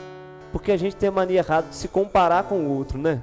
Porque 0.52 0.72
a 0.72 0.78
gente 0.78 0.96
tem 0.96 1.10
a 1.10 1.12
mania 1.12 1.40
errada 1.40 1.68
de 1.68 1.76
se 1.76 1.88
comparar 1.88 2.46
com 2.46 2.62
o 2.62 2.76
outro, 2.76 2.98
né? 2.98 3.22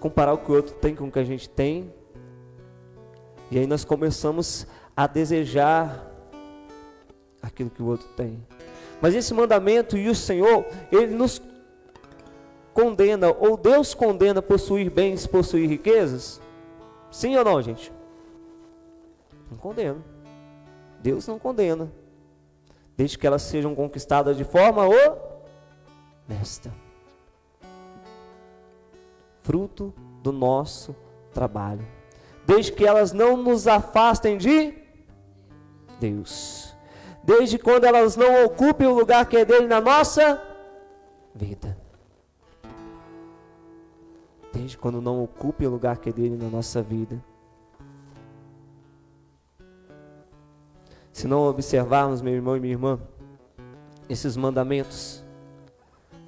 Comparar 0.00 0.32
o 0.32 0.38
que 0.38 0.50
o 0.50 0.54
outro 0.54 0.74
tem 0.74 0.96
com 0.96 1.04
o 1.04 1.12
que 1.12 1.18
a 1.18 1.24
gente 1.24 1.48
tem. 1.48 1.92
E 3.50 3.58
aí 3.58 3.66
nós 3.66 3.84
começamos 3.84 4.66
a 4.96 5.06
desejar 5.06 6.10
aquilo 7.40 7.70
que 7.70 7.82
o 7.82 7.86
outro 7.86 8.08
tem. 8.16 8.42
Mas 9.00 9.14
esse 9.14 9.32
mandamento 9.32 9.96
e 9.96 10.08
o 10.08 10.14
Senhor, 10.14 10.66
ele 10.90 11.14
nos 11.14 11.40
condena, 12.74 13.28
ou 13.30 13.56
Deus 13.56 13.94
condena 13.94 14.42
possuir 14.42 14.90
bens, 14.90 15.26
possuir 15.26 15.68
riquezas? 15.68 16.40
Sim 17.10 17.36
ou 17.36 17.44
não, 17.44 17.62
gente? 17.62 17.92
Não 19.50 19.56
condena. 19.56 19.98
Deus 21.00 21.26
não 21.26 21.38
condena. 21.38 21.90
Desde 22.98 23.16
que 23.16 23.26
elas 23.26 23.40
sejam 23.40 23.74
conquistadas 23.74 24.36
de 24.36 24.44
forma 24.44 24.82
honesta. 26.28 26.70
Fruto 29.42 29.94
do 30.22 30.32
nosso 30.32 30.94
trabalho. 31.32 31.86
Desde 32.44 32.72
que 32.72 32.84
elas 32.84 33.12
não 33.12 33.36
nos 33.36 33.66
afastem 33.66 34.36
de 34.36 34.74
Deus. 35.98 36.76
Desde 37.24 37.56
quando 37.56 37.84
elas 37.84 38.16
não 38.16 38.44
ocupem 38.44 38.86
o 38.86 38.94
lugar 38.94 39.24
que 39.26 39.38
é 39.38 39.44
dele 39.46 39.66
na 39.66 39.80
nossa 39.80 40.42
vida 41.34 41.88
desde 44.58 44.76
quando 44.76 45.00
não 45.00 45.22
ocupe 45.22 45.66
o 45.66 45.70
lugar 45.70 45.96
que 45.98 46.10
é 46.10 46.12
dele 46.12 46.36
na 46.36 46.48
nossa 46.48 46.82
vida. 46.82 47.22
Se 51.18 51.26
não 51.26 51.48
observarmos, 51.48 52.22
meu 52.22 52.32
irmão 52.32 52.56
e 52.56 52.60
minha 52.60 52.74
irmã, 52.74 52.96
esses 54.08 54.36
mandamentos, 54.36 55.20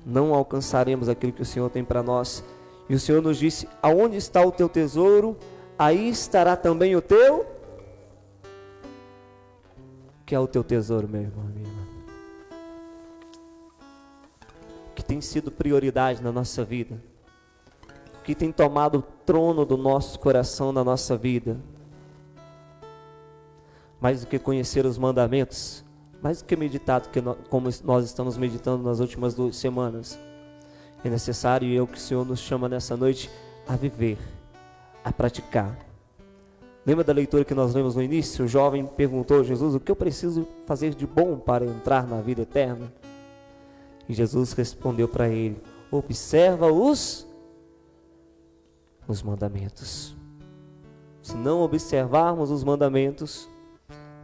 não 0.05 0.35
alcançaremos 0.35 1.09
aquilo 1.09 1.33
que 1.33 1.43
o 1.43 1.47
Senhor 1.47 1.71
tem 1.71 1.85
para 1.85 2.03
nós. 2.03 2.43
E 2.89 2.95
o 2.97 2.99
Senhor 2.99 3.23
nos 3.23 3.39
disse: 3.39 3.69
Aonde 3.81 4.17
está 4.17 4.45
o 4.45 4.51
teu 4.51 4.69
tesouro, 4.69 5.37
aí 5.79 6.09
estará 6.09 6.57
também 6.57 6.97
o 6.97 7.01
teu. 7.01 7.47
Que 10.27 10.35
é 10.35 10.41
o 10.41 10.49
teu 10.49 10.65
tesouro, 10.65 11.07
meu 11.07 11.21
irmão 11.21 11.45
e 11.51 11.53
minha 11.53 11.69
irmã. 11.69 11.83
Que 14.97 15.05
tem 15.05 15.21
sido 15.21 15.53
prioridade 15.53 16.21
na 16.21 16.33
nossa 16.33 16.65
vida 16.65 17.01
que 18.25 18.35
tem 18.35 18.53
tomado 18.53 18.99
o 18.99 19.03
trono 19.25 19.65
do 19.65 19.77
nosso 19.77 20.19
coração, 20.19 20.73
na 20.73 20.85
nossa 20.85 21.17
vida. 21.17 21.57
Mais 24.01 24.21
do 24.21 24.27
que 24.27 24.39
conhecer 24.39 24.87
os 24.87 24.97
mandamentos, 24.97 25.85
mais 26.23 26.41
do 26.41 26.47
que 26.47 26.57
meditado, 26.57 27.09
que 27.11 27.21
nós, 27.21 27.37
como 27.49 27.69
nós 27.85 28.05
estamos 28.05 28.37
meditando 28.37 28.83
nas 28.83 29.01
últimas 29.01 29.35
duas 29.35 29.57
semanas, 29.57 30.19
é 31.05 31.09
necessário 31.09 31.69
e 31.69 31.77
é 31.77 31.83
o 31.83 31.87
que 31.87 31.99
o 31.99 32.01
Senhor 32.01 32.25
nos 32.25 32.41
chama 32.41 32.69
nessa 32.69 32.97
noite 32.97 33.31
a 33.69 33.77
viver, 33.77 34.19
a 35.05 35.13
praticar. 35.13 35.79
Lembra 36.85 37.05
da 37.05 37.13
leitura 37.13 37.45
que 37.45 37.55
nós 37.55 37.75
lemos 37.75 37.95
no 37.95 38.03
início? 38.03 38.45
O 38.45 38.49
jovem 38.49 38.87
perguntou 38.87 39.41
a 39.41 39.45
Jesus: 39.45 39.75
O 39.75 39.81
que 39.81 39.91
eu 39.91 39.97
preciso 39.97 40.47
fazer 40.67 40.95
de 40.95 41.07
bom 41.07 41.39
para 41.39 41.65
entrar 41.65 42.07
na 42.07 42.21
vida 42.21 42.43
eterna? 42.43 42.93
E 44.09 44.15
Jesus 44.15 44.53
respondeu 44.53 45.07
para 45.07 45.29
ele: 45.29 45.61
Observa 45.91 46.73
os 46.73 47.27
os 49.11 49.23
mandamentos. 49.23 50.17
Se 51.21 51.35
não 51.35 51.61
observarmos 51.63 52.51
os 52.51 52.63
mandamentos, 52.63 53.49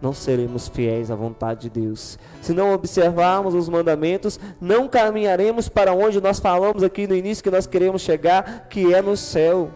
não 0.00 0.12
seremos 0.12 0.68
fiéis 0.68 1.10
à 1.10 1.14
vontade 1.14 1.68
de 1.68 1.80
Deus. 1.80 2.18
Se 2.42 2.52
não 2.52 2.72
observarmos 2.72 3.54
os 3.54 3.68
mandamentos, 3.68 4.38
não 4.60 4.88
caminharemos 4.88 5.68
para 5.68 5.92
onde 5.92 6.20
nós 6.20 6.38
falamos 6.38 6.82
aqui 6.82 7.06
no 7.06 7.14
início 7.14 7.42
que 7.42 7.50
nós 7.50 7.66
queremos 7.66 8.02
chegar, 8.02 8.66
que 8.68 8.92
é 8.92 9.00
no 9.00 9.16
céu. 9.16 9.70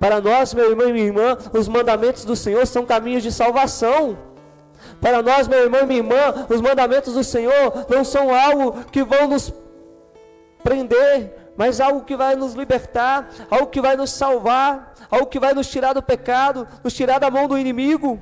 Para 0.00 0.20
nós, 0.20 0.54
meu 0.54 0.70
irmão 0.70 0.88
e 0.88 0.92
minha 0.92 1.06
irmã, 1.06 1.36
os 1.52 1.68
mandamentos 1.68 2.24
do 2.24 2.36
Senhor 2.36 2.66
são 2.66 2.86
caminhos 2.86 3.22
de 3.22 3.32
salvação. 3.32 4.16
Para 5.00 5.22
nós, 5.22 5.46
meu 5.46 5.58
irmão 5.58 5.82
e 5.82 5.86
minha 5.86 5.98
irmã, 5.98 6.46
os 6.48 6.60
mandamentos 6.60 7.14
do 7.14 7.24
Senhor 7.24 7.86
não 7.88 8.04
são 8.04 8.34
algo 8.34 8.84
que 8.90 9.02
vão 9.02 9.28
nos 9.28 9.52
prender, 10.62 11.52
mas 11.56 11.80
algo 11.80 12.02
que 12.02 12.16
vai 12.16 12.36
nos 12.36 12.54
libertar, 12.54 13.28
algo 13.50 13.66
que 13.66 13.80
vai 13.80 13.96
nos 13.96 14.10
salvar, 14.10 14.94
algo 15.10 15.26
que 15.26 15.40
vai 15.40 15.52
nos 15.52 15.68
tirar 15.68 15.92
do 15.92 16.02
pecado, 16.02 16.66
nos 16.82 16.94
tirar 16.94 17.18
da 17.18 17.30
mão 17.30 17.48
do 17.48 17.58
inimigo. 17.58 18.20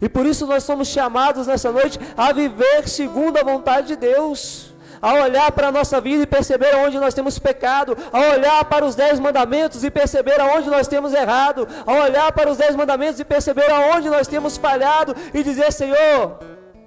E 0.00 0.08
por 0.08 0.24
isso 0.26 0.46
nós 0.46 0.62
somos 0.64 0.88
chamados 0.88 1.46
nessa 1.46 1.72
noite 1.72 1.98
a 2.16 2.32
viver 2.32 2.88
segundo 2.88 3.36
a 3.36 3.42
vontade 3.42 3.88
de 3.88 3.96
Deus. 3.96 4.72
A 5.00 5.14
olhar 5.14 5.52
para 5.52 5.68
a 5.68 5.72
nossa 5.72 6.00
vida 6.00 6.24
e 6.24 6.26
perceber 6.26 6.74
aonde 6.74 6.98
nós 6.98 7.14
temos 7.14 7.38
pecado, 7.38 7.96
a 8.12 8.18
olhar 8.34 8.64
para 8.64 8.84
os 8.84 8.96
dez 8.96 9.20
mandamentos 9.20 9.84
e 9.84 9.90
perceber 9.92 10.40
aonde 10.40 10.68
nós 10.68 10.88
temos 10.88 11.14
errado, 11.14 11.68
a 11.86 11.92
olhar 11.92 12.32
para 12.32 12.50
os 12.50 12.56
dez 12.56 12.74
mandamentos 12.74 13.20
e 13.20 13.24
perceber 13.24 13.70
aonde 13.70 14.10
nós 14.10 14.26
temos 14.26 14.56
falhado 14.56 15.14
e 15.32 15.44
dizer: 15.44 15.72
Senhor, 15.72 16.40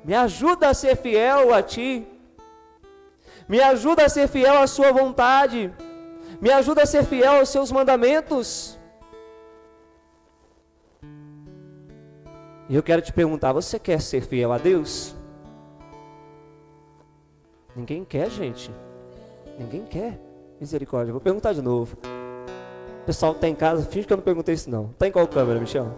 me 0.03 0.13
ajuda 0.13 0.67
a 0.67 0.73
ser 0.73 0.97
fiel 0.97 1.53
a 1.53 1.61
Ti, 1.61 2.05
me 3.47 3.61
ajuda 3.61 4.05
a 4.05 4.09
ser 4.09 4.27
fiel 4.27 4.57
à 4.57 4.67
Sua 4.67 4.91
vontade. 4.91 5.71
Me 6.41 6.51
ajuda 6.51 6.81
a 6.81 6.85
ser 6.87 7.05
fiel 7.05 7.33
aos 7.33 7.49
Seus 7.49 7.71
mandamentos. 7.71 8.79
E 12.71 12.75
eu 12.75 12.81
quero 12.81 13.01
te 13.01 13.11
perguntar: 13.11 13.51
você 13.51 13.77
quer 13.77 13.99
ser 13.99 14.21
fiel 14.21 14.53
a 14.53 14.57
Deus? 14.57 15.13
Ninguém 17.75 18.05
quer, 18.05 18.31
gente. 18.31 18.71
Ninguém 19.59 19.83
quer. 19.83 20.17
Misericórdia. 20.57 21.11
Vou 21.11 21.19
perguntar 21.19 21.51
de 21.51 21.61
novo. 21.61 21.97
O 23.01 23.05
pessoal 23.05 23.33
está 23.33 23.49
em 23.49 23.55
casa, 23.55 23.83
finge 23.83 24.07
que 24.07 24.13
eu 24.13 24.17
não 24.17 24.23
perguntei 24.23 24.55
isso 24.55 24.69
não. 24.69 24.91
Está 24.91 25.05
em 25.05 25.11
qual 25.11 25.27
câmera, 25.27 25.59
Michel? 25.59 25.91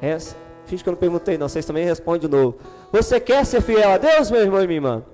Essa? 0.00 0.34
Finge 0.64 0.82
que 0.82 0.88
eu 0.88 0.92
não 0.92 0.98
perguntei 0.98 1.38
não. 1.38 1.48
Vocês 1.48 1.64
também 1.64 1.84
respondem 1.84 2.22
de 2.22 2.28
novo. 2.28 2.58
Você 2.90 3.20
quer 3.20 3.46
ser 3.46 3.62
fiel 3.62 3.88
a 3.88 3.98
Deus, 3.98 4.32
meu 4.32 4.40
irmão 4.40 4.64
e 4.64 4.66
minha 4.66 4.78
irmã? 4.78 5.04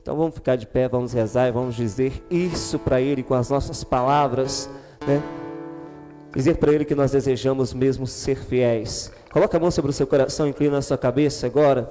Então 0.00 0.16
vamos 0.16 0.36
ficar 0.36 0.54
de 0.54 0.68
pé, 0.68 0.88
vamos 0.88 1.12
rezar 1.12 1.48
e 1.48 1.50
vamos 1.50 1.74
dizer 1.74 2.24
isso 2.30 2.78
para 2.78 3.00
Ele 3.00 3.24
com 3.24 3.34
as 3.34 3.50
nossas 3.50 3.82
palavras, 3.82 4.70
né? 5.04 5.39
Dizer 6.34 6.56
para 6.56 6.72
Ele 6.72 6.84
que 6.84 6.94
nós 6.94 7.10
desejamos 7.10 7.74
mesmo 7.74 8.06
ser 8.06 8.36
fiéis. 8.36 9.10
Coloca 9.32 9.56
a 9.56 9.60
mão 9.60 9.70
sobre 9.70 9.90
o 9.90 9.94
seu 9.94 10.06
coração, 10.06 10.46
inclina 10.46 10.78
a 10.78 10.82
sua 10.82 10.96
cabeça 10.96 11.46
agora. 11.46 11.90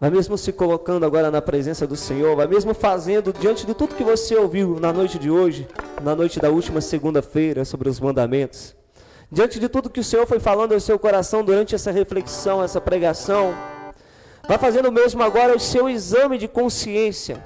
Vai 0.00 0.10
mesmo 0.10 0.36
se 0.36 0.52
colocando 0.52 1.06
agora 1.06 1.30
na 1.30 1.40
presença 1.40 1.86
do 1.86 1.94
Senhor, 1.94 2.34
vai 2.34 2.48
mesmo 2.48 2.74
fazendo 2.74 3.32
diante 3.32 3.64
de 3.64 3.72
tudo 3.72 3.94
que 3.94 4.02
você 4.02 4.34
ouviu 4.34 4.80
na 4.80 4.92
noite 4.92 5.18
de 5.18 5.30
hoje, 5.30 5.68
na 6.02 6.16
noite 6.16 6.40
da 6.40 6.50
última 6.50 6.80
segunda-feira 6.80 7.64
sobre 7.64 7.88
os 7.88 8.00
mandamentos. 8.00 8.74
Diante 9.30 9.60
de 9.60 9.68
tudo 9.68 9.88
que 9.88 10.00
o 10.00 10.04
Senhor 10.04 10.26
foi 10.26 10.40
falando 10.40 10.72
ao 10.72 10.80
seu 10.80 10.98
coração 10.98 11.44
durante 11.44 11.74
essa 11.74 11.92
reflexão, 11.92 12.62
essa 12.62 12.80
pregação, 12.80 13.54
vai 14.48 14.58
fazendo 14.58 14.90
mesmo 14.90 15.22
agora 15.22 15.56
o 15.56 15.60
seu 15.60 15.88
exame 15.88 16.36
de 16.36 16.48
consciência. 16.48 17.40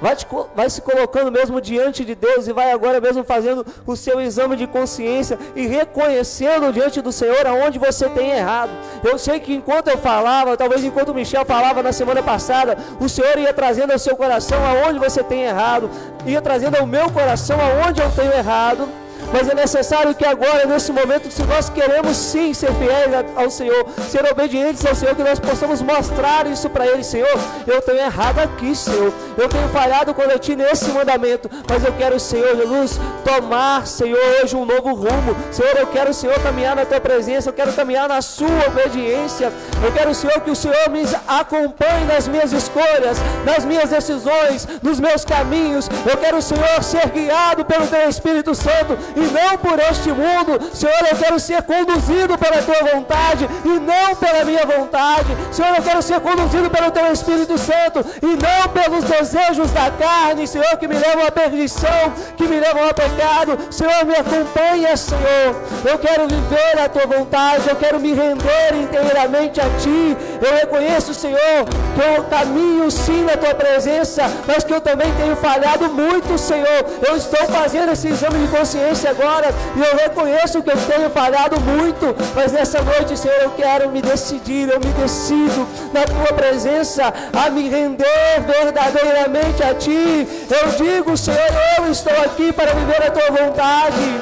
Vai, 0.00 0.16
te, 0.16 0.26
vai 0.54 0.68
se 0.68 0.82
colocando 0.82 1.30
mesmo 1.30 1.60
diante 1.60 2.04
de 2.04 2.14
Deus 2.14 2.46
e 2.46 2.52
vai 2.52 2.72
agora 2.72 3.00
mesmo 3.00 3.24
fazendo 3.24 3.64
o 3.86 3.96
seu 3.96 4.20
exame 4.20 4.56
de 4.56 4.66
consciência 4.66 5.38
e 5.54 5.66
reconhecendo 5.66 6.72
diante 6.72 7.00
do 7.00 7.12
Senhor 7.12 7.46
aonde 7.46 7.78
você 7.78 8.08
tem 8.08 8.30
errado. 8.30 8.70
Eu 9.02 9.18
sei 9.18 9.40
que 9.40 9.54
enquanto 9.54 9.88
eu 9.88 9.98
falava, 9.98 10.56
talvez 10.56 10.84
enquanto 10.84 11.10
o 11.10 11.14
Michel 11.14 11.44
falava 11.44 11.82
na 11.82 11.92
semana 11.92 12.22
passada, 12.22 12.76
o 13.00 13.08
Senhor 13.08 13.38
ia 13.38 13.52
trazendo 13.52 13.92
ao 13.92 13.98
seu 13.98 14.16
coração 14.16 14.58
aonde 14.64 14.98
você 14.98 15.22
tem 15.22 15.44
errado, 15.44 15.90
ia 16.26 16.42
trazendo 16.42 16.76
ao 16.76 16.86
meu 16.86 17.10
coração 17.10 17.58
aonde 17.60 18.02
eu 18.02 18.10
tenho 18.10 18.32
errado 18.32 18.88
mas 19.32 19.48
é 19.48 19.54
necessário 19.54 20.14
que 20.14 20.24
agora, 20.24 20.66
nesse 20.66 20.92
momento, 20.92 21.30
se 21.30 21.42
nós 21.44 21.68
queremos 21.68 22.16
sim 22.16 22.54
ser 22.54 22.72
fiéis 22.74 23.10
ao 23.36 23.50
Senhor, 23.50 23.86
ser 24.08 24.24
obedientes 24.30 24.84
ao 24.86 24.94
Senhor, 24.94 25.14
que 25.14 25.22
nós 25.22 25.38
possamos 25.38 25.82
mostrar 25.82 26.46
isso 26.46 26.68
para 26.70 26.86
Ele, 26.86 27.02
Senhor. 27.02 27.38
Eu 27.66 27.80
tenho 27.82 27.98
errado 27.98 28.38
aqui, 28.38 28.74
Senhor. 28.74 29.12
Eu 29.36 29.48
tenho 29.48 29.68
falhado 29.68 30.14
quando 30.14 30.30
eu 30.30 30.38
tinha 30.38 30.56
nesse 30.56 30.88
mandamento, 30.90 31.50
mas 31.68 31.84
eu 31.84 31.92
quero, 31.92 32.18
Senhor 32.20 32.56
Jesus, 32.56 33.00
tomar, 33.24 33.86
Senhor, 33.86 34.18
hoje 34.42 34.56
um 34.56 34.64
novo 34.64 34.94
rumo. 34.94 35.36
Senhor, 35.50 35.76
eu 35.76 35.86
quero, 35.88 36.14
Senhor, 36.14 36.38
caminhar 36.40 36.76
na 36.76 36.84
Tua 36.84 37.00
presença, 37.00 37.48
eu 37.48 37.52
quero 37.52 37.72
caminhar 37.72 38.08
na 38.08 38.22
Sua 38.22 38.66
obediência. 38.68 39.52
Eu 39.84 39.92
quero, 39.92 40.14
Senhor, 40.14 40.40
que 40.40 40.50
o 40.50 40.56
Senhor 40.56 40.88
me 40.90 41.02
acompanhe 41.26 42.04
nas 42.06 42.28
minhas 42.28 42.52
escolhas, 42.52 43.18
nas 43.44 43.64
minhas 43.64 43.90
decisões, 43.90 44.66
nos 44.82 45.00
meus 45.00 45.24
caminhos. 45.24 45.88
Eu 46.08 46.16
quero, 46.16 46.40
Senhor, 46.40 46.82
ser 46.82 47.08
guiado 47.08 47.64
pelo 47.64 47.86
Teu 47.86 48.08
Espírito 48.08 48.54
Santo 48.54 48.96
e 49.16 49.20
não 49.20 49.58
por 49.58 49.78
este 49.78 50.10
mundo. 50.10 50.70
Senhor, 50.72 51.06
eu 51.10 51.16
quero 51.16 51.38
ser 51.38 51.62
conduzido 51.62 52.36
pela 52.38 52.62
tua 52.62 52.94
vontade 52.94 53.48
e 53.64 53.68
não 53.68 54.14
pela 54.16 54.44
minha 54.44 54.66
vontade. 54.66 55.36
Senhor, 55.52 55.74
eu 55.76 55.82
quero 55.82 56.02
ser 56.02 56.20
conduzido 56.20 56.70
pelo 56.70 56.90
teu 56.90 57.12
Espírito 57.12 57.56
Santo 57.58 58.04
e 58.22 58.26
não 58.26 58.68
pelos 58.68 59.04
desejos 59.04 59.70
da 59.70 59.90
carne, 59.90 60.46
Senhor, 60.46 60.76
que 60.78 60.88
me 60.88 60.94
levam 60.94 61.26
à 61.26 61.30
perdição, 61.30 62.12
que 62.36 62.44
me 62.44 62.58
levam 62.58 62.86
ao 62.86 62.94
pecado. 62.94 63.58
Senhor, 63.70 64.04
me 64.04 64.14
acompanha, 64.14 64.96
Senhor. 64.96 65.56
Eu 65.84 65.98
quero 65.98 66.28
viver 66.28 66.78
a 66.84 66.88
tua 66.88 67.06
vontade, 67.06 67.68
eu 67.68 67.76
quero 67.76 68.00
me 68.00 68.12
render 68.12 68.74
inteiramente 68.82 69.60
a 69.60 69.68
ti. 69.78 70.16
Eu 70.40 70.54
reconheço, 70.54 71.14
Senhor, 71.14 71.64
que 71.94 72.18
eu 72.18 72.24
caminho 72.24 72.90
sim 72.90 73.24
na 73.24 73.36
tua 73.36 73.54
presença, 73.54 74.22
mas 74.46 74.64
que 74.64 74.72
eu 74.72 74.80
também 74.80 75.12
tenho 75.14 75.36
falhado 75.36 75.88
muito, 75.88 76.36
Senhor. 76.38 76.84
Eu 77.06 77.16
estou 77.16 77.46
fazendo 77.46 77.92
esse 77.92 78.08
exame 78.08 78.38
de 78.38 78.56
consciência 78.56 79.03
agora 79.06 79.54
e 79.76 79.80
eu 79.80 79.96
reconheço 79.96 80.62
que 80.62 80.70
eu 80.70 80.76
tenho 80.76 81.10
falhado 81.10 81.60
muito, 81.60 82.14
mas 82.34 82.52
nessa 82.52 82.82
noite, 82.82 83.16
Senhor, 83.16 83.40
eu 83.42 83.50
quero 83.50 83.90
me 83.90 84.00
decidir, 84.00 84.68
eu 84.68 84.80
me 84.80 84.92
decido 84.92 85.66
na 85.92 86.04
tua 86.04 86.36
presença 86.36 87.12
a 87.32 87.50
me 87.50 87.68
render 87.68 88.40
verdadeiramente 88.46 89.62
a 89.62 89.74
ti. 89.74 90.26
Eu 90.50 90.68
digo, 90.72 91.16
Senhor, 91.16 91.38
eu 91.78 91.90
estou 91.90 92.12
aqui 92.24 92.52
para 92.52 92.72
viver 92.72 93.02
a 93.02 93.10
tua 93.10 93.30
vontade, 93.30 94.20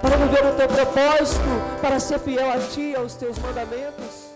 para 0.00 0.16
viver 0.16 0.46
o 0.46 0.52
teu 0.52 0.68
propósito, 0.68 1.62
para 1.80 1.98
ser 2.00 2.18
fiel 2.18 2.50
a 2.50 2.58
ti, 2.58 2.94
aos 2.96 3.14
teus 3.14 3.38
mandamentos. 3.38 4.33